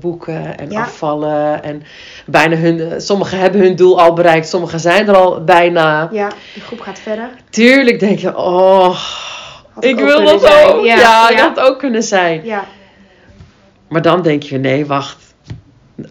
boeken 0.00 0.58
en 0.58 0.70
Ja. 0.70 0.80
afvallen. 0.82 1.62
En 1.62 1.82
bijna 2.26 2.56
hun... 2.56 3.00
Sommigen 3.00 3.38
hebben 3.38 3.60
hun 3.60 3.76
doel 3.76 4.00
al 4.00 4.12
bereikt. 4.12 4.48
Sommigen 4.48 4.80
zijn 4.80 5.08
er 5.08 5.16
al 5.16 5.44
bijna. 5.44 6.08
ja, 6.12 6.28
de 6.54 6.60
groep 6.60 6.80
gaat 6.80 6.98
verder. 6.98 7.28
Tuurlijk 7.50 8.00
denk 8.00 8.18
je... 8.18 8.36
Oh, 8.36 8.98
Had 9.72 9.84
ik 9.84 9.96
wil 9.96 10.24
dat 10.24 10.40
zijn. 10.40 10.66
ook. 10.68 10.84
Ja, 10.84 10.96
Ja, 10.98 11.28
dat 11.28 11.38
had 11.38 11.60
ook 11.60 11.78
kunnen 11.78 12.02
zijn. 12.02 12.44
Ja, 12.44 12.64
Maar 13.88 14.02
dan 14.02 14.22
denk 14.22 14.42
je... 14.42 14.58
Nee, 14.58 14.86
wacht. 14.86 15.16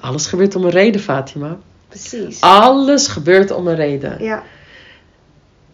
Alles 0.01 0.25
gebeurt 0.27 0.55
om 0.55 0.63
een 0.63 0.69
reden, 0.69 1.01
Fatima. 1.01 1.57
precies. 1.87 2.41
Alles 2.41 3.07
gebeurt 3.07 3.51
om 3.51 3.67
een 3.67 3.75
reden. 3.75 4.23
Ja. 4.23 4.43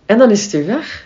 En 0.05 0.17
dan 0.17 0.31
is 0.31 0.43
het 0.43 0.51
weer 0.51 0.65
weg. 0.65 1.04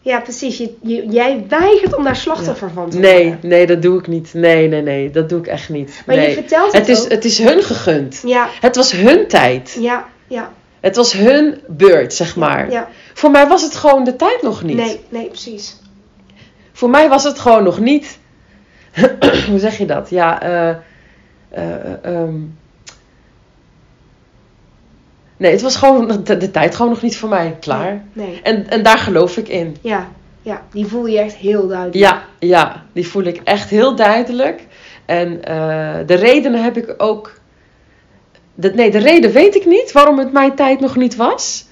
Ja, 0.00 0.20
precies. 0.20 0.58
Je, 0.58 0.74
je- 0.82 1.06
jij 1.06 1.44
weigert 1.48 1.96
om 1.96 2.04
daar 2.04 2.16
slachtoffer 2.16 2.70
van 2.70 2.90
te 2.90 2.98
Nee, 2.98 3.26
worden. 3.26 3.48
nee, 3.48 3.66
dat 3.66 3.82
doe 3.82 3.98
ik 3.98 4.06
niet. 4.06 4.34
Nee, 4.34 4.68
nee, 4.68 4.82
nee, 4.82 5.10
dat 5.10 5.28
doe 5.28 5.38
ik 5.38 5.46
echt 5.46 5.68
niet. 5.68 6.02
Maar 6.06 6.16
nee. 6.16 6.28
je 6.28 6.34
vertelt 6.34 6.72
het, 6.72 6.86
het, 6.86 6.96
is, 6.96 7.04
ook. 7.04 7.10
het 7.10 7.24
is 7.24 7.38
hun 7.38 7.62
gegund. 7.62 8.22
Ja, 8.26 8.48
Het 8.60 8.76
was 8.76 8.92
hun 8.92 9.26
tijd. 9.26 9.76
ja, 9.80 10.06
ja. 10.26 10.52
Het 10.80 10.96
was 10.96 11.12
hun 11.12 11.60
beurt, 11.66 12.14
zeg 12.14 12.36
maar. 12.36 12.70
Ja, 12.70 12.88
Voor 13.14 13.30
mij 13.30 13.46
was 13.48 13.62
het 13.62 13.74
gewoon 13.74 14.04
de 14.04 14.16
tijd 14.16 14.42
nog 14.42 14.62
niet. 14.62 14.76
nee, 14.76 15.00
nee, 15.08 15.26
precies. 15.26 15.76
Voor 16.72 16.90
mij 16.90 17.08
was 17.08 17.24
het 17.24 17.38
gewoon 17.38 17.62
nog 17.62 17.78
niet. 17.80 18.18
Hoe 19.50 19.58
zeg 19.58 19.78
je 19.78 19.86
dat? 19.86 20.10
Ja, 20.10 20.42
eh. 20.42 20.68
eh, 21.50 22.04
ehm. 22.04 22.34
Nee, 25.38 25.52
het 25.52 25.62
was 25.62 25.76
gewoon 25.76 26.20
de, 26.24 26.36
de 26.36 26.50
tijd 26.50 26.74
gewoon 26.74 26.90
nog 26.90 27.02
niet 27.02 27.16
voor 27.16 27.28
mij. 27.28 27.56
Klaar. 27.60 28.04
Nee, 28.12 28.40
En, 28.42 28.68
en 28.70 28.82
daar 28.82 28.98
geloof 28.98 29.36
ik 29.36 29.48
in. 29.48 29.76
ja, 29.80 30.08
ja. 30.42 30.62
Die 30.72 30.86
voel 30.86 31.06
je 31.06 31.18
echt 31.18 31.34
heel 31.34 31.66
duidelijk. 31.66 31.96
Ja, 31.96 32.22
ja, 32.38 32.84
die 32.92 33.08
voel 33.08 33.22
ik 33.22 33.40
echt 33.44 33.70
heel 33.70 33.94
duidelijk. 33.96 34.60
En 35.06 35.44
eh, 35.44 35.96
de 36.06 36.14
redenen 36.14 36.62
heb 36.62 36.76
ik 36.76 36.94
ook. 36.96 37.32
De, 38.54 38.72
nee, 38.74 38.90
de 38.90 38.98
reden 38.98 39.32
weet 39.32 39.54
ik 39.54 39.66
niet 39.66 39.92
waarom 39.92 40.18
het 40.18 40.32
mijn 40.32 40.54
tijd 40.54 40.80
nog 40.80 40.96
niet 40.96 41.16
was. 41.16 41.66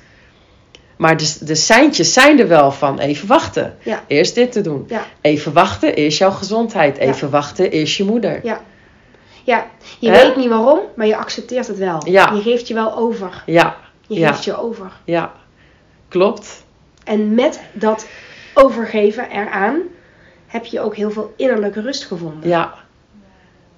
Maar 0.96 1.16
de, 1.16 1.36
de 1.40 1.54
seintjes 1.54 2.12
zijn 2.12 2.40
er 2.40 2.48
wel 2.48 2.72
van 2.72 2.98
even 2.98 3.28
wachten. 3.28 3.76
Ja. 3.82 4.04
Eerst 4.06 4.34
dit 4.34 4.52
te 4.52 4.60
doen. 4.60 4.84
Ja. 4.88 5.04
Even 5.20 5.52
wachten, 5.52 5.94
eerst 5.94 6.18
jouw 6.18 6.30
gezondheid. 6.30 6.96
Ja. 6.96 7.02
Even 7.02 7.30
wachten, 7.30 7.70
eerst 7.70 7.96
je 7.96 8.04
moeder. 8.04 8.40
Ja. 8.42 8.60
Ja, 9.46 9.66
je 9.98 10.10
weet 10.10 10.36
niet 10.36 10.48
waarom, 10.48 10.78
maar 10.96 11.06
je 11.06 11.16
accepteert 11.16 11.66
het 11.66 11.78
wel. 11.78 12.02
Ja. 12.08 12.30
Je 12.34 12.40
geeft 12.42 12.68
je 12.68 12.74
wel 12.74 12.96
over. 12.96 13.42
Ja, 13.46 13.76
Je 14.06 14.26
geeft 14.26 14.44
je 14.44 14.56
over. 14.60 14.92
ja, 15.04 15.32
klopt. 16.08 16.64
En 17.04 17.34
met 17.34 17.60
dat 17.72 18.06
overgeven 18.54 19.30
eraan 19.30 19.76
heb 20.46 20.64
je 20.64 20.80
ook 20.80 20.96
heel 20.96 21.10
veel 21.10 21.32
innerlijke 21.36 21.80
rust 21.80 22.04
gevonden. 22.04 22.48
Ja, 22.48 22.74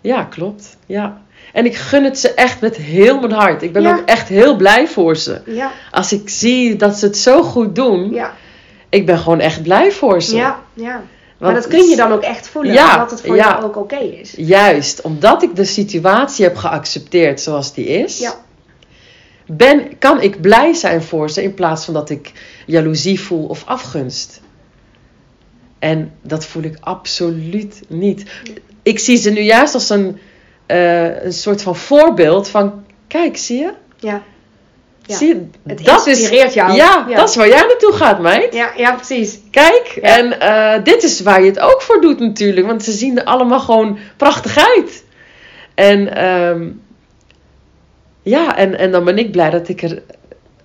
ja 0.01 0.25
klopt. 0.25 0.77
Ja. 0.87 1.23
En 1.53 1.65
ik 1.65 1.77
gun 1.77 2.05
het 2.05 2.19
ze 2.19 2.35
echt 2.35 2.61
met 2.61 2.77
heel 2.77 3.21
mijn 3.21 3.33
hart. 3.33 3.63
Ik 3.63 3.73
ben 3.73 3.83
Ja. 3.83 3.91
ook 3.97 4.03
echt 4.05 4.29
heel 4.29 4.57
blij 4.57 4.87
voor 4.89 5.17
ze. 5.17 5.41
Ja, 5.47 5.71
Als 5.91 6.13
ik 6.13 6.29
zie 6.29 6.77
dat 6.77 6.97
ze 6.99 7.07
het 7.07 7.17
zo 7.17 7.43
goed 7.43 7.75
doen, 7.75 8.11
ja, 8.11 8.33
ik 8.89 9.07
ben 9.07 9.19
gewoon 9.19 9.41
echt 9.41 9.63
blij 9.63 9.93
voor 9.93 10.23
ze. 10.23 10.37
ja, 10.37 10.59
ja. 10.75 11.03
Want 11.39 11.53
maar 11.53 11.63
dat 11.63 11.71
kun 11.71 11.89
je 11.89 11.97
dan 11.97 12.13
ook 12.13 12.23
echt 12.23 12.49
voelen, 12.49 12.73
Ja, 12.73 12.97
dat 12.99 13.11
het 13.11 13.21
voor 13.21 13.37
ja. 13.37 13.49
jou 13.51 13.65
ook 13.65 13.77
oké 13.77 13.97
is. 13.99 14.35
Juist, 14.37 15.01
omdat 15.01 15.43
ik 15.43 15.57
de 15.57 15.65
situatie 15.65 16.45
heb 16.45 16.57
geaccepteerd 16.57 17.41
zoals 17.41 17.75
die 17.75 17.87
is, 17.87 18.19
Ja. 18.19 18.35
ben, 19.47 19.99
kan 19.99 20.21
ik 20.21 20.41
blij 20.41 20.73
zijn 20.75 21.03
voor 21.03 21.31
ze 21.31 21.43
in 21.43 21.55
plaats 21.55 21.85
van 21.85 21.95
dat 21.95 22.11
ik 22.11 22.33
jaloezie 22.67 23.21
voel 23.21 23.47
of 23.47 23.63
afgunst. 23.67 24.41
En 25.79 26.13
dat 26.23 26.45
voel 26.47 26.63
ik 26.63 26.77
absoluut 26.81 27.81
niet. 27.89 28.31
Ik 28.83 28.99
zie 28.99 29.17
ze 29.17 29.31
nu 29.31 29.41
juist 29.41 29.75
als 29.75 29.89
een, 29.89 30.19
eh, 30.67 31.25
een 31.25 31.33
soort 31.33 31.63
van 31.63 31.77
voorbeeld 31.77 32.49
van, 32.49 32.85
kijk, 33.07 33.37
zie 33.37 33.59
je? 33.59 33.73
Ja, 33.97 34.23
Ja. 35.09 35.17
Zie 35.17 35.29
je? 35.29 35.47
het 35.67 35.85
dat 35.85 36.07
is, 36.07 36.19
inspireert 36.19 36.55
jou. 36.55 36.73
ja, 36.73 37.05
ja. 37.09 37.17
dat 37.17 37.29
is 37.29 37.37
waar 37.37 37.49
jij 37.49 37.63
naartoe 37.67 37.93
gaat, 37.93 38.21
meid. 38.21 38.55
Ja, 38.55 38.71
ja, 38.77 38.93
precies. 38.95 39.39
Kijk, 39.51 39.99
Ja. 40.03 40.17
en 40.17 40.41
eh, 40.41 40.85
dit 40.85 41.03
is 41.03 41.21
waar 41.21 41.41
je 41.43 41.47
het 41.47 41.59
ook 41.59 41.83
voor 41.83 42.01
doet 42.01 42.19
natuurlijk. 42.21 42.67
Want 42.67 42.83
ze 42.83 42.93
zien 42.93 43.19
er 43.19 43.25
allemaal 43.25 43.61
gewoon 43.61 43.99
prachtig 44.17 44.59
uit. 44.77 45.05
En 45.75 46.15
ehm, 46.17 46.69
ja, 48.23 48.57
en, 48.57 48.79
en 48.79 48.91
dan 48.91 49.05
ben 49.05 49.19
ik 49.19 49.31
blij 49.33 49.51
dat 49.51 49.69
ik 49.69 49.83
er 49.83 50.03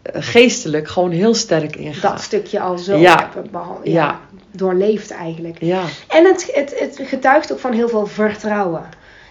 eh, 0.01 0.21
geestelijk 0.23 0.87
gewoon 0.87 1.11
heel 1.11 1.33
sterk 1.35 1.75
in 1.75 1.93
ga. 1.93 2.09
Dat 2.09 2.21
stukje 2.21 2.59
al 2.59 2.77
zo 2.77 2.97
Ja. 2.97 3.29
heb. 3.33 3.79
Ja. 3.83 4.19
doorleeft 4.51 5.11
eigenlijk. 5.11 5.57
Ja, 5.59 5.81
En 6.07 6.25
het, 6.25 6.49
het, 6.53 6.79
het 6.79 6.99
getuigt 7.07 7.51
ook 7.53 7.59
van 7.59 7.73
heel 7.73 7.89
veel 7.89 8.05
vertrouwen. 8.07 8.83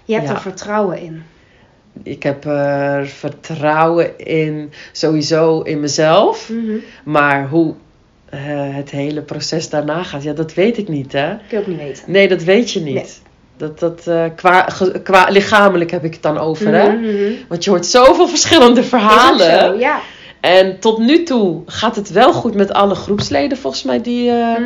Je 0.05 0.15
hebt 0.15 0.29
er 0.29 0.41
vertrouwen 0.41 0.99
in. 0.99 1.25
Ik 2.03 2.23
heb 2.23 2.45
er 2.45 3.07
vertrouwen 3.07 4.19
in, 4.19 4.73
sowieso 4.93 5.61
in 5.61 5.81
mezelf. 5.81 6.49
Mhm. 6.49 6.77
Maar 7.05 7.49
hoe 7.49 7.75
eh, 8.29 8.41
het 8.75 8.91
hele 8.91 9.23
proces 9.23 9.69
daarna 9.69 10.03
gaat, 10.03 10.23
ja, 10.23 10.33
dat 10.33 10.55
weet 10.55 10.79
ik 10.79 10.89
niet, 10.89 11.13
hè? 11.13 11.29
Kun 11.29 11.45
je 11.49 11.59
ook 11.59 11.67
niet 11.67 11.79
weten. 11.79 12.05
Nee, 12.07 12.29
dat 12.29 12.43
weet 12.43 12.71
je 12.71 12.81
niet. 12.81 12.95
Nee. 12.95 13.07
Dat, 13.57 13.79
dat, 13.79 14.07
eh, 14.07 14.25
qua, 15.03 15.29
lichamelijk 15.29 15.91
heb 15.91 16.05
ik 16.05 16.13
het 16.13 16.23
dan 16.23 16.39
over, 16.39 16.75
hè? 16.75 16.93
Mhm, 16.93 17.05
mhm. 17.05 17.33
Want 17.49 17.65
je 17.65 17.71
hoort 17.71 17.87
zoveel 17.87 18.29
verschillende 18.29 18.83
verhalen. 18.83 19.61
zo, 19.61 19.79
ja. 19.79 20.01
En 20.41 20.79
tot 20.79 20.99
nu 20.99 21.23
toe 21.23 21.63
gaat 21.67 21.97
het 21.97 22.11
wel 22.11 22.33
goed 22.33 22.55
met 22.55 22.73
alle 22.73 22.95
groepsleden, 22.95 23.59
volgens 23.59 23.83
mij. 23.83 24.01
Die, 24.01 24.31
eh. 24.31 24.57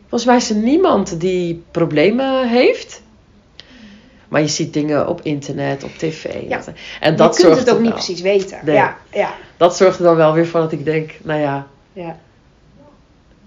Volgens 0.00 0.24
mij 0.24 0.36
is 0.36 0.50
er 0.50 0.56
niemand 0.56 1.20
die 1.20 1.62
problemen 1.70 2.48
heeft. 2.48 3.02
Maar 4.30 4.40
je 4.40 4.48
ziet 4.48 4.72
dingen 4.72 5.08
op 5.08 5.20
internet, 5.22 5.84
op 5.84 5.90
tv. 5.96 6.24
Ja. 6.48 6.60
En 7.00 7.10
je 7.10 7.16
dat 7.16 7.30
kunt 7.36 7.46
zorgt 7.46 7.58
het 7.60 7.70
ook 7.70 7.76
niet 7.80 7.86
wel- 7.88 7.96
precies 7.96 8.20
weten. 8.20 8.58
Nee. 8.64 8.74
Ja, 8.74 8.96
ja, 9.12 9.34
Dat 9.56 9.76
zorgt 9.76 9.98
er 9.98 10.04
dan 10.04 10.16
wel 10.16 10.32
weer 10.32 10.46
voor 10.46 10.60
dat 10.60 10.72
ik 10.72 10.84
denk, 10.84 11.10
nou 11.22 11.40
ja. 11.40 11.66
ja. 11.92 12.16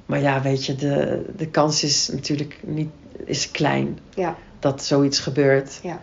Maar 0.06 0.22
ja, 0.22 0.42
weet 0.42 0.66
je, 0.66 0.76
de, 0.76 1.26
de 1.38 1.48
kans 1.48 1.84
is 1.84 2.10
natuurlijk 2.12 2.58
niet, 2.62 2.90
is 3.26 3.52
klein 3.52 4.00
Ja. 4.16 4.36
dat 4.60 4.84
zoiets 4.84 5.20
gebeurt. 5.20 5.80
Ja. 5.84 6.00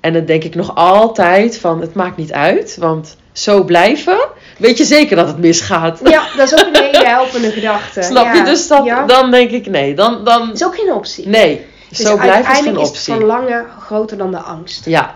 En 0.00 0.12
dan 0.12 0.24
denk 0.24 0.44
ik 0.44 0.54
nog 0.54 0.74
altijd 0.74 1.58
van, 1.58 1.80
het 1.80 1.94
maakt 1.94 2.16
niet 2.16 2.32
uit. 2.32 2.76
Want 2.76 3.16
zo 3.32 3.64
blijven, 3.64 4.18
weet 4.58 4.78
je 4.78 4.84
zeker 4.84 5.16
dat 5.16 5.26
het 5.26 5.38
misgaat. 5.38 6.00
Ja, 6.04 6.28
dat 6.36 6.52
is 6.52 6.58
ook 6.60 6.66
een 6.76 6.82
hele 6.92 7.04
helpende 7.06 7.50
gedachte. 7.50 8.02
Snap 8.02 8.24
ja. 8.24 8.32
je? 8.34 8.42
Dus 8.44 8.68
dat, 8.68 8.84
Ja. 8.84 9.06
dan 9.06 9.30
denk 9.30 9.50
ik, 9.50 9.66
nee, 9.66 9.94
dan, 9.94 10.24
dan 10.24 10.52
is 10.52 10.64
ook 10.64 10.74
geen 10.74 10.92
optie. 10.92 11.28
nee. 11.28 11.66
Dus 11.90 11.98
zo 11.98 12.14
is 12.14 12.20
geen 12.20 12.30
uiteindelijk 12.30 12.76
is 12.78 12.88
het 12.88 12.96
optie. 12.96 13.14
verlangen 13.14 13.66
groter 13.80 14.16
dan 14.18 14.30
de 14.30 14.38
angst. 14.38 14.84
Ja. 14.84 15.14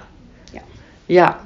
Ja. 0.52 0.60
Ja, 1.06 1.40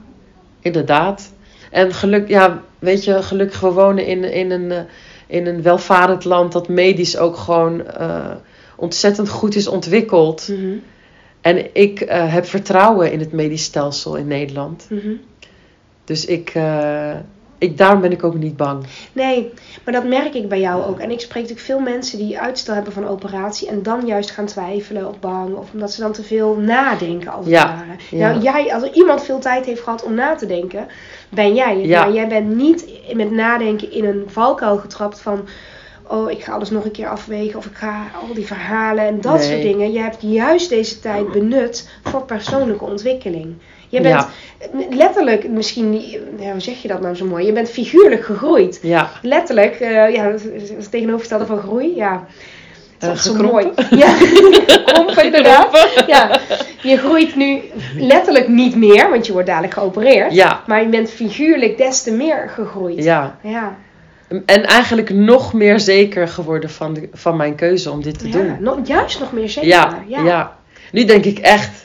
inderdaad. 0.60 1.32
En 1.70 1.94
geluk, 1.94 2.28
ja, 2.28 2.62
weet 2.78 3.04
je, 3.04 3.22
gelukkig 3.22 3.60
we 3.60 3.70
wonen 3.70 4.06
in, 4.06 4.24
in, 4.24 4.50
een, 4.50 4.72
eh, 4.72 4.80
in 5.26 5.46
een 5.46 5.62
welvarend 5.62 6.24
land 6.24 6.52
dat 6.52 6.68
medisch 6.68 7.16
ook 7.16 7.36
gewoon 7.36 7.86
eh, 7.86 8.30
ontzettend 8.76 9.28
goed 9.28 9.54
is 9.54 9.68
ontwikkeld. 9.68 10.48
Mhm, 10.48 10.76
En 11.40 11.74
ik 11.74 12.00
eh, 12.00 12.32
heb 12.32 12.46
vertrouwen 12.46 13.12
in 13.12 13.18
het 13.20 13.32
medisch 13.32 13.62
stelsel 13.64 14.16
in 14.16 14.26
Nederland. 14.26 14.86
mhm. 14.88 15.12
Dus 16.04 16.24
ik, 16.24 16.52
ik, 17.58 17.78
daarom 17.78 18.00
ben 18.00 18.12
ik 18.12 18.24
ook 18.24 18.34
niet 18.34 18.56
bang. 18.56 18.84
Nee, 19.12 19.52
maar 19.84 19.94
dat 19.94 20.04
merk 20.04 20.34
ik 20.34 20.48
bij 20.48 20.60
jou 20.60 20.84
ook. 20.84 20.98
En 20.98 21.10
ik 21.10 21.20
spreek 21.20 21.42
natuurlijk 21.42 21.66
veel 21.66 21.80
mensen 21.80 22.18
die 22.18 22.38
uitstel 22.40 22.74
hebben 22.74 22.92
van 22.92 23.06
operatie 23.08 23.68
en 23.68 23.82
dan 23.82 24.06
juist 24.06 24.30
gaan 24.30 24.46
twijfelen 24.46 25.08
of 25.08 25.20
bang. 25.20 25.54
Of 25.56 25.72
omdat 25.72 25.92
ze 25.92 26.00
dan 26.00 26.12
te 26.12 26.22
veel 26.22 26.56
nadenken 26.56 27.30
als 27.32 27.44
het 27.44 27.54
Ja, 27.54 27.64
ware. 27.66 28.18
ja. 28.18 28.28
Nou, 28.30 28.42
jij, 28.42 28.74
als 28.74 28.82
er 28.82 28.92
iemand 28.92 29.24
veel 29.24 29.38
tijd 29.38 29.64
heeft 29.66 29.82
gehad 29.82 30.02
om 30.02 30.14
na 30.14 30.34
te 30.34 30.46
denken, 30.46 30.86
ben 31.28 31.54
jij. 31.54 31.76
het. 31.76 31.84
Ja. 31.84 32.04
Maar 32.04 32.14
jij 32.14 32.28
bent 32.28 32.56
niet 32.56 32.84
met 33.12 33.30
nadenken 33.30 33.92
in 33.92 34.04
een 34.04 34.22
valkuil 34.26 34.76
getrapt 34.76 35.20
van... 35.20 35.40
Oh, 36.10 36.30
ik 36.30 36.42
ga 36.44 36.52
alles 36.52 36.70
nog 36.70 36.84
een 36.84 36.90
keer 36.90 37.08
afwegen. 37.08 37.58
Of 37.58 37.66
ik 37.66 37.74
ga 37.76 38.06
al 38.28 38.34
die 38.34 38.46
verhalen 38.46 39.06
en 39.06 39.20
dat 39.20 39.38
Nee. 39.38 39.42
soort 39.50 39.62
dingen. 39.62 39.92
Je 39.92 39.98
hebt 40.00 40.16
juist 40.20 40.68
deze 40.68 41.00
tijd 41.00 41.32
benut 41.32 41.88
voor 42.04 42.22
persoonlijke 42.24 42.84
ontwikkeling. 42.84 43.54
Je 43.88 44.00
bent 44.00 44.14
Ja. 44.14 44.28
letterlijk, 44.90 45.48
misschien, 45.48 46.00
ja, 46.38 46.50
hoe 46.50 46.60
zeg 46.60 46.82
je 46.82 46.88
dat 46.88 47.00
nou 47.00 47.14
zo 47.14 47.24
mooi? 47.24 47.46
Je 47.46 47.52
bent 47.52 47.70
figuurlijk 47.70 48.24
gegroeid. 48.24 48.78
Ja, 48.82 49.10
Letterlijk, 49.22 49.74
eh, 49.74 50.14
ja, 50.14 50.30
dat 50.30 50.40
is 50.44 50.68
het 50.70 50.90
tegenovergestelde 50.90 51.46
van 51.46 51.58
groei. 51.58 51.96
Ja, 51.96 52.26
het 52.98 53.18
is 53.18 53.26
Eh, 53.26 53.32
altijd 53.32 53.36
zo 53.36 53.52
mooi. 53.52 53.66
Ja, 53.90 54.14
inderdaad. 55.24 55.88
Ja, 56.06 56.40
je 56.82 56.96
groeit 56.96 57.36
nu 57.36 57.60
letterlijk 57.98 58.48
niet 58.48 58.76
meer, 58.76 59.10
want 59.10 59.26
je 59.26 59.32
wordt 59.32 59.46
dadelijk 59.48 59.72
geopereerd. 59.74 60.32
ja, 60.34 60.62
Maar 60.66 60.82
je 60.82 60.88
bent 60.88 61.10
figuurlijk 61.10 61.78
des 61.78 62.02
te 62.02 62.12
meer 62.12 62.50
gegroeid. 62.54 63.04
ja. 63.04 63.38
Ja, 63.42 63.76
En 64.46 64.64
eigenlijk 64.66 65.10
nog 65.10 65.52
meer 65.52 65.80
zeker 65.80 66.28
geworden 66.28 66.70
van, 66.70 66.94
de, 66.94 67.08
van 67.12 67.36
mijn 67.36 67.54
keuze 67.54 67.90
om 67.90 68.02
dit 68.02 68.18
te 68.18 68.26
ja, 68.26 68.32
doen. 68.32 68.56
nog, 68.60 68.76
juist 68.82 69.20
nog 69.20 69.32
meer 69.32 69.48
zeker. 69.48 69.68
Ja, 69.68 69.98
ja. 70.06 70.24
ja. 70.24 70.56
Nu 70.92 71.04
denk 71.04 71.24
ik 71.24 71.38
echt, 71.38 71.77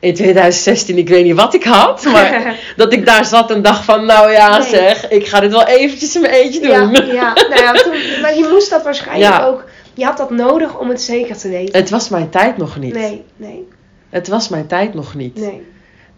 in 0.00 0.14
2016, 0.14 0.98
ik 0.98 1.08
weet 1.08 1.24
niet 1.24 1.34
wat 1.34 1.54
ik 1.54 1.64
had, 1.64 2.04
maar 2.04 2.56
dat 2.76 2.92
ik 2.92 3.06
daar 3.06 3.24
zat 3.24 3.50
en 3.50 3.62
dacht 3.62 3.84
van, 3.84 4.04
nou 4.06 4.30
ja 4.32 4.58
Nee. 4.58 4.68
zeg, 4.68 5.08
ik 5.08 5.26
ga 5.26 5.40
dit 5.40 5.50
wel 5.50 5.66
eventjes 5.66 6.14
in 6.14 6.20
mijn 6.20 6.32
eentje 6.32 6.60
doen. 6.60 6.70
Ja, 6.70 7.02
ja. 7.12 7.32
Nou 7.34 7.54
ja, 7.62 7.72
toen, 7.72 7.92
maar 8.22 8.34
je 8.36 8.48
moest 8.52 8.70
dat 8.70 8.82
waarschijnlijk 8.82 9.32
Ja. 9.32 9.44
ook, 9.46 9.64
je 9.94 10.04
had 10.04 10.16
dat 10.16 10.30
nodig 10.30 10.78
om 10.78 10.88
het 10.88 11.00
zeker 11.02 11.36
te 11.36 11.48
weten. 11.48 11.80
Het 11.80 11.90
was 11.90 12.08
mijn 12.08 12.30
tijd 12.30 12.56
nog 12.56 12.78
niet. 12.78 12.94
Nee, 12.94 13.24
nee, 13.36 13.68
Het 14.10 14.28
was 14.28 14.48
mijn 14.48 14.66
tijd 14.66 14.94
nog 14.94 15.14
niet. 15.14 15.36
nee. 15.36 15.66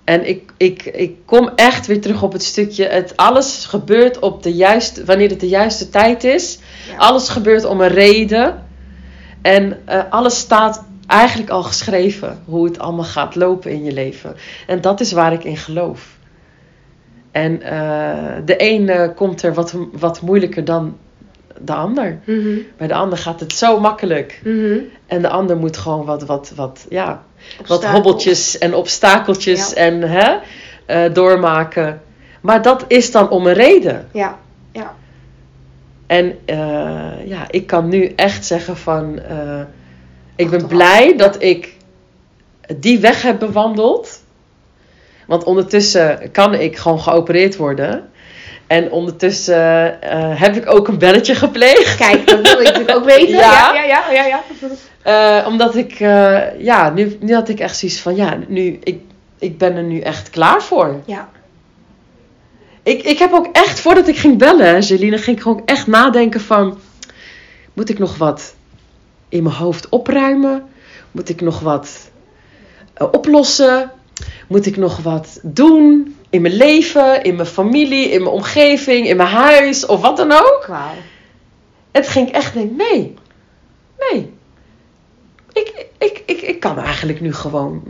En 0.04 0.28
ik, 0.28 0.52
ik, 0.56 0.84
ik 0.84 1.16
kom 1.26 1.50
echt 1.54 1.86
weer 1.86 2.00
terug 2.00 2.22
op 2.22 2.32
het 2.32 2.42
stukje, 2.44 2.84
het 2.84 3.16
alles 3.16 3.64
gebeurt 3.68 4.18
op 4.18 4.42
de 4.42 4.52
juiste, 4.54 5.04
wanneer 5.04 5.28
het 5.28 5.40
de 5.40 5.48
juiste 5.48 5.88
tijd 5.90 6.24
is. 6.24 6.58
Ja. 6.90 6.96
Alles 6.96 7.28
gebeurt 7.28 7.64
om 7.64 7.80
een 7.80 7.88
reden. 7.88 8.66
En 9.42 9.78
eh, 9.84 10.00
alles 10.10 10.38
staat 10.38 10.84
eigenlijk 11.10 11.50
al 11.50 11.62
geschreven, 11.62 12.42
hoe 12.44 12.64
het 12.64 12.78
allemaal 12.78 13.04
gaat 13.04 13.34
lopen 13.34 13.70
in 13.70 13.84
je 13.84 13.92
leven. 13.92 14.36
En 14.66 14.80
dat 14.80 15.00
is 15.00 15.12
waar 15.12 15.32
ik 15.32 15.44
in 15.44 15.56
geloof. 15.56 16.18
En 17.30 17.62
eh, 17.62 18.36
de 18.44 18.54
een 18.58 18.88
eh, 18.88 19.08
komt 19.16 19.42
er 19.42 19.54
wat, 19.54 19.74
wat 19.92 20.20
moeilijker 20.20 20.64
dan 20.64 20.96
de 21.60 21.72
ander. 21.74 22.18
Mhm, 22.24 22.58
Bij 22.76 22.86
de 22.86 22.94
ander 22.94 23.18
gaat 23.18 23.40
het 23.40 23.52
zo 23.52 23.80
makkelijk. 23.80 24.40
mhm. 24.44 24.78
En 25.06 25.22
de 25.22 25.28
ander 25.28 25.56
moet 25.56 25.76
gewoon 25.76 26.04
wat, 26.04 26.22
wat, 26.26 26.52
wat, 26.56 26.86
ja, 26.88 27.22
wat 27.66 27.84
hobbeltjes 27.86 28.58
en 28.58 28.74
obstakeltjes 28.74 29.70
Ja. 29.70 29.76
en 29.76 30.02
hè, 30.02 30.36
eh, 30.86 31.14
doormaken. 31.14 32.02
Maar 32.40 32.62
dat 32.62 32.84
is 32.88 33.10
dan 33.10 33.28
om 33.30 33.46
een 33.46 33.52
reden. 33.52 34.08
Ja, 34.12 34.38
ja. 34.72 34.94
En 36.06 36.38
ja, 37.24 37.44
ik 37.50 37.66
kan 37.66 37.88
nu 37.88 38.06
echt 38.16 38.44
zeggen 38.44 38.76
van... 38.76 39.20
ik 40.40 40.50
ben 40.50 40.66
blij 40.66 41.16
dat 41.16 41.42
ik 41.42 41.72
die 42.76 42.98
weg 42.98 43.22
heb 43.22 43.38
bewandeld. 43.38 44.22
Want 45.26 45.44
ondertussen 45.44 46.30
kan 46.32 46.54
ik 46.54 46.76
gewoon 46.76 47.00
geopereerd 47.00 47.56
worden. 47.56 48.08
En 48.66 48.90
ondertussen 48.90 50.02
eh, 50.02 50.40
heb 50.40 50.56
ik 50.56 50.70
ook 50.70 50.88
een 50.88 50.98
belletje 50.98 51.34
gepleegd. 51.34 51.96
Kijk, 51.96 52.26
dat 52.26 52.40
wil 52.40 52.60
ik 52.60 52.66
natuurlijk 52.66 52.96
ook 52.96 53.04
weten. 53.04 53.28
Ja. 53.38 53.72
Ja, 53.74 53.82
ja, 53.82 54.04
ja, 54.10 54.26
ja. 54.26 54.26
ja. 54.26 54.42
Eh, 55.02 55.46
omdat 55.46 55.76
ik, 55.76 56.00
eh, 56.00 56.60
ja, 56.60 56.90
nu, 56.90 57.16
nu 57.20 57.34
had 57.34 57.48
ik 57.48 57.60
echt 57.60 57.78
zoiets 57.78 58.00
van, 58.00 58.16
ja, 58.16 58.38
nu, 58.48 58.78
ik, 58.82 59.00
ik 59.38 59.58
ben 59.58 59.76
er 59.76 59.82
nu 59.82 60.00
echt 60.00 60.30
klaar 60.30 60.62
voor. 60.62 61.00
Ja. 61.06 61.28
Ik, 62.82 63.02
ik 63.02 63.18
heb 63.18 63.32
ook 63.32 63.48
echt, 63.52 63.80
voordat 63.80 64.08
ik 64.08 64.16
ging 64.16 64.38
bellen, 64.38 64.80
Jeline, 64.80 65.18
ging 65.18 65.36
ik 65.36 65.42
gewoon 65.42 65.62
echt 65.64 65.86
nadenken 65.86 66.40
van, 66.40 66.78
moet 67.72 67.88
ik 67.88 67.98
nog 67.98 68.16
wat 68.16 68.54
in 69.30 69.42
mijn 69.42 69.54
hoofd 69.54 69.88
opruimen? 69.88 70.68
Moet 71.10 71.28
ik 71.28 71.40
nog 71.40 71.60
wat 71.60 72.10
eh, 72.94 73.06
oplossen? 73.10 73.90
Moet 74.48 74.66
ik 74.66 74.76
nog 74.76 75.02
wat 75.02 75.40
doen 75.42 76.16
in 76.30 76.42
mijn 76.42 76.54
leven, 76.54 77.22
in 77.22 77.34
mijn 77.36 77.48
familie, 77.48 78.08
in 78.08 78.22
mijn 78.22 78.34
omgeving, 78.34 79.06
in 79.06 79.16
mijn 79.16 79.28
huis 79.28 79.86
of 79.86 80.00
wat 80.00 80.16
dan 80.16 80.32
ook? 80.32 80.66
En 81.90 82.02
toen 82.02 82.12
ging 82.12 82.28
ik 82.28 82.34
echt 82.34 82.54
denken, 82.54 82.76
nee, 82.76 83.14
nee. 83.98 84.32
Ik, 85.52 85.86
ik, 85.98 86.22
ik, 86.26 86.40
ik 86.40 86.60
kan 86.60 86.78
eigenlijk 86.78 87.20
nu 87.20 87.34
gewoon, 87.34 87.82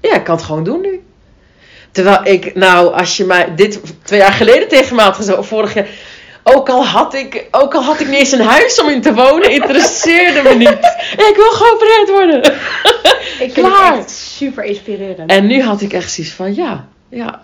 ja, 0.00 0.14
ik 0.14 0.24
kan 0.24 0.36
het 0.36 0.44
gewoon 0.44 0.64
doen 0.64 0.80
nu. 0.80 1.02
Terwijl 1.90 2.20
ik, 2.24 2.54
nou, 2.54 2.94
als 2.94 3.16
je 3.16 3.24
mij 3.24 3.54
dit 3.54 3.80
twee 4.02 4.20
jaar 4.20 4.32
geleden 4.32 4.68
tegen 4.68 4.96
me 4.96 5.02
had 5.02 5.16
gezegd, 5.16 5.38
of 5.38 5.48
vorig 5.48 5.74
jaar, 5.74 5.88
ook 6.44 6.68
al 6.68 6.84
had 6.86 7.14
ik, 7.14 7.46
ook 7.50 7.74
al 7.74 7.82
had 7.82 8.00
ik 8.00 8.06
niet 8.08 8.18
eens 8.18 8.32
een 8.32 8.40
huis 8.40 8.80
om 8.80 8.88
in 8.88 9.00
te 9.00 9.14
wonen, 9.14 9.50
interesseerde 9.50 10.42
me 10.42 10.54
niet. 10.54 10.68
Ik 11.28 11.32
wil 11.36 11.50
geopereerd 11.50 12.08
worden. 12.10 12.52
Ik 13.38 13.52
vind 13.52 13.66
Klaar. 13.66 13.92
het 13.92 14.00
echt 14.00 14.10
super 14.10 14.64
inspirerend. 14.64 15.30
En 15.30 15.46
nu 15.46 15.62
had 15.62 15.80
ik 15.80 15.92
echt 15.92 16.12
zoiets 16.12 16.32
van, 16.32 16.54
ja, 16.54 16.88
ja, 17.08 17.42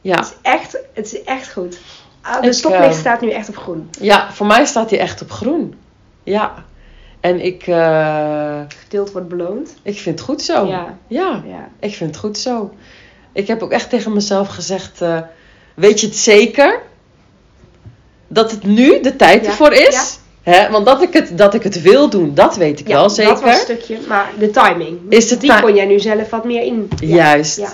ja. 0.00 0.16
Het 0.16 0.24
is 0.24 0.32
echt, 0.42 0.78
het 0.92 1.12
is 1.12 1.22
echt 1.22 1.52
goed. 1.52 1.78
Ah, 2.22 2.40
De 2.40 2.46
Ik, 2.46 2.52
stoplicht 2.52 2.94
eh, 2.94 2.98
staat 3.00 3.20
nu 3.20 3.30
echt 3.30 3.48
op 3.48 3.56
groen. 3.56 3.90
Ja, 4.00 4.32
voor 4.32 4.46
mij 4.46 4.64
staat 4.64 4.90
hij 4.90 4.98
echt 4.98 5.22
op 5.22 5.30
groen. 5.30 5.74
Ja. 6.22 6.64
En 7.20 7.44
ik, 7.44 7.66
eh, 7.66 8.60
Geduld 8.82 9.12
wordt 9.12 9.28
beloond. 9.28 9.74
ik 9.82 9.98
vind 9.98 10.18
het 10.18 10.28
goed 10.28 10.42
zo. 10.42 10.66
Ja. 10.66 10.98
ja. 11.06 11.42
Ja. 11.46 11.68
Ik 11.80 11.94
vind 11.94 12.10
het 12.10 12.18
goed 12.18 12.38
zo. 12.38 12.74
Ik 13.32 13.46
heb 13.46 13.62
ook 13.62 13.70
echt 13.72 13.90
tegen 13.90 14.12
mezelf 14.12 14.48
gezegd: 14.48 15.00
eh, 15.00 15.20
Weet 15.74 16.00
je 16.00 16.06
het 16.06 16.16
zeker? 16.16 16.82
Dat 18.28 18.50
het 18.50 18.64
nu 18.64 19.00
de 19.00 19.16
tijd 19.16 19.46
ervoor 19.46 19.72
is? 19.72 20.18
Hè? 20.42 20.70
Want 20.70 20.86
dat 20.86 21.02
ik, 21.02 21.12
het, 21.12 21.38
dat 21.38 21.54
ik 21.54 21.62
het 21.62 21.82
wil 21.82 22.10
doen, 22.10 22.34
dat 22.34 22.56
weet 22.56 22.80
ik 22.80 22.86
wel 22.86 23.10
zeker. 23.10 23.32
dat 23.32 23.42
was 23.42 23.54
een 23.54 23.60
stukje. 23.60 23.98
Maar 24.08 24.30
de 24.38 24.50
timing. 24.50 24.98
Is 25.08 25.28
de 25.28 25.36
die 25.36 25.60
kon 25.60 25.74
jij 25.74 25.86
nu 25.86 26.00
zelf 26.00 26.30
wat 26.30 26.44
meer 26.44 26.62
in. 26.62 26.90
Juist. 27.00 27.56
Ja. 27.56 27.72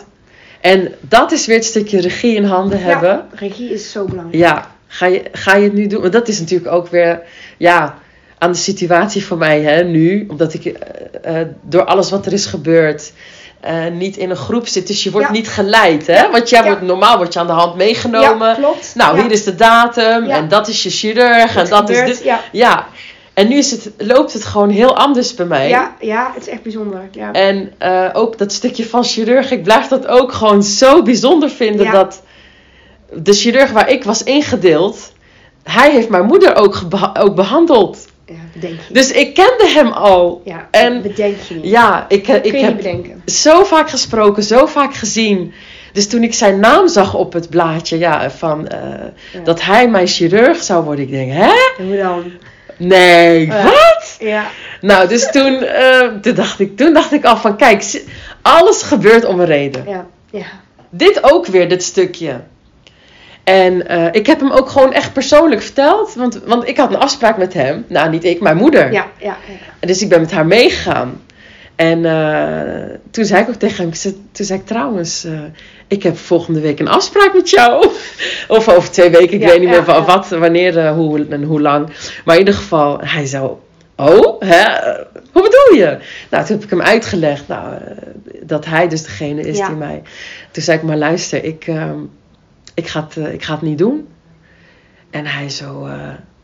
En 0.61 0.95
dat 1.01 1.33
is 1.33 1.47
weer 1.47 1.57
het 1.57 1.65
stukje 1.65 2.01
regie 2.01 2.35
in 2.35 2.45
handen 2.45 2.83
hebben. 2.83 3.27
Regie 3.31 3.73
is 3.73 3.91
zo 3.91 4.05
belangrijk. 4.05 4.43
Ja, 4.43 4.71
ga 4.87 5.07
je, 5.07 5.23
ga 5.33 5.57
je 5.57 5.65
het 5.65 5.73
nu 5.73 5.87
doen? 5.87 6.01
Want 6.01 6.13
dat 6.13 6.29
is 6.29 6.39
natuurlijk 6.41 6.73
ook 6.73 6.89
weer, 6.89 7.23
ja, 7.59 7.99
aan 8.39 8.53
de 8.53 8.59
situatie 8.59 9.25
voor 9.25 9.39
mij 9.39 9.61
hè, 9.61 9.85
nu. 9.85 10.27
Omdat 10.29 10.55
ik 10.55 10.65
eh, 10.65 11.41
eh, 11.41 11.49
door 11.63 11.85
alles 11.85 12.11
wat 12.11 12.27
er 12.27 12.33
is 12.33 12.47
gebeurd. 12.47 13.13
Eh, 13.61 13.87
niet 13.93 14.17
in 14.17 14.31
een 14.31 14.37
groep 14.37 14.69
zit. 14.69 14.87
Dus 14.87 15.03
je 15.03 15.11
wordt 15.11 15.27
Ja. 15.27 15.33
niet 15.33 15.49
geleid. 15.49 16.07
Hè? 16.07 16.31
Want 16.31 16.49
jij 16.49 16.61
Ja. 16.61 16.67
wordt, 16.67 16.83
normaal 16.83 17.17
word 17.17 17.33
je 17.33 17.39
aan 17.39 17.47
de 17.47 17.53
hand 17.53 17.75
meegenomen. 17.77 18.49
Ja, 18.49 18.55
klopt. 18.55 18.93
Nou, 18.95 19.21
hier 19.21 19.31
is 19.31 19.45
de 19.45 19.55
datum. 19.55 20.25
En 20.31 20.49
dat 20.49 20.69
is 20.69 20.83
je 20.83 20.91
chirurg. 20.91 21.57
En 21.57 21.69
dat 21.69 21.89
is 21.91 22.05
dit. 22.05 22.31
Ja. 22.53 22.87
En 23.35 23.49
nu 23.49 23.57
is 23.57 23.71
het, 23.71 23.91
loopt 23.99 24.33
het 24.33 24.45
gewoon 24.45 24.71
heel 24.71 24.97
anders 24.97 25.35
bij 25.35 25.47
mij. 25.47 25.69
Ja, 25.69 25.95
ja, 26.01 26.31
het 26.35 26.43
is 26.47 26.49
echt 26.49 26.63
bijzonder. 26.63 27.09
Ja. 27.13 27.33
En 27.33 27.73
eh, 27.79 28.09
ook 28.13 28.39
dat 28.39 28.53
stukje 28.53 28.87
van 28.89 29.05
chirurg, 29.05 29.51
ik 29.51 29.63
blijf 29.63 29.87
dat 29.87 30.07
ook 30.07 30.33
gewoon 30.33 30.63
zo 30.63 31.03
bijzonder 31.03 31.51
vinden. 31.51 31.93
Dat 31.93 32.23
de 33.13 33.33
chirurg 33.33 33.71
waar 33.71 33.91
ik 33.91 34.05
was 34.05 34.23
ingedeeld, 34.23 35.13
hij 35.63 35.91
heeft 35.91 36.09
mijn 36.09 36.25
moeder 36.25 36.57
ook, 36.57 36.81
ook 37.19 37.35
behandeld. 37.35 38.07
Ja, 38.31 38.37
bedenk 38.53 38.81
je. 38.89 38.93
Dus 38.95 39.11
ik 39.13 39.35
kende 39.35 39.69
hem 39.75 39.89
al. 39.93 40.41
ja, 40.45 40.69
en- 40.71 41.03
bedenk 41.03 41.37
je 41.49 41.55
niet. 41.55 41.65
Ja, 41.71 42.05
ik, 42.09 42.29
eh, 42.29 42.35
ik 42.35 42.53
niet 42.53 42.63
heb 42.63 42.77
bedenken. 42.77 43.23
zo 43.27 43.65
vaak 43.65 43.91
gesproken, 43.91 44.43
zo 44.43 44.67
vaak 44.67 44.95
gezien. 44.95 45.53
Dus 45.93 46.09
toen 46.09 46.23
ik 46.23 46.35
zijn 46.35 46.61
naam 46.61 46.89
zag 46.89 47.15
op 47.15 47.33
het 47.33 47.49
blaadje, 47.51 47.99
ja, 47.99 48.31
van 48.31 48.69
eh, 48.69 48.79
Ja. 49.33 49.41
dat 49.45 49.63
hij 49.63 49.89
mijn 49.89 50.07
chirurg 50.07 50.63
zou 50.63 50.85
worden, 50.85 51.05
ik 51.05 51.11
denk, 51.11 51.33
hè? 51.33 51.53
En 51.79 51.87
hoe 51.87 51.97
dan? 51.97 52.25
Nee, 52.77 53.47
Ja. 53.47 53.63
wat? 53.63 54.17
Ja, 54.19 54.45
Nou, 54.81 55.09
dus 55.09 55.31
toen, 55.31 55.63
eh, 55.63 56.07
toen, 56.23 56.35
dacht 56.35 56.61
ik, 56.61 56.77
toen 56.77 56.93
dacht 56.93 57.13
ik 57.13 57.25
al 57.25 57.37
van, 57.37 57.57
kijk, 57.57 58.03
alles 58.43 58.83
gebeurt 58.83 59.25
om 59.25 59.41
een 59.41 59.47
reden. 59.47 59.85
ja, 59.89 60.07
ja. 60.31 60.47
dit 60.91 61.33
ook 61.33 61.47
weer, 61.47 61.69
dit 61.69 61.83
stukje. 61.83 62.41
En 63.45 63.87
eh, 63.87 64.07
ik 64.13 64.27
heb 64.27 64.41
hem 64.41 64.51
ook 64.51 64.69
gewoon 64.69 64.93
echt 64.93 65.13
persoonlijk 65.13 65.63
verteld. 65.63 66.15
Want, 66.15 66.41
want 66.45 66.69
ik 66.69 66.77
had 66.77 66.91
een 66.91 66.99
afspraak 66.99 67.37
met 67.37 67.55
hem. 67.55 67.85
Nou, 67.89 68.11
niet 68.11 68.25
ik, 68.25 68.41
mijn 68.41 68.57
moeder. 68.57 68.93
Ja, 68.93 69.07
ja, 69.19 69.37
Dus 69.81 70.03
ik 70.03 70.09
ben 70.09 70.21
met 70.21 70.33
haar 70.33 70.47
meegegaan. 70.47 71.21
En 71.77 72.05
eh, 72.05 72.97
toen 73.11 73.25
zei 73.25 73.43
ik 73.43 73.49
ook 73.49 73.55
tegen 73.55 73.85
hem, 73.85 74.15
toen 74.33 74.47
zei 74.47 74.59
ik 74.59 74.67
trouwens, 74.67 75.25
eh, 75.25 75.41
ik 75.89 76.03
heb 76.03 76.19
volgende 76.19 76.61
week 76.61 76.79
een 76.81 76.89
afspraak 76.89 77.35
met 77.35 77.51
jou. 77.51 77.87
of 78.49 78.69
over 78.69 78.91
twee 78.91 79.11
weken, 79.11 79.35
ik 79.35 79.41
Ja, 79.41 79.49
weet 79.49 79.61
niet 79.61 79.69
meer 79.69 79.85
van 79.85 80.05
wat, 80.05 80.29
wanneer 80.29 80.89
hoe, 80.89 81.27
en 81.31 81.43
hoe 81.43 81.61
lang. 81.61 81.89
Maar 82.25 82.35
in 82.35 82.41
ieder 82.41 82.55
geval, 82.55 83.01
hij 83.01 83.27
zo, 83.27 83.61
oh, 83.97 84.41
hè? 84.41 84.65
hoe 85.33 85.43
bedoel 85.43 85.79
je? 85.79 85.99
Nou, 86.31 86.45
toen 86.45 86.55
heb 86.57 86.65
ik 86.65 86.71
hem 86.71 86.83
uitgelegd 86.83 87.49
nou, 87.49 87.75
dat 88.43 88.65
hij 88.65 88.89
dus 88.89 89.03
degene 89.03 89.41
is 89.41 89.57
die 89.57 89.77
mij... 89.77 90.03
Toen 90.51 90.63
zei 90.63 90.79
ik, 90.79 90.85
maar 90.85 90.97
luister, 90.97 91.45
ik, 91.45 91.67
ehm, 91.67 91.99
ik, 92.81 92.89
ga, 92.89 93.07
het, 93.09 93.17
eh, 93.17 93.33
ik 93.33 93.43
ga 93.43 93.53
het 93.53 93.63
niet 93.63 93.79
doen. 93.79 94.09
En 95.11 95.27
hij 95.27 95.51
zo, 95.51 95.87
eh, 95.87 95.93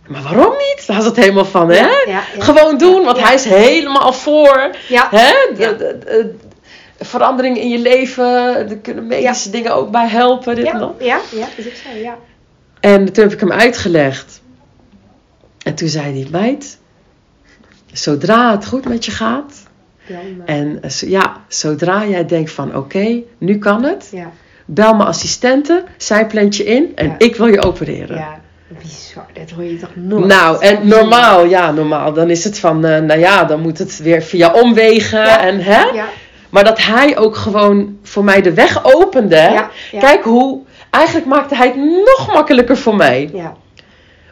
maar 0.06 0.22
waarom 0.22 0.52
niet? 0.52 0.86
Hij 0.86 1.00
zat 1.00 1.16
helemaal 1.16 1.44
van, 1.44 1.68
hè? 1.68 1.76
Ja, 1.76 2.02
ja, 2.06 2.12
ja. 2.34 2.42
Gewoon 2.42 2.78
doen, 2.78 3.04
want 3.04 3.20
hij 3.22 3.34
is 3.34 3.44
helemaal 3.44 4.12
voor. 4.12 4.70
Ja, 4.88 5.08
Hè? 5.10 5.32
De, 5.56 6.34
veranderingen 6.98 7.60
in 7.60 7.68
je 7.68 7.78
leven. 7.78 8.24
Er 8.70 8.78
kunnen 8.78 9.06
medische 9.06 9.50
dingen 9.50 9.74
ook 9.74 9.90
bij 9.90 10.08
helpen. 10.08 10.54
Dit 10.54 10.64
en 10.64 10.72
ja, 10.72 10.78
dat. 10.78 10.94
ja, 10.98 11.20
ja, 11.32 11.46
dat 11.56 11.64
is 11.64 11.66
ook 11.66 11.74
zo, 11.74 11.98
ja. 11.98 12.18
En 12.80 13.12
toen 13.12 13.24
heb 13.24 13.32
ik 13.32 13.40
hem 13.40 13.52
uitgelegd. 13.52 14.40
En 15.62 15.74
toen 15.74 15.88
zei 15.88 16.20
hij, 16.20 16.30
meid, 16.30 16.78
zodra 17.92 18.50
het 18.50 18.66
goed 18.66 18.88
met 18.88 19.04
je 19.04 19.10
gaat. 19.10 19.64
En 20.44 20.82
eh, 20.82 20.90
ja, 20.90 21.36
zodra 21.48 22.06
jij 22.06 22.26
denkt 22.26 22.50
van 22.50 22.76
oké, 22.76 23.22
nu 23.38 23.58
kan 23.58 23.82
het. 23.82 24.08
ja, 24.12 24.30
Bel 24.68 24.94
mijn 24.94 25.08
assistente, 25.08 25.84
zij 25.96 26.26
plant 26.26 26.56
je 26.56 26.64
in 26.64 26.92
en 26.94 27.06
Ja. 27.06 27.14
ik 27.18 27.36
wil 27.36 27.46
je 27.46 27.62
opereren. 27.62 28.16
ja, 28.16 28.40
bizar. 28.82 29.26
Dat 29.32 29.50
hoor 29.50 29.64
je 29.64 29.76
toch 29.76 29.90
nooit? 29.94 30.24
Nou, 30.26 30.62
en 30.64 30.88
normaal, 30.88 31.44
ja, 31.44 31.72
normaal. 31.72 32.12
Dan 32.12 32.30
is 32.30 32.44
het 32.44 32.58
van, 32.58 32.84
eh, 32.84 33.00
nou 33.00 33.20
ja, 33.20 33.44
dan 33.44 33.60
moet 33.60 33.78
het 33.78 33.98
weer 33.98 34.22
via 34.22 34.52
omwegen 34.52 35.18
Ja. 35.20 35.40
en 35.40 35.60
hè. 35.60 35.82
Ja, 35.84 36.04
Maar 36.50 36.64
dat 36.64 36.78
hij 36.82 37.18
ook 37.18 37.36
gewoon 37.36 37.98
voor 38.02 38.24
mij 38.24 38.42
de 38.42 38.54
weg 38.54 38.84
opende. 38.84 39.36
ja, 39.36 39.70
ja. 39.92 39.98
Kijk 40.00 40.24
hoe, 40.24 40.60
eigenlijk 40.90 41.26
maakte 41.26 41.56
hij 41.56 41.66
het 41.66 41.76
nog 42.16 42.32
makkelijker 42.32 42.76
voor 42.76 42.96
mij. 42.96 43.30
Ja, 43.34 43.54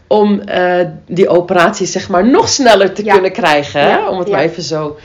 Om 0.06 0.40
eh, 0.40 0.86
die 1.06 1.28
operatie 1.28 1.86
zeg 1.86 2.08
maar 2.08 2.26
nog 2.28 2.48
sneller 2.48 2.92
te 2.92 3.02
kunnen 3.02 3.32
krijgen. 3.32 3.80
Hè? 3.80 4.08
Om 4.08 4.18
het 4.18 4.30
maar 4.30 4.40
even 4.40 4.62
zo. 4.62 4.96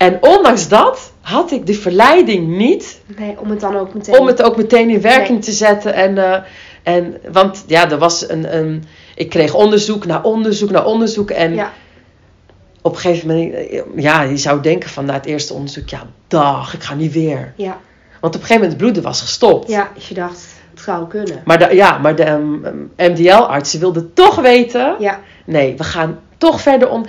En 0.00 0.18
ondanks 0.20 0.68
dat 0.68 1.12
had 1.20 1.50
ik 1.52 1.66
de 1.66 1.74
verleiding 1.74 2.48
niet 2.48 3.00
nee, 3.18 3.38
om 3.40 3.50
het 3.50 3.60
dan 3.60 3.76
ook 3.76 3.94
meteen... 3.94 4.18
om 4.18 4.26
het 4.26 4.42
ook 4.42 4.56
meteen 4.56 4.90
in 4.90 5.00
werking 5.00 5.28
Nee. 5.28 5.38
te 5.40 5.52
zetten. 5.52 5.94
En, 5.94 6.18
eh, 6.18 6.40
en, 6.82 7.16
want 7.32 7.64
ja, 7.66 7.90
er 7.90 7.98
was 7.98 8.28
een, 8.28 8.56
een. 8.56 8.84
Ik 9.14 9.28
kreeg 9.30 9.54
onderzoek 9.54 10.06
na 10.06 10.20
onderzoek 10.22 10.70
na 10.70 10.82
onderzoek. 10.82 11.30
En 11.30 11.54
Ja, 11.54 11.72
op 12.82 12.92
een 12.94 12.98
gegeven 13.00 13.28
moment, 13.28 13.54
eh, 13.54 13.80
ja, 13.96 14.22
je 14.22 14.36
zou 14.36 14.60
denken 14.60 14.90
van 14.90 15.04
na 15.04 15.12
het 15.12 15.26
eerste 15.26 15.54
onderzoek, 15.54 15.88
ja, 15.88 16.02
dag, 16.28 16.74
ik 16.74 16.82
ga 16.82 16.94
niet 16.94 17.12
weer. 17.12 17.52
ja, 17.56 17.78
Want 18.20 18.34
op 18.34 18.40
een 18.40 18.46
gegeven 18.46 18.54
moment 18.54 18.72
het 18.72 18.80
bloeden 18.80 19.02
was 19.02 19.20
gestopt. 19.20 19.68
ja, 19.68 19.90
als 19.94 20.08
je 20.08 20.14
dacht, 20.14 20.46
het 20.70 20.80
zou 20.80 21.06
kunnen. 21.08 21.42
Maar 21.44 21.58
de, 21.58 21.74
ja, 21.74 21.98
maar 21.98 22.16
de 22.16 22.38
MDL-artsen 22.96 23.80
wilden 23.80 24.12
toch 24.14 24.34
weten, 24.40 24.94
Ja, 24.98 25.20
nee, 25.46 25.74
we 25.76 25.84
gaan 25.84 26.18
toch 26.38 26.60
verder 26.60 26.88
om. 26.90 27.04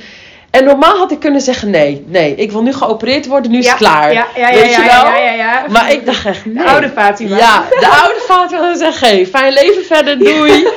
En 0.52 0.64
normaal 0.64 0.98
had 0.98 1.12
ik 1.12 1.20
kunnen 1.20 1.42
zeggen, 1.42 1.70
nee, 1.70 2.06
nee, 2.08 2.36
ik 2.36 2.52
wil 2.52 2.62
nu 2.62 2.74
geopereerd 2.74 3.28
worden, 3.28 3.52
nu 3.52 3.58
is 3.58 3.66
ja, 3.66 3.72
het 3.72 3.80
klaar. 3.80 4.14
Ja, 4.14 4.28
ja, 4.36 4.50
ja, 4.50 4.56
Weet 4.56 4.74
ja, 4.74 4.82
je 4.82 4.90
wel? 4.90 5.70
Maar 5.70 5.92
ik 5.92 6.06
dacht 6.06 6.26
echt, 6.26 6.46
nee. 6.46 6.64
De 6.64 6.70
oude 6.70 6.90
Fatima. 6.90 7.38
Ja, 7.38 7.64
de 7.70 7.88
oude 8.04 8.24
vader 8.28 8.60
wilde 8.60 8.78
zeggen, 8.78 9.08
hey, 9.08 9.26
fijn 9.26 9.54
leven 9.54 9.86
verder, 9.86 10.20
doei. 10.20 10.68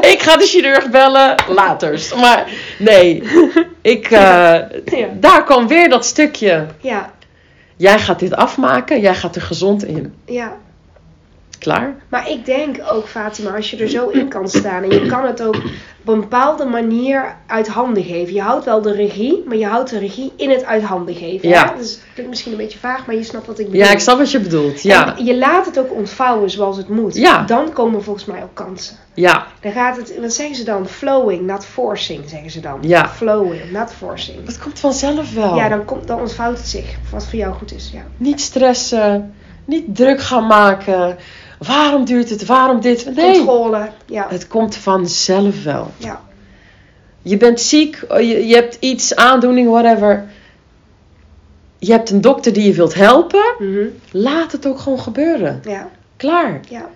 Ik 0.00 0.22
ga 0.22 0.36
de 0.36 0.44
chirurg 0.44 0.90
bellen, 0.90 1.34
laters. 1.48 2.14
Maar 2.22 2.44
nee, 2.78 3.22
ik, 3.82 4.10
eh, 4.10 4.54
daar 5.12 5.44
kwam 5.44 5.68
weer 5.68 5.88
dat 5.88 6.04
stukje. 6.04 6.66
Ja, 6.80 7.10
Jij 7.76 7.98
gaat 7.98 8.18
dit 8.18 8.34
afmaken, 8.34 9.00
jij 9.00 9.14
gaat 9.14 9.36
er 9.36 9.42
gezond 9.42 9.84
in. 9.84 10.14
ja. 10.26 10.52
Klaar? 11.62 11.94
Maar 12.08 12.30
ik 12.30 12.44
denk 12.44 12.76
ook, 12.90 13.06
Fatima, 13.08 13.50
als 13.56 13.70
je 13.70 13.76
er 13.76 13.88
zo 13.88 14.08
in 14.08 14.28
kan 14.28 14.48
staan 14.48 14.82
en 14.82 14.90
je 14.90 15.06
kan 15.06 15.24
het 15.26 15.42
ook 15.42 15.56
op 16.04 16.08
een 16.14 16.20
bepaalde 16.20 16.64
manier 16.64 17.34
uit 17.46 17.68
handen 17.68 18.02
geven. 18.04 18.34
Je 18.34 18.40
houdt 18.40 18.64
wel 18.64 18.82
de 18.82 18.92
regie, 18.92 19.42
maar 19.46 19.56
je 19.56 19.66
houdt 19.66 19.90
de 19.90 19.98
regie 19.98 20.32
in 20.36 20.50
het 20.50 20.64
uit 20.64 20.82
handen 20.82 21.14
geven. 21.14 21.48
Ja. 21.48 21.68
Hè? 21.72 21.76
Dus 21.78 21.90
het 21.90 22.02
klinkt 22.12 22.30
misschien 22.30 22.52
een 22.52 22.58
beetje 22.58 22.78
vaag, 22.78 23.06
maar 23.06 23.14
je 23.14 23.22
snapt 23.22 23.46
wat 23.46 23.58
ik 23.58 23.66
bedoel. 23.70 23.80
Ja, 23.80 23.90
ik 23.90 23.98
snap 23.98 24.18
wat 24.18 24.30
je 24.30 24.40
bedoelt. 24.40 24.82
Ja, 24.82 25.16
En 25.16 25.24
je 25.24 25.36
laat 25.36 25.66
het 25.66 25.78
ook 25.78 25.92
ontvouwen 25.92 26.50
zoals 26.50 26.76
het 26.76 26.88
moet. 26.88 27.14
Ja. 27.14 27.42
Dan 27.42 27.72
komen 27.72 28.02
volgens 28.02 28.24
mij 28.24 28.42
ook 28.42 28.54
kansen. 28.54 28.96
ja, 29.14 29.46
Dan 29.60 29.72
gaat 29.72 29.96
het, 29.96 30.18
wat 30.20 30.32
zeggen 30.32 30.56
ze 30.56 30.64
dan? 30.64 30.88
Flowing, 30.88 31.46
not 31.46 31.64
forcing, 31.64 32.28
zeggen 32.28 32.50
ze 32.50 32.60
dan. 32.60 32.78
Ja. 32.80 33.08
Flowing, 33.08 33.70
not 33.70 33.92
forcing. 33.92 34.44
dat 34.44 34.58
komt 34.58 34.78
vanzelf 34.78 35.34
wel. 35.34 35.56
Ja, 35.56 35.68
dan, 35.68 35.84
komt, 35.84 36.06
dan 36.06 36.20
ontvouwt 36.20 36.58
het 36.58 36.68
zich. 36.68 36.96
Wat 37.10 37.26
voor 37.26 37.38
jou 37.38 37.54
goed 37.54 37.74
is, 37.74 37.90
ja. 37.92 38.02
Niet 38.16 38.40
stressen, 38.40 39.34
niet 39.64 39.96
druk 39.96 40.20
gaan 40.20 40.46
maken. 40.46 41.16
Waarom 41.66 42.04
duurt 42.04 42.30
het, 42.30 42.46
waarom 42.46 42.80
dit? 42.80 43.14
Nee, 43.14 43.36
Controle, 43.36 43.88
ja. 44.06 44.26
het 44.28 44.46
komt 44.48 44.76
vanzelf 44.76 45.64
wel. 45.64 45.90
Ja, 45.96 46.20
Je 47.22 47.36
bent 47.36 47.60
ziek, 47.60 48.04
je, 48.08 48.46
je 48.46 48.54
hebt 48.54 48.76
iets, 48.80 49.16
aandoening, 49.16 49.68
whatever. 49.70 50.24
Je 51.78 51.92
hebt 51.92 52.10
een 52.10 52.20
dokter 52.20 52.52
die 52.52 52.64
je 52.66 52.72
wilt 52.72 52.94
helpen. 52.94 53.54
Mhm. 53.58 53.86
Laat 54.10 54.52
het 54.52 54.66
ook 54.66 54.78
gewoon 54.78 55.00
gebeuren. 55.00 55.60
ja, 55.64 55.88
Klaar. 56.16 56.60
ja. 56.68 56.88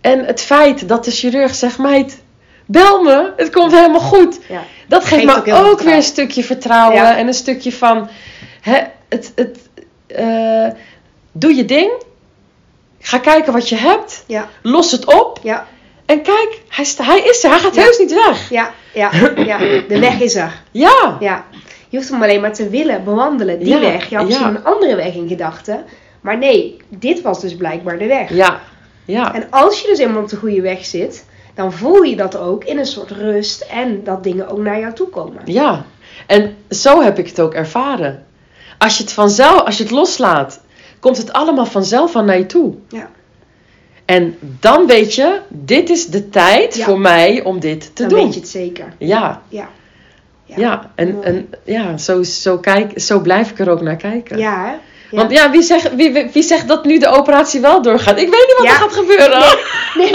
En 0.00 0.24
het 0.24 0.40
feit 0.40 0.88
dat 0.88 1.04
de 1.04 1.10
chirurg 1.10 1.54
zegt, 1.54 1.78
meid, 1.78 2.22
bel 2.66 3.02
me, 3.02 3.32
het 3.36 3.50
komt 3.50 3.72
helemaal 3.72 4.00
goed. 4.00 4.38
ja. 4.48 4.62
Dat 4.88 5.04
geeft, 5.04 5.24
me 5.46 5.52
ook 5.54 5.80
weer 5.80 5.94
een 5.94 6.02
stukje 6.02 6.44
vertrouwen. 6.44 6.96
Ja. 6.96 7.16
En 7.16 7.26
een 7.26 7.34
stukje 7.34 7.72
van, 7.72 8.08
hè, 8.60 8.80
het, 9.08 9.32
het, 9.34 9.58
eh, 10.06 10.68
doe 11.32 11.54
je 11.54 11.64
ding. 11.64 11.90
Ga 13.02 13.18
kijken 13.18 13.52
wat 13.52 13.68
je 13.68 13.76
hebt. 13.76 14.24
Ja. 14.26 14.48
Los 14.62 14.92
het 14.92 15.04
op. 15.20 15.38
Ja, 15.42 15.66
En 16.06 16.22
kijk, 16.22 16.60
hij, 16.68 16.84
sta- 16.84 17.04
hij 17.04 17.20
is 17.20 17.44
er. 17.44 17.50
Hij 17.50 17.58
gaat 17.58 17.74
Ja. 17.74 17.82
heus 17.82 17.98
niet 17.98 18.12
weg. 18.26 18.50
ja, 18.50 18.70
ja, 18.94 19.10
ja. 19.36 19.58
De 19.88 19.98
weg 20.00 20.20
is 20.20 20.34
er. 20.34 20.62
Ja. 20.70 21.16
Ja. 21.20 21.44
Je 21.88 21.96
hoeft 21.96 22.10
hem 22.10 22.22
alleen 22.22 22.40
maar 22.40 22.52
te 22.52 22.68
willen 22.68 23.04
bewandelen, 23.04 23.58
die 23.58 23.78
weg. 23.78 24.08
Je 24.08 24.16
had 24.16 24.26
misschien 24.26 24.46
een 24.48 24.64
andere 24.64 24.96
weg 24.96 25.14
in 25.14 25.28
gedachten. 25.28 25.84
Maar 26.20 26.38
nee, 26.38 26.76
dit 26.88 27.20
was 27.22 27.40
dus 27.40 27.56
blijkbaar 27.56 27.98
de 27.98 28.06
weg. 28.06 28.30
Ja. 28.34 28.60
Ja. 29.04 29.34
En 29.34 29.46
als 29.50 29.80
je 29.80 29.86
dus 29.88 29.98
eenmaal 29.98 30.22
op 30.22 30.28
de 30.28 30.36
goede 30.36 30.60
weg 30.60 30.84
zit, 30.84 31.24
dan 31.54 31.72
voel 31.72 32.02
je 32.02 32.16
dat 32.16 32.36
ook 32.36 32.64
in 32.64 32.78
een 32.78 32.86
soort 32.86 33.10
rust 33.10 33.60
en 33.60 34.04
dat 34.04 34.22
dingen 34.24 34.48
ook 34.48 34.58
naar 34.58 34.78
jou 34.80 34.92
toe 34.92 35.08
komen. 35.08 35.42
Ja, 35.44 35.84
en 36.26 36.56
zo 36.70 37.02
heb 37.02 37.18
ik 37.18 37.26
het 37.26 37.40
ook 37.40 37.54
ervaren. 37.54 38.26
Als 38.78 38.96
je 38.96 39.02
het 39.02 39.12
vanzelf, 39.12 39.60
als 39.60 39.76
je 39.76 39.82
het 39.82 39.92
loslaat, 39.92 40.60
komt 41.02 41.16
het 41.16 41.32
allemaal 41.32 41.66
vanzelf 41.66 42.16
aan 42.16 42.24
naar 42.24 42.38
je 42.38 42.46
toe. 42.46 42.74
Ja. 42.88 43.10
En 44.04 44.36
dan 44.60 44.86
weet 44.86 45.14
je, 45.14 45.40
dit 45.48 45.90
is 45.90 46.06
de 46.06 46.28
tijd 46.28 46.74
Ja. 46.76 46.84
voor 46.84 46.98
mij 47.00 47.42
om 47.44 47.60
dit 47.60 47.90
te 47.94 48.02
dan 48.02 48.08
doen. 48.08 48.24
weet 48.24 48.34
je 48.34 48.40
het 48.40 48.48
zeker. 48.48 48.94
Ja, 48.98 49.42
Ja. 49.48 49.68
ja. 50.44 50.90
En, 50.94 51.12
Mooi. 51.12 51.26
en 51.26 51.48
ja, 51.64 51.96
zo, 51.98 52.22
zo, 52.22 52.58
kijk, 52.58 53.00
zo 53.00 53.20
blijf 53.20 53.50
ik 53.50 53.58
er 53.58 53.70
ook 53.70 53.80
naar 53.80 53.96
kijken. 53.96 54.38
Ja, 54.38 54.64
hè? 54.66 54.74
Ja. 55.12 55.18
Want 55.18 55.30
ja, 55.30 55.50
wie 55.50 55.62
zegt, 55.62 55.94
wie, 55.94 56.12
wie, 56.12 56.30
wie 56.32 56.42
zegt 56.42 56.68
dat 56.68 56.84
nu 56.84 56.98
de 56.98 57.08
operatie 57.08 57.60
wel 57.60 57.82
doorgaat? 57.82 58.18
Ik 58.20 58.28
weet 58.30 58.44
niet 58.46 58.54
wat 58.56 58.66
Ja. 58.66 58.72
er 58.72 58.78
gaat 58.78 58.92
gebeuren. 58.92 59.58
Nee. 59.94 60.10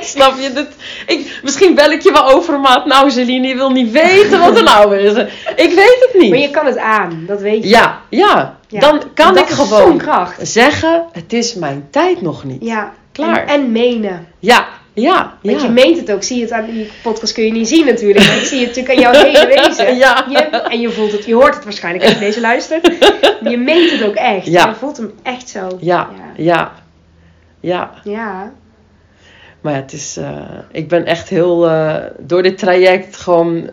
Snap 0.00 0.38
je? 0.40 0.52
Dit, 0.52 0.66
ik, 1.06 1.40
misschien 1.42 1.74
bel 1.74 1.90
ik 1.90 2.02
je 2.02 2.12
wel 2.12 2.30
overmaat. 2.30 2.86
Nou, 2.86 3.10
Celine, 3.10 3.46
je 3.46 3.54
wil 3.54 3.70
niet 3.70 3.90
weten 3.90 4.40
wat 4.40 4.56
er 4.56 4.62
nou 4.74 4.96
is. 4.96 5.12
Ik 5.56 5.72
weet 5.74 6.08
het 6.10 6.20
niet. 6.20 6.30
Maar 6.30 6.38
je 6.38 6.50
kan 6.50 6.66
het 6.66 6.78
aan, 6.78 7.24
dat 7.26 7.40
weet 7.40 7.62
je. 7.62 7.68
Ja, 7.68 8.00
ja. 8.10 8.58
Ja. 8.68 8.80
Dan 8.80 9.02
kan 9.14 9.34
Dat 9.34 9.42
ik 9.42 9.54
gewoon 9.54 10.02
zeggen, 10.40 11.04
het 11.12 11.32
is 11.32 11.54
mijn 11.54 11.88
tijd 11.90 12.22
nog 12.22 12.44
niet. 12.44 12.64
Ja, 12.64 12.92
Klaar. 13.12 13.38
En, 13.46 13.48
en 13.48 13.72
menen. 13.72 14.26
Ja, 14.38 14.66
ja, 15.02 15.38
Want 15.42 15.60
ja. 15.60 15.66
je 15.66 15.72
meent 15.72 15.98
het 15.98 16.12
ook. 16.12 16.22
Zie 16.22 16.36
je 16.36 16.42
het 16.42 16.52
aan 16.52 16.66
die 16.66 16.90
podcast 17.02 17.32
kun 17.32 17.44
je 17.44 17.52
niet 17.52 17.68
zien 17.68 17.86
natuurlijk. 17.86 18.26
Maar 18.26 18.36
ik 18.36 18.44
zie 18.44 18.58
het 18.58 18.68
natuurlijk 18.68 18.94
aan 18.94 19.12
jouw 19.12 19.24
hele 19.24 19.46
wezen. 19.46 19.96
Ja. 20.04 20.26
Je, 20.28 20.38
en 20.38 20.80
je 20.80 20.90
voelt 20.90 21.12
het, 21.12 21.24
je 21.24 21.34
hoort 21.34 21.54
het 21.54 21.64
waarschijnlijk 21.64 22.04
als 22.04 22.12
je 22.12 22.18
deze 22.18 22.40
luistert. 22.40 22.90
Je 23.50 23.56
meent 23.56 23.90
het 23.90 24.04
ook 24.04 24.14
echt. 24.14 24.46
Ja. 24.46 24.68
Je 24.68 24.74
voelt 24.74 24.96
hem 24.96 25.12
echt 25.22 25.48
zo. 25.48 25.68
Ja, 25.80 26.08
Ja. 26.16 26.32
ja, 26.36 26.72
ja. 27.60 27.90
Ja. 28.04 28.52
Maar 29.60 29.72
ja, 29.72 29.80
het 29.80 29.92
is, 29.92 30.16
eh, 30.16 30.40
ik 30.70 30.88
ben 30.88 31.04
echt 31.06 31.28
heel, 31.28 31.68
eh, 31.68 31.96
door 32.18 32.42
dit 32.42 32.58
traject 32.58 33.16
gewoon, 33.16 33.70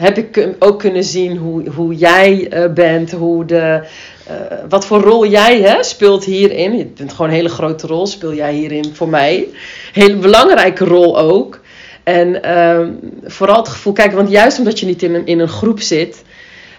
heb 0.00 0.16
ik 0.18 0.48
ook 0.58 0.78
kunnen 0.78 1.04
zien 1.04 1.36
hoe, 1.36 1.68
hoe 1.68 1.94
jij 1.94 2.48
eh, 2.48 2.72
bent, 2.72 3.12
hoe 3.12 3.44
de, 3.44 3.82
eh, 4.26 4.34
wat 4.68 4.86
voor 4.86 5.00
rol 5.00 5.26
jij 5.26 5.60
hè, 5.60 5.82
speelt 5.82 6.24
hierin. 6.24 6.76
Je 6.76 6.86
bent 6.86 7.12
gewoon 7.12 7.30
een 7.30 7.36
hele 7.36 7.48
grote 7.48 7.86
rol, 7.86 8.06
speel 8.06 8.34
jij 8.34 8.52
hierin 8.54 8.94
voor 8.94 9.08
mij. 9.08 9.48
Hele 9.92 10.16
belangrijke 10.16 10.84
rol 10.84 11.18
ook. 11.18 11.60
En 12.02 12.42
ehm, 12.42 12.90
vooral 13.24 13.56
het 13.56 13.68
gevoel, 13.68 13.92
kijk, 13.92 14.12
want 14.12 14.30
juist 14.30 14.58
omdat 14.58 14.80
je 14.80 14.86
niet 14.86 15.02
in 15.02 15.14
een, 15.14 15.26
in 15.26 15.38
een 15.40 15.48
groep 15.48 15.80
zit, 15.80 16.22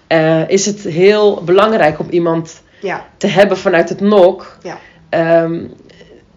eh, 0.06 0.48
is 0.48 0.66
het 0.66 0.80
heel 0.82 1.42
belangrijk 1.44 1.98
om 1.98 2.06
iemand 2.10 2.62
Ja. 2.80 3.06
te 3.16 3.26
hebben 3.26 3.56
vanuit 3.58 3.88
het 3.88 4.00
NOK, 4.00 4.56
Ja. 4.62 4.78
ehm, 5.08 5.60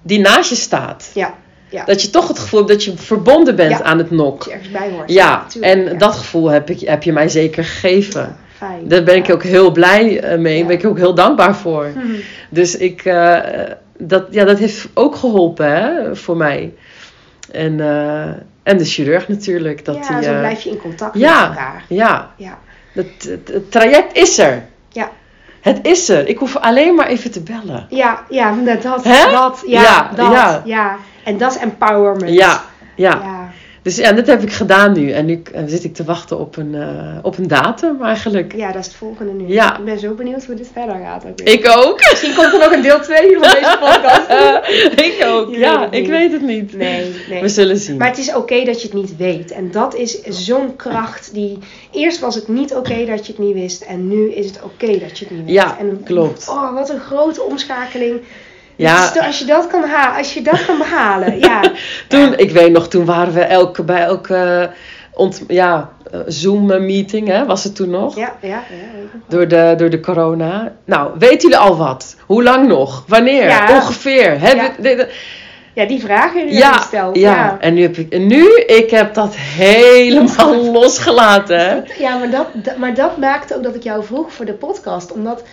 die 0.01 0.19
naast 0.19 0.49
je 0.49 0.55
staat. 0.55 1.11
Ja. 1.13 1.33
Ja. 1.75 1.83
Dat 1.85 2.01
je 2.01 2.09
toch 2.09 2.27
het 2.27 2.39
gevoel 2.39 2.59
hebt 2.59 2.71
dat 2.71 2.83
je 2.83 2.93
verbonden 2.97 3.55
bent 3.55 3.71
Ja. 3.71 3.83
aan 3.83 3.97
het 3.97 4.09
Dat 4.09 4.17
NOK. 4.17 4.43
je 4.43 4.51
ergens 4.51 4.71
bij 4.71 4.89
hoort. 4.91 5.11
Ja, 5.11 5.45
en 5.61 5.97
dat 5.97 6.15
gevoel 6.15 6.47
heb, 6.49 6.69
ik, 6.69 6.79
heb 6.79 7.03
je 7.03 7.13
mij 7.13 7.29
zeker 7.29 7.63
gegeven. 7.63 8.35
Fijn. 8.57 8.87
Daar 8.87 9.03
ben 9.03 9.15
ik 9.15 9.29
ook 9.31 9.43
heel 9.43 9.71
blij 9.71 10.19
eh, 10.19 10.37
mee. 10.37 10.57
Daar 10.57 10.67
ben 10.67 10.77
ik 10.77 10.85
ook 10.85 10.97
heel 10.97 11.13
dankbaar 11.15 11.55
voor. 11.55 11.87
Mhm. 11.95 12.05
Dus 12.49 12.77
ik, 12.77 13.05
eh, 13.05 13.39
dat, 13.97 14.25
ja, 14.29 14.43
dat 14.45 14.57
heeft 14.57 14.87
ook 14.93 15.15
geholpen 15.15 15.71
hè, 15.71 16.15
voor 16.15 16.37
mij. 16.37 16.73
En, 17.51 17.79
eh, 17.79 18.23
en 18.63 18.77
de 18.77 18.85
chirurg 18.85 19.27
natuurlijk. 19.27 19.85
Dat 19.85 19.95
ja, 20.09 20.15
die, 20.19 20.23
zo 20.27 20.37
blijf 20.39 20.61
je 20.61 20.69
in 20.69 20.77
contact 20.77 21.17
ja. 21.17 21.47
met 21.47 21.57
elkaar. 21.57 21.85
ja, 21.89 22.31
Ja. 22.37 22.57
het, 22.91 23.07
het, 23.29 23.47
het 23.53 23.71
traject 23.71 24.17
is 24.17 24.37
er. 24.37 24.63
Ja. 24.89 25.09
Het 25.61 25.79
is 25.81 26.09
er. 26.09 26.27
Ik 26.27 26.37
hoef 26.37 26.55
alleen 26.57 26.95
maar 26.95 27.07
even 27.07 27.31
te 27.31 27.41
bellen. 27.41 27.85
Ja, 27.89 28.23
ja, 28.29 28.55
dat, 28.65 28.81
dat, 28.81 29.03
Hè? 29.03 29.31
dat, 29.31 29.63
ja, 29.67 29.81
Ja, 29.81 30.11
dat, 30.15 30.31
ja. 30.31 30.61
ja. 30.65 30.95
En 31.25 31.37
dat 31.37 31.55
is 31.55 31.61
empowerment. 31.61 32.33
Ja, 32.33 32.63
ja. 32.95 33.19
ja. 33.23 33.51
Dus 33.85 33.95
ja, 33.95 34.11
dat 34.11 34.27
heb 34.27 34.41
ik 34.41 34.51
gedaan 34.51 34.93
nu. 34.93 35.11
En 35.11 35.25
nu 35.25 35.41
eh, 35.53 35.63
zit 35.65 35.83
ik 35.83 35.93
te 35.93 36.03
wachten 36.03 36.39
op 36.39 36.57
een, 36.57 36.75
eh, 36.75 37.17
op 37.21 37.37
een 37.37 37.47
datum 37.47 38.03
eigenlijk. 38.03 38.55
Ja, 38.55 38.71
dat 38.71 38.81
is 38.81 38.87
het 38.87 38.95
volgende 38.95 39.31
nu. 39.33 39.47
Ja. 39.47 39.77
Ik 39.77 39.85
ben 39.85 39.99
zo 39.99 40.13
benieuwd 40.13 40.45
hoe 40.45 40.55
dit 40.55 40.69
verder 40.73 40.95
gaat. 40.95 41.25
Ook 41.25 41.39
weer. 41.39 41.53
Ik 41.53 41.71
ook. 41.77 41.99
Misschien 42.09 42.33
komt 42.35 42.53
er 42.53 42.59
nog 42.59 42.71
een 42.71 42.81
deel 42.81 42.99
2 42.99 43.37
van 43.39 43.41
deze 43.41 43.77
podcast. 43.85 44.29
ik 45.01 45.25
ook. 45.27 45.51
Je 45.51 45.59
ja, 45.59 45.89
weet 45.89 46.01
ik 46.03 46.07
weet 46.09 46.31
het 46.31 46.41
niet. 46.41 46.77
Nee, 46.77 47.15
nee. 47.29 47.41
We 47.41 47.49
zullen 47.49 47.77
zien. 47.77 47.97
Maar 47.97 48.07
het 48.07 48.17
is 48.17 48.33
oké 48.33 48.63
dat 48.63 48.81
je 48.81 48.87
het 48.87 48.97
niet 48.97 49.17
weet. 49.17 49.51
En 49.51 49.71
dat 49.71 49.95
is 49.95 50.21
zo'n 50.21 50.75
kracht 50.75 51.33
die... 51.33 51.57
Eerst 51.91 52.19
was 52.19 52.35
het 52.35 52.47
niet 52.47 52.73
oké 52.75 53.05
dat 53.05 53.25
je 53.25 53.31
het 53.31 53.41
niet 53.41 53.53
wist. 53.53 53.81
En 53.81 54.07
nu 54.07 54.31
is 54.31 54.45
het 54.45 54.59
oké 54.63 54.99
dat 54.99 55.19
je 55.19 55.25
het 55.25 55.33
niet 55.33 55.45
weet. 55.45 55.53
Ja, 55.53 55.77
en, 55.79 56.01
klopt. 56.03 56.49
Oh, 56.49 56.73
wat 56.73 56.89
een 56.89 56.99
grote 56.99 57.41
omschakeling. 57.41 58.21
Ja. 58.75 59.11
Dus 59.13 59.23
als 59.25 59.39
je 59.39 59.45
dat 59.45 59.67
kan, 59.67 59.83
ha 59.83 60.17
als 60.17 60.33
je 60.33 60.41
dat 60.41 60.65
kan 60.65 60.77
behalen. 60.77 61.39
Ja. 61.39 61.61
Toen, 62.07 62.37
ik 62.37 62.51
weet 62.51 62.71
nog, 62.71 62.87
toen 62.87 63.05
waren 63.05 63.33
we 63.33 63.41
elke, 63.41 63.83
bij 63.83 64.01
elke 64.03 64.69
ont, 65.13 65.41
ja, 65.47 65.89
eh, 66.11 66.19
Zoom-meeting, 66.27 67.27
hè, 67.27 67.45
was 67.45 67.63
het 67.63 67.75
toen 67.75 67.89
nog? 67.89 68.15
Ja, 68.15 68.33
ja, 68.41 68.49
ja. 68.49 68.63
Door, 69.27 69.47
de, 69.47 69.73
door 69.77 69.89
de 69.89 69.99
corona. 69.99 70.71
Nou, 70.85 71.11
weten 71.19 71.37
jullie 71.49 71.57
al 71.57 71.77
wat? 71.77 72.15
Hoe 72.25 72.43
lang 72.43 72.67
nog? 72.67 73.03
Wanneer? 73.07 73.47
Ja. 73.47 73.73
Ongeveer? 73.75 74.39
Hebben 74.39 74.63
Ja. 74.65 74.71
we- 74.77 74.81
de- 74.81 74.95
de- 74.95 75.11
Ja, 75.73 75.85
die 75.85 75.99
vragen 75.99 76.45
die 76.45 76.53
je 76.53 76.59
ja, 76.59 76.79
stelt. 76.81 77.15
ja. 77.15 77.33
Ja. 77.33 77.57
En 77.59 77.73
nu 77.73 77.81
heb 77.81 77.97
ik, 77.97 78.17
nu, 78.19 78.55
ik 78.65 78.89
heb 78.89 79.13
dat 79.13 79.35
helemaal 79.35 80.71
losgelaten. 80.71 81.59
Hè? 81.59 81.81
Ja, 81.97 82.17
maar 82.17 82.29
dat- 82.29 82.77
maar 82.77 82.93
dat 82.93 83.17
maakte 83.17 83.55
ook 83.55 83.63
dat 83.63 83.75
ik 83.75 83.83
jou 83.83 84.03
vroeg 84.03 84.33
voor 84.33 84.45
de 84.45 84.53
podcast. 84.53 85.11
Omdat 85.11 85.43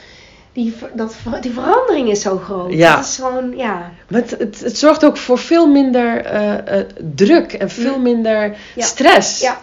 die, 0.52 0.74
dat, 0.94 1.14
die 1.40 1.52
verandering 1.52 2.08
is 2.10 2.20
zo 2.20 2.38
groot. 2.38 2.72
Ja. 2.72 2.96
Het 2.96 3.04
is 3.04 3.16
gewoon, 3.16 3.56
ja. 3.56 3.92
Maar 4.08 4.20
het, 4.20 4.30
het, 4.30 4.60
het 4.60 4.78
zorgt 4.78 5.04
ook 5.04 5.16
voor 5.16 5.38
veel 5.38 5.66
minder 5.66 6.24
eh, 6.24 6.78
eh, 6.80 6.86
druk 7.14 7.52
en 7.52 7.70
veel 7.70 7.96
Mm. 7.96 8.02
minder 8.02 8.56
Ja. 8.74 8.84
stress. 8.84 9.40
Ja, 9.40 9.60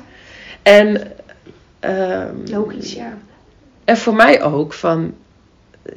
En, 0.63 1.11
ehm, 1.79 2.35
logisch, 2.45 2.93
ja. 2.93 3.13
en 3.85 3.97
voor 3.97 4.13
mij 4.15 4.43
ook 4.43 4.73
van 4.73 5.13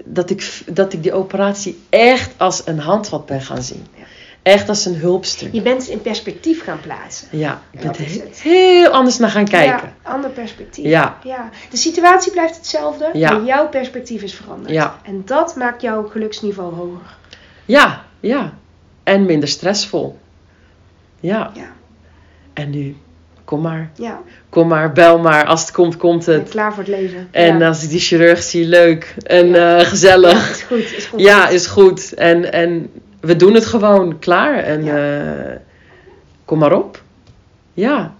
dat 0.05 0.30
ik, 0.30 0.62
dat 0.66 0.93
ik 0.93 1.03
die 1.03 1.12
operatie 1.12 1.80
echt 1.90 2.30
als 2.36 2.62
een 2.64 2.78
handvat 2.78 3.26
ben 3.26 3.40
gaan 3.40 3.62
zien. 3.62 3.86
Ja. 3.97 4.05
Echt 4.43 4.68
als 4.68 4.84
een 4.84 4.95
hulpstuk. 4.97 5.53
Je 5.53 5.62
bent 5.62 5.80
het 5.82 5.90
in 5.90 6.01
perspectief 6.03 6.62
gaan 6.64 6.80
plaatsen. 6.80 7.28
Ja, 7.30 7.61
ik 7.70 7.78
ben 7.78 7.86
Dat 7.88 7.97
er 7.99 8.05
is 8.05 8.14
he- 8.16 8.20
het. 8.22 8.40
heel 8.40 8.90
anders 8.90 9.18
naar 9.18 9.30
gaan 9.30 9.49
kijken. 9.49 9.93
Ja, 10.05 10.11
ander 10.11 10.30
perspectief. 10.30 10.84
Ja. 10.84 11.18
ja. 11.24 11.51
De 11.70 11.76
situatie 11.76 12.32
blijft 12.32 12.57
hetzelfde, 12.57 13.11
Ja. 13.12 13.32
maar 13.32 13.45
jouw 13.45 13.68
perspectief 13.68 14.22
is 14.22 14.34
veranderd. 14.34 14.74
Ja. 14.74 14.99
En 15.03 15.22
dat 15.24 15.57
maakt 15.57 15.82
jouw 15.82 16.09
geluksniveau 16.09 16.74
hoger. 16.74 17.16
Ja, 17.64 18.05
ja. 18.20 18.53
En 19.03 19.24
minder 19.26 19.49
stressvol. 19.49 20.18
Ja. 21.20 21.51
Ja, 21.55 21.72
En 22.53 22.70
nu, 22.70 22.97
kom 23.45 23.61
maar. 23.61 23.90
ja. 23.97 24.20
Kom 24.49 24.68
maar, 24.68 24.93
bel 24.93 25.18
maar. 25.18 25.47
Als 25.47 25.61
het 25.61 25.70
komt, 25.70 25.97
komt 25.97 26.26
het. 26.26 26.49
klaar 26.49 26.70
voor 26.74 26.82
het 26.82 26.93
leven. 26.93 27.28
En 27.30 27.59
ja. 27.59 27.66
als 27.68 27.82
ik 27.82 27.90
die 27.90 28.01
chirurg 28.01 28.43
zie, 28.43 28.64
leuk 28.66 29.14
en 29.22 29.47
Ja. 29.49 29.74
eh, 29.76 29.80
Ja, 29.82 29.84
gezellig. 29.88 30.51
is 30.51 30.62
goed, 30.62 30.93
is 30.97 31.05
goed. 31.05 31.20
Ja, 31.20 31.49
is 31.49 31.66
goed. 31.66 32.14
En, 32.14 32.53
en 32.53 32.90
we 33.22 33.36
doen 33.36 33.54
het 33.54 33.66
gewoon 33.66 34.18
klaar. 34.18 34.54
En 34.54 34.84
Ja. 34.84 34.96
eh, 34.96 35.56
kom 36.44 36.58
maar 36.58 36.72
op. 36.72 37.02
Ja. 37.74 38.12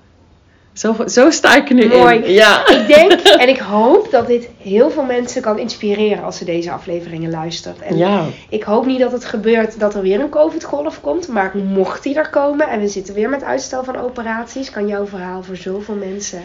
Zo, 0.73 0.95
zo 1.07 1.31
sta 1.31 1.57
ik 1.57 1.69
er 1.69 1.75
nu 1.75 1.87
Mooi. 1.89 2.17
in. 2.19 2.33
Ja. 2.33 2.69
Ik 2.69 2.87
denk 2.87 3.13
en 3.43 3.49
ik 3.49 3.59
hoop 3.59 4.11
dat 4.11 4.27
dit 4.27 4.49
heel 4.63 4.91
veel 4.91 5.03
mensen 5.05 5.43
kan 5.43 5.59
inspireren 5.59 6.25
als 6.25 6.37
ze 6.37 6.45
deze 6.45 6.71
afleveringen 6.71 7.31
luistert. 7.31 7.81
En 7.81 7.97
Ja. 7.97 8.25
ik 8.49 8.63
hoop 8.63 8.87
niet 8.87 9.01
dat 9.01 9.13
het 9.13 9.25
gebeurt 9.25 9.81
dat 9.81 9.95
er 9.95 10.03
weer 10.03 10.21
een 10.21 10.29
COVID-golf 10.29 11.01
komt. 11.01 11.29
Maar 11.29 11.53
mocht 11.57 12.03
die 12.03 12.15
er 12.15 12.31
komen 12.31 12.69
en 12.69 12.81
we 12.81 12.89
zitten 12.89 13.15
weer 13.15 13.29
met 13.29 13.43
uitstel 13.45 13.85
van 13.85 13.97
operaties, 13.97 14.71
kan 14.71 14.87
jouw 14.87 15.07
verhaal 15.07 15.43
voor 15.43 15.57
zoveel 15.57 15.95
mensen 15.95 16.43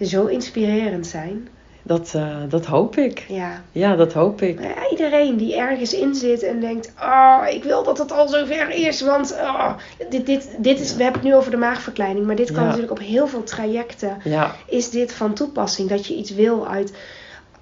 zo 0.00 0.26
inspirerend 0.26 1.06
zijn. 1.06 1.48
Dat, 1.82 2.12
eh, 2.14 2.36
dat 2.48 2.66
hoop 2.66 2.96
ik. 2.96 3.24
Ja. 3.28 3.62
Ja, 3.72 3.96
dat 3.96 4.12
hoop 4.12 4.42
ik. 4.42 4.60
Ja, 4.62 4.90
iedereen 4.90 5.36
die 5.36 5.56
ergens 5.56 5.94
in 5.94 6.14
zit 6.14 6.42
en 6.42 6.60
denkt: 6.60 6.92
Oh, 7.02 7.42
ik 7.50 7.64
wil 7.64 7.82
dat 7.82 7.98
het 7.98 8.12
al 8.12 8.28
zover 8.28 8.70
is. 8.70 9.00
Want 9.00 9.32
oh, 9.40 9.72
dit, 10.10 10.26
dit, 10.26 10.48
dit 10.58 10.80
is, 10.80 10.94
we 10.96 11.02
hebben 11.02 11.20
het 11.20 11.30
nu 11.30 11.36
over 11.36 11.50
de 11.50 11.56
maagverkleining, 11.56 12.26
maar 12.26 12.36
dit 12.36 12.50
kan 12.52 12.62
Ja. 12.62 12.64
natuurlijk 12.64 12.92
op 12.92 12.98
heel 13.06 13.26
veel 13.26 13.42
trajecten. 13.44 14.16
Ja. 14.24 14.54
Is 14.66 14.90
dit 14.90 15.12
van 15.12 15.32
toepassing 15.34 15.88
dat 15.88 16.06
je 16.06 16.14
iets 16.14 16.30
wil 16.30 16.68
uit, 16.68 16.92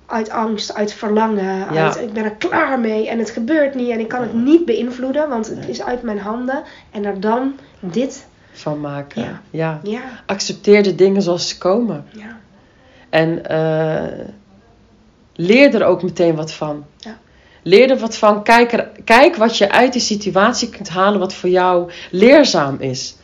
uit 0.06 0.30
angst, 0.30 0.74
uit 0.74 0.92
verlangen? 0.92 1.44
Ja. 1.74 1.84
Uit, 1.84 2.00
ik 2.00 2.12
ben 2.12 2.24
er 2.24 2.34
klaar 2.36 2.80
mee 2.80 3.08
en 3.08 3.18
het 3.18 3.30
gebeurt 3.30 3.74
niet 3.74 3.90
en 3.90 4.00
ik 4.00 4.08
kan 4.08 4.20
het 4.22 4.34
niet 4.34 4.64
beïnvloeden, 4.64 5.28
want 5.28 5.46
het 5.48 5.68
is 5.68 5.82
uit 5.82 6.02
mijn 6.02 6.18
handen. 6.20 6.62
En 6.90 7.04
er 7.04 7.20
dan 7.20 7.54
dit. 7.80 8.26
Van 8.52 8.80
maken. 8.80 9.22
Ja. 9.22 9.40
Ja. 9.50 9.80
Ja, 9.82 10.00
Accepteer 10.26 10.82
de 10.82 10.94
dingen 10.94 11.22
zoals 11.22 11.48
ze 11.48 11.58
komen. 11.58 12.04
ja, 12.12 12.36
En 13.10 13.46
eh, 13.46 14.24
leer 15.34 15.74
er 15.74 15.84
ook 15.84 16.02
meteen 16.02 16.34
wat 16.34 16.52
van. 16.52 16.84
Ja. 16.96 17.18
Leer 17.62 17.90
er 17.90 17.98
wat 17.98 18.16
van. 18.16 18.42
Kijk, 18.42 18.72
er, 18.72 18.90
kijk 19.04 19.36
wat 19.36 19.56
je 19.56 19.70
uit 19.70 19.92
die 19.92 20.02
situatie 20.02 20.68
kunt 20.68 20.88
halen 20.88 21.20
wat 21.20 21.34
voor 21.34 21.50
jou 21.50 21.90
leerzaam 22.10 22.76
is. 22.80 23.16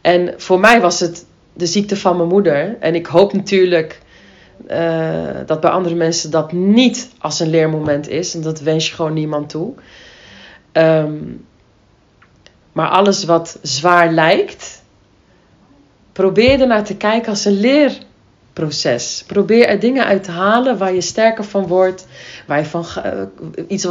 En 0.00 0.34
voor 0.36 0.60
mij 0.60 0.80
was 0.80 1.00
het 1.00 1.26
de 1.52 1.66
ziekte 1.66 1.96
van 1.96 2.16
mijn 2.16 2.28
moeder. 2.28 2.76
En 2.80 2.94
ik 2.94 3.06
hoop 3.06 3.32
natuurlijk 3.32 4.00
eh, 4.66 5.36
dat 5.46 5.60
bij 5.60 5.70
andere 5.70 5.94
mensen 5.94 6.30
dat 6.30 6.52
niet 6.52 7.10
als 7.18 7.40
een 7.40 7.50
leermoment 7.50 8.08
is. 8.08 8.34
En 8.34 8.42
dat 8.42 8.60
wens 8.60 8.88
je 8.88 8.94
gewoon 8.94 9.12
niemand 9.12 9.48
toe. 9.48 9.74
Ehm, 10.72 11.16
maar 12.72 12.88
alles 12.88 13.24
wat 13.24 13.58
zwaar 13.62 14.12
lijkt, 14.12 14.82
probeer 16.12 16.60
er 16.60 16.66
naar 16.66 16.84
te 16.84 16.96
kijken 16.96 17.28
als 17.28 17.44
een 17.44 17.60
leerproces. 18.54 19.24
Probeer 19.26 19.66
er 19.66 19.80
dingen 19.80 20.04
uit 20.04 20.24
te 20.24 20.30
halen 20.30 20.78
waar 20.78 20.94
je 20.94 21.00
sterker 21.00 21.44
van 21.44 21.66
wordt, 21.66 22.06
waar 22.46 22.58
je 22.58 22.64
van, 22.64 22.84
eh, 23.02 23.12
iets 23.68 23.86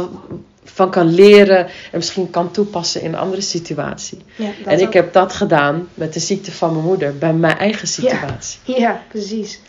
van 0.64 0.90
kan 0.90 1.14
leren 1.14 1.58
en 1.66 1.70
misschien 1.98 2.30
kan 2.30 2.50
toepassen 2.50 3.00
in 3.02 3.12
een 3.12 3.18
andere 3.18 3.40
situatie. 3.42 4.18
ja 4.36 4.50
en 4.64 4.80
ik 4.80 4.86
ook. 4.86 4.92
heb 4.92 5.12
dat 5.12 5.32
gedaan 5.32 5.88
met 5.94 6.12
de 6.12 6.20
ziekte 6.20 6.52
van 6.52 6.72
mijn 6.72 6.84
moeder 6.84 7.18
bij 7.18 7.32
mijn 7.32 7.58
eigen 7.58 7.88
situatie. 7.88 8.58
Ja, 8.84 9.02
precies. 9.08 9.60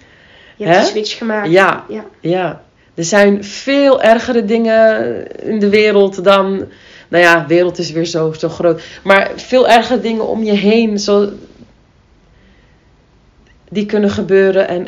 Je 0.58 0.66
hebt 0.66 0.78
Hè? 0.78 0.84
de 0.84 0.90
switch 0.90 1.18
gemaakt. 1.18 1.50
Ja. 1.52 1.86
ja. 1.90 2.06
Ja, 2.20 2.62
er 2.94 3.04
zijn 3.04 3.44
veel 3.44 4.02
ergere 4.02 4.46
dingen 4.46 5.28
in 5.44 5.60
de 5.60 5.70
wereld 5.70 6.24
dan. 6.24 6.66
Nou 7.08 7.24
ja, 7.24 7.40
de 7.40 7.48
wereld 7.48 7.78
is 7.78 7.92
weer 7.92 8.06
zo, 8.06 8.34
zo 8.34 8.50
groot. 8.50 8.82
Maar 9.04 9.32
veel 9.36 9.68
ergere 9.68 10.00
dingen 10.02 10.28
om 10.28 10.44
je 10.44 10.52
heen. 10.52 11.00
Zo, 11.00 11.30
die 13.76 13.86
kunnen 13.86 14.10
gebeuren 14.10 14.68
en, 14.68 14.88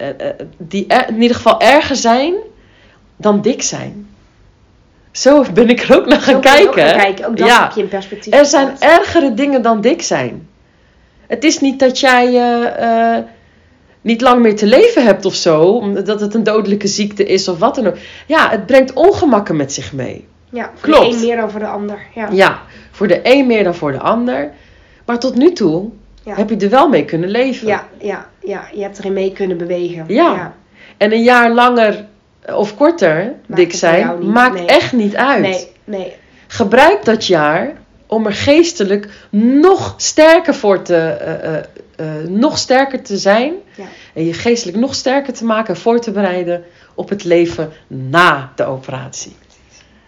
die 0.57 0.87
er- 0.87 1.07
in 1.09 1.21
ieder 1.21 1.35
geval 1.35 1.59
erger 1.61 1.95
zijn 1.95 2.33
dan 3.15 3.41
dik 3.41 3.61
zijn. 3.61 4.07
Zo 5.11 5.43
ben 5.53 5.69
ik 5.69 5.79
er 5.81 5.95
ook 5.97 6.05
naar 6.05 6.19
gaan 6.21 6.35
ook 6.35 6.41
kijken. 6.41 6.83
gaan 6.87 6.97
kijken. 6.97 7.25
Ook 7.27 7.37
dat 7.37 7.47
Ja. 7.47 7.63
heb 7.63 7.71
je 7.71 7.81
in 7.81 7.87
perspectief. 7.87 8.33
Er 8.33 8.45
zijn 8.45 8.75
ergere 8.79 9.33
dingen 9.33 9.61
dan 9.61 9.81
dik 9.81 10.01
zijn. 10.01 10.47
Het 11.27 11.43
is 11.43 11.59
niet 11.59 11.79
dat 11.79 11.99
jij 11.99 12.35
eh, 12.75 13.23
niet 14.01 14.21
lang 14.21 14.41
meer 14.41 14.55
te 14.55 14.65
leven 14.65 15.05
hebt 15.05 15.25
of 15.25 15.33
zo, 15.35 15.61
omdat 15.63 16.19
het 16.19 16.33
een 16.33 16.43
dodelijke 16.43 16.87
ziekte 16.87 17.25
is 17.25 17.47
of 17.47 17.59
wat 17.59 17.75
dan 17.75 17.87
ook. 17.87 17.97
Ja, 18.27 18.49
het 18.49 18.65
brengt 18.65 18.93
ongemakken 18.93 19.55
met 19.55 19.73
zich 19.73 19.93
mee. 19.93 20.27
Ja, 20.49 20.71
voor 20.75 20.89
Klopt. 20.89 21.11
de 21.11 21.15
een 21.21 21.25
meer 21.27 21.35
dan 21.37 21.51
voor 21.51 21.59
de 21.59 21.67
ander. 21.67 21.99
Ja. 22.15 22.27
Ja, 22.31 22.59
voor 22.91 23.07
de 23.07 23.19
een 23.23 23.47
meer 23.47 23.63
dan 23.63 23.75
voor 23.75 23.91
de 23.91 23.99
ander. 23.99 24.51
Maar 25.05 25.19
tot 25.19 25.35
nu 25.35 25.51
toe 25.53 25.89
Ja. 26.27 26.35
heb 26.35 26.49
je 26.49 26.57
er 26.57 26.69
wel 26.69 26.89
mee 26.89 27.05
kunnen 27.05 27.29
leven. 27.29 27.67
Ja, 27.67 27.87
ja, 28.01 28.29
ja, 28.43 28.67
je 28.73 28.81
hebt 28.81 28.99
erin 28.99 29.13
mee 29.13 29.31
kunnen 29.31 29.57
bewegen. 29.57 30.05
Ja. 30.07 30.53
En 30.97 31.11
een 31.11 31.23
jaar 31.23 31.51
langer 31.51 32.05
of 32.53 32.75
korter 32.75 33.33
dik 33.45 33.73
zijn, 33.73 34.19
niet, 34.19 34.29
maakt 34.29 34.53
nee. 34.53 34.65
echt 34.65 34.93
niet 34.93 35.15
uit. 35.15 35.41
Nee, 35.41 35.67
nee. 35.83 36.13
Gebruik 36.47 37.05
dat 37.05 37.25
jaar 37.25 37.73
om 38.07 38.25
er 38.25 38.33
geestelijk 38.33 39.27
nog 39.29 39.93
sterker 39.97 40.55
voor 40.55 40.81
te, 40.81 40.95
eh, 40.95 41.55
eh, 41.55 41.63
eh, 41.95 42.27
nog 42.27 42.57
sterker 42.57 43.01
te 43.01 43.17
zijn. 43.17 43.53
Ja. 43.75 43.85
En 44.13 44.25
je 44.25 44.33
geestelijk 44.33 44.77
nog 44.77 44.95
sterker 44.95 45.33
te 45.33 45.45
maken 45.45 45.73
en 45.73 45.79
voor 45.79 45.99
te 45.99 46.11
bereiden 46.11 46.63
op 46.95 47.09
het 47.09 47.23
leven 47.23 47.71
na 47.87 48.51
de 48.55 48.63
operatie. 48.63 49.35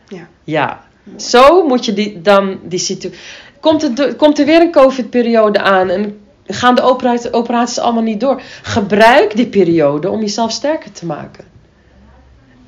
Ja. 0.07 0.27
Ja. 0.43 0.87
Zo 1.15 1.67
moet 1.67 1.85
je 1.85 1.93
die, 1.93 2.21
dan 2.21 2.59
die 2.63 2.79
situatie. 2.79 3.19
Komt, 3.59 3.83
er 3.83 3.95
do- 3.95 4.13
komt 4.13 4.39
er 4.39 4.45
weer 4.45 4.61
een 4.61 4.71
COVID-periode 4.71 5.59
aan 5.59 5.89
en 5.89 6.19
gaan 6.45 6.75
de 6.75 6.81
opera- 6.81 7.17
operaties 7.31 7.79
allemaal 7.79 8.03
niet 8.03 8.19
door? 8.19 8.41
Gebruik 8.61 9.35
die 9.35 9.47
periode 9.47 10.09
om 10.09 10.19
jezelf 10.19 10.51
sterker 10.51 10.91
te 10.91 11.05
maken. 11.05 11.43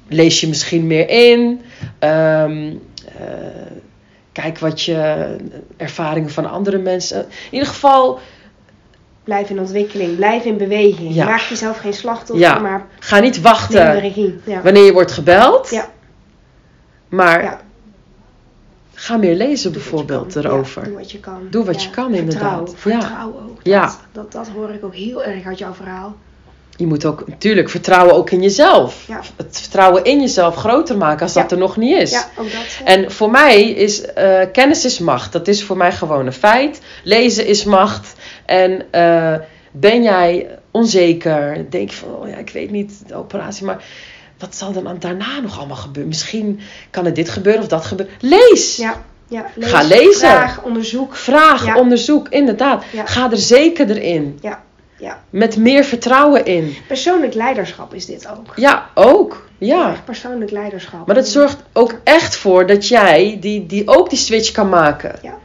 Lees 0.08 0.42
je 0.42 0.48
misschien 0.48 0.88
meer 0.88 1.10
in. 1.10 1.62
Ehm, 2.00 2.74
eh, 3.20 3.26
kijk 4.32 4.60
wat 4.60 4.82
je 4.82 5.36
ervaringen 5.78 6.30
van 6.30 6.50
andere 6.50 6.78
mensen. 6.78 7.20
In 7.20 7.28
ieder 7.52 7.68
geval, 7.68 8.20
Blijf 9.24 9.50
in 9.50 9.60
ontwikkeling, 9.60 10.16
blijf 10.16 10.44
in 10.44 10.58
beweging. 10.58 11.14
Ja. 11.16 11.26
Maak 11.26 11.40
jezelf 11.40 11.78
geen 11.78 11.94
slachtoffer, 11.94 12.38
Ja. 12.48 12.60
maar 12.60 12.86
ga 13.00 13.20
niet 13.20 13.42
wachten. 13.42 14.12
Ja. 14.46 14.62
wanneer 14.62 14.84
je 14.86 14.94
wordt 14.94 15.12
gebeld. 15.12 15.70
Ja. 15.70 15.90
Maar 17.10 17.44
Ja. 17.44 17.62
Ga 19.02 19.18
meer 19.18 19.36
lezen 19.36 19.72
Doe 19.72 19.82
bijvoorbeeld 19.82 20.36
erover. 20.36 20.82
Ja, 20.82 20.88
doe 20.88 20.98
wat 20.98 21.12
je 21.12 21.20
kan. 21.20 21.48
Doe 21.50 21.66
wat 21.66 21.82
Ja. 21.82 21.88
je 21.88 21.90
kan, 21.90 22.14
inderdaad. 22.14 22.74
Vertrouw, 22.76 23.10
Ja. 23.10 23.30
ook. 23.50 23.60
Ja. 23.64 23.86
Dat, 23.86 23.98
dat, 24.12 24.32
dat 24.32 24.48
hoor 24.56 24.70
ik 24.70 24.84
ook 24.86 24.96
heel 24.96 25.24
erg 25.24 25.46
uit 25.46 25.58
jouw 25.58 25.74
verhaal. 25.74 26.16
Je 26.76 26.88
moet 26.88 27.06
ook 27.06 27.28
natuurlijk 27.28 27.70
vertrouwen 27.70 28.16
ook 28.16 28.30
in 28.30 28.42
jezelf. 28.42 29.08
Het 29.36 29.60
vertrouwen 29.62 30.04
in 30.04 30.20
jezelf 30.20 30.56
groter 30.56 30.98
maken 30.98 31.22
als 31.22 31.34
dat 31.34 31.52
er 31.52 31.58
nog 31.58 31.78
niet 31.78 31.98
is. 31.98 32.12
Ja, 32.12 32.30
ook 32.38 32.52
dat. 32.52 32.62
ja. 32.80 32.86
En 32.86 33.12
voor 33.12 33.32
mij 33.32 33.64
is 33.70 34.06
eh, 34.14 34.40
kennis 34.54 34.86
is 34.86 35.00
macht. 35.00 35.32
Dat 35.32 35.48
is 35.48 35.64
voor 35.64 35.78
mij 35.78 35.92
gewoon 35.92 36.26
een 36.26 36.34
feit. 36.34 36.82
Lezen 37.04 37.46
is 37.46 37.64
macht. 37.64 38.14
En 38.46 38.86
eh, 38.92 39.36
ben 39.72 40.04
jij 40.04 40.48
onzeker? 40.72 41.66
Denk 41.70 41.90
je 41.90 41.96
van, 41.96 42.16
oh 42.16 42.28
ja, 42.28 42.36
ik 42.38 42.50
weet 42.50 42.72
niet, 42.72 43.04
de 43.08 43.16
operatie, 43.16 43.66
maar 43.66 43.84
wat 44.42 44.56
zal 44.56 44.74
er 44.76 44.84
dan 44.84 45.00
daarna 45.00 45.40
nog 45.40 45.58
allemaal 45.58 45.78
gebeuren? 45.78 46.08
Misschien 46.08 46.60
kan 46.90 47.06
er 47.06 47.14
dit 47.14 47.30
gebeuren 47.30 47.62
of 47.62 47.68
dat 47.68 47.86
gebeuren. 47.86 48.16
Lees! 48.20 48.76
ja, 48.76 49.02
ja, 49.28 49.46
lees, 49.56 49.70
Ga 49.70 49.82
lezen. 49.84 50.30
Vraag, 50.30 50.64
onderzoek. 50.64 51.16
Vraag, 51.16 51.66
Ja. 51.66 51.78
onderzoek, 51.78 52.28
inderdaad. 52.30 52.84
Ja. 52.92 53.06
Ga 53.06 53.32
er 53.32 53.38
zeker 53.38 53.90
erin. 53.90 54.38
Ja, 54.42 54.62
ja. 54.98 55.24
Met 55.30 55.58
meer 55.58 55.84
vertrouwen 55.84 56.46
in. 56.46 56.76
Persoonlijk 56.88 57.34
leiderschap 57.34 57.94
is 57.94 58.06
dit 58.06 58.28
ook. 58.28 58.54
Ja, 58.56 58.90
ook. 58.94 59.50
Ja. 59.58 59.92
Echt 59.92 60.06
persoonlijk 60.06 60.52
leiderschap. 60.52 61.06
Maar 61.06 61.16
dat 61.16 61.28
zorgt 61.28 61.58
ook 61.74 62.00
echt 62.04 62.36
voor 62.36 62.68
dat 62.68 62.88
jij 62.88 63.38
die, 63.42 63.66
die 63.66 63.88
ook 63.88 64.10
die 64.10 64.20
switch 64.20 64.52
kan 64.52 64.70
maken. 64.70 65.16
Ja. 65.22 65.38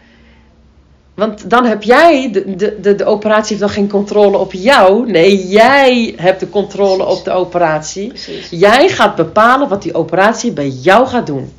Want 1.16 1.50
dan 1.50 1.64
heb 1.64 1.82
jij, 1.82 2.30
de, 2.32 2.54
de, 2.56 2.80
de, 2.80 2.94
de 2.94 3.04
operatie 3.04 3.48
heeft 3.48 3.60
dan 3.60 3.70
geen 3.70 3.88
controle 3.88 4.38
op 4.38 4.52
jou. 4.52 5.10
Nee, 5.10 5.46
jij 5.46 6.14
hebt 6.16 6.40
de 6.40 6.48
controle 6.50 6.96
Precies. 6.96 7.18
op 7.18 7.24
de 7.24 7.30
operatie. 7.30 8.08
Precies. 8.08 8.48
Jij 8.50 8.88
gaat 8.88 9.14
bepalen 9.16 9.68
wat 9.68 9.82
die 9.82 9.94
operatie 9.94 10.52
bij 10.52 10.68
jou 10.68 11.06
gaat 11.06 11.26
doen. 11.26 11.52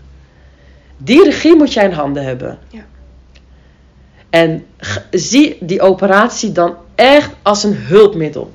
Die 0.98 1.24
regie 1.24 1.56
moet 1.56 1.74
jij 1.74 1.84
in 1.86 1.92
handen 1.92 2.24
hebben. 2.24 2.60
Ja. 2.70 2.86
En 4.30 4.66
zie 5.12 5.58
die 5.60 5.82
operatie 5.82 6.52
dan 6.52 6.76
echt 6.96 7.30
als 7.42 7.64
een 7.64 7.76
hulpmiddel. 7.76 8.52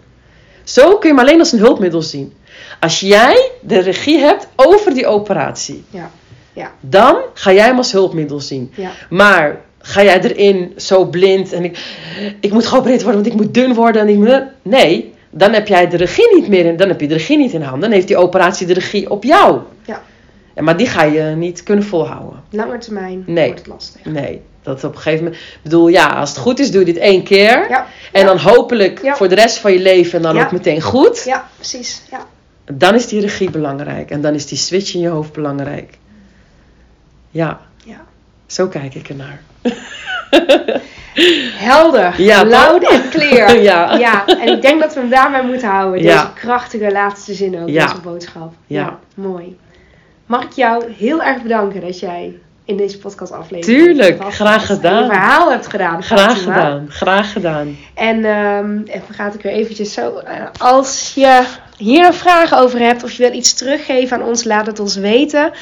Zo 0.65 0.97
kun 0.99 1.09
je 1.11 1.15
hem 1.17 1.25
alleen 1.27 1.39
als 1.39 1.53
een 1.53 1.59
hulpmiddel 1.59 2.03
zien. 2.03 2.33
Als 2.81 3.01
jij 3.01 3.51
de 3.61 3.79
regie 3.79 4.19
hebt 4.19 4.49
over 4.57 4.95
die 4.95 5.07
operatie, 5.07 5.85
Ja. 5.91 6.11
Ja. 6.53 6.71
dan 6.81 7.17
ga 7.35 7.53
jij 7.53 7.65
hem 7.67 7.77
als 7.77 7.93
hulpmiddel 7.93 8.41
zien. 8.41 8.73
Ja. 8.77 8.91
Maar 9.11 9.61
ga 9.83 10.03
jij 10.03 10.21
erin 10.23 10.73
zo 10.77 11.05
blind 11.05 11.53
en 11.53 11.65
ik, 11.65 11.79
ik 12.41 12.53
moet 12.53 12.67
geopereerd 12.67 13.03
worden, 13.03 13.23
want 13.23 13.35
ik 13.35 13.41
moet 13.41 13.55
dun 13.55 13.75
worden 13.75 14.03
en 14.03 14.09
ik 14.09 14.17
moet. 14.17 14.43
Nee, 14.63 15.15
dan 15.31 15.53
heb 15.53 15.69
jij 15.69 15.89
de 15.89 15.97
regie 15.97 16.35
niet 16.35 16.49
meer 16.49 16.65
in. 16.67 16.77
Dan 16.77 16.89
heb 16.89 17.01
je 17.01 17.09
de 17.09 17.15
regie 17.15 17.37
niet 17.39 17.53
in 17.53 17.63
handen. 17.63 17.81
Dan 17.81 17.91
heeft 17.91 18.07
die 18.07 18.17
operatie 18.17 18.67
de 18.67 18.73
regie 18.75 19.11
op 19.11 19.25
jou. 19.25 19.61
Ja. 19.87 20.03
En 20.55 20.65
Maar 20.65 20.77
die 20.77 20.87
ga 20.87 21.03
je 21.03 21.23
niet 21.23 21.63
kunnen 21.63 21.85
volhouden. 21.85 22.43
Lange 22.51 22.79
termijn 22.79 23.23
Nee. 23.27 23.45
wordt 23.47 23.59
het 23.61 23.69
lastig. 23.69 24.05
Nee, 24.05 24.41
dat 24.63 24.85
op 24.85 24.95
een 24.95 25.01
gegeven 25.01 25.25
moment. 25.25 25.43
Ik 25.43 25.59
bedoel, 25.63 25.89
ja, 25.89 26.07
als 26.07 26.29
het 26.31 26.39
goed 26.39 26.59
is, 26.59 26.71
doe 26.71 26.81
je 26.81 26.87
dit 26.93 26.97
één 26.97 27.23
keer. 27.23 27.67
Ja. 27.69 27.87
En 28.13 28.21
Ja. 28.21 28.27
dan 28.27 28.39
hopelijk 28.39 29.03
Ja. 29.03 29.17
voor 29.17 29.29
de 29.29 29.35
rest 29.35 29.59
van 29.59 29.73
je 29.73 29.79
leven 29.81 30.17
en 30.17 30.23
dan 30.23 30.45
ook 30.45 30.53
meteen 30.53 30.81
goed. 30.81 31.23
Ja, 31.27 31.49
precies. 31.57 32.03
Ja. 32.11 32.27
Dan 32.73 32.95
is 32.95 33.07
die 33.07 33.21
regie 33.21 33.51
belangrijk. 33.51 34.11
En 34.11 34.21
dan 34.21 34.35
is 34.35 34.47
die 34.47 34.59
switch 34.59 34.95
in 34.95 35.01
je 35.01 35.09
hoofd 35.09 35.33
belangrijk. 35.33 35.99
Ja, 37.31 37.61
ja. 37.85 38.05
zo 38.47 38.67
kijk 38.69 38.95
ik 38.95 39.09
ernaar. 39.09 39.43
Helder, 41.57 42.15
Ja, 42.23 42.45
toch? 42.81 42.93
en 42.93 43.09
clear. 43.11 43.57
Ja. 43.63 43.95
ja, 43.97 44.27
en 44.27 44.49
ik 44.49 44.63
denk 44.63 44.81
dat 44.81 44.95
we 44.95 45.01
hem 45.01 45.09
daarmee 45.11 45.43
moeten 45.43 45.69
houden. 45.69 46.03
Deze 46.03 46.27
krachtige 46.35 46.93
laatste 46.93 47.35
zin 47.35 47.59
ook, 47.63 47.69
Ja. 47.69 47.87
deze 47.87 48.01
boodschap. 48.01 48.53
Ja. 48.67 48.99
mooi. 49.15 49.59
Mag 50.27 50.43
ik 50.43 50.53
jou 50.53 50.85
heel 50.99 51.23
erg 51.23 51.43
bedanken 51.43 51.81
dat 51.81 51.99
jij 51.99 52.33
in 52.65 52.77
deze 52.77 52.99
podcast 52.99 53.33
aflevering 53.33 53.79
Tuurlijk, 53.85 54.33
graag 54.33 54.67
gedaan. 54.67 55.03
je 55.03 55.11
verhaal 55.11 55.51
hebt 55.51 55.67
gedaan. 55.67 56.03
Graag 56.03 56.33
Fatima. 56.33 56.55
gedaan, 56.55 56.87
graag 56.89 57.33
gedaan. 57.33 57.77
En 57.95 58.25
even 58.87 59.15
gaat 59.15 59.35
ik 59.35 59.43
weer 59.43 59.53
eventjes 59.53 59.93
zo. 59.93 60.17
eh, 60.19 60.35
als 60.59 61.13
je 61.15 61.43
hier 61.83 62.03
nog 62.03 62.15
vragen 62.15 62.59
over 62.59 62.79
hebt 62.79 63.05
of 63.05 63.13
je 63.13 63.23
wil 63.23 63.33
iets 63.33 63.55
teruggeven 63.55 64.17
aan 64.17 64.29
ons, 64.29 64.45
laat 64.45 64.67
het 64.67 64.81
ons 64.81 64.97
weten. 64.97 65.53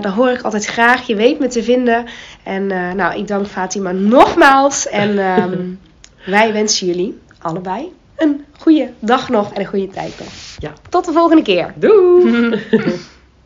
Dan 0.00 0.12
hoor 0.12 0.30
ik 0.30 0.42
altijd 0.42 0.64
graag. 0.64 1.06
Je 1.06 1.14
weet 1.14 1.38
me 1.38 1.46
te 1.46 1.62
vinden. 1.62 2.04
En 2.42 2.70
eh, 2.70 2.92
nou, 2.92 3.18
ik 3.18 3.28
dank 3.28 3.46
Fatima 3.46 3.92
nogmaals. 3.92 4.88
En 4.88 5.18
ehm, 5.18 5.58
wij 6.34 6.52
wensen 6.52 6.86
jullie 6.86 7.20
allebei 7.38 7.92
een 8.16 8.44
goede 8.58 8.90
dag 8.98 9.28
nog 9.28 9.52
en 9.52 9.60
een 9.60 9.66
goede 9.66 9.88
tijd 9.88 10.14
nog. 10.18 10.32
Ja. 10.58 10.72
Tot 10.88 11.04
de 11.04 11.12
volgende 11.12 11.42
keer. 11.42 11.72
Doei! 11.76 12.60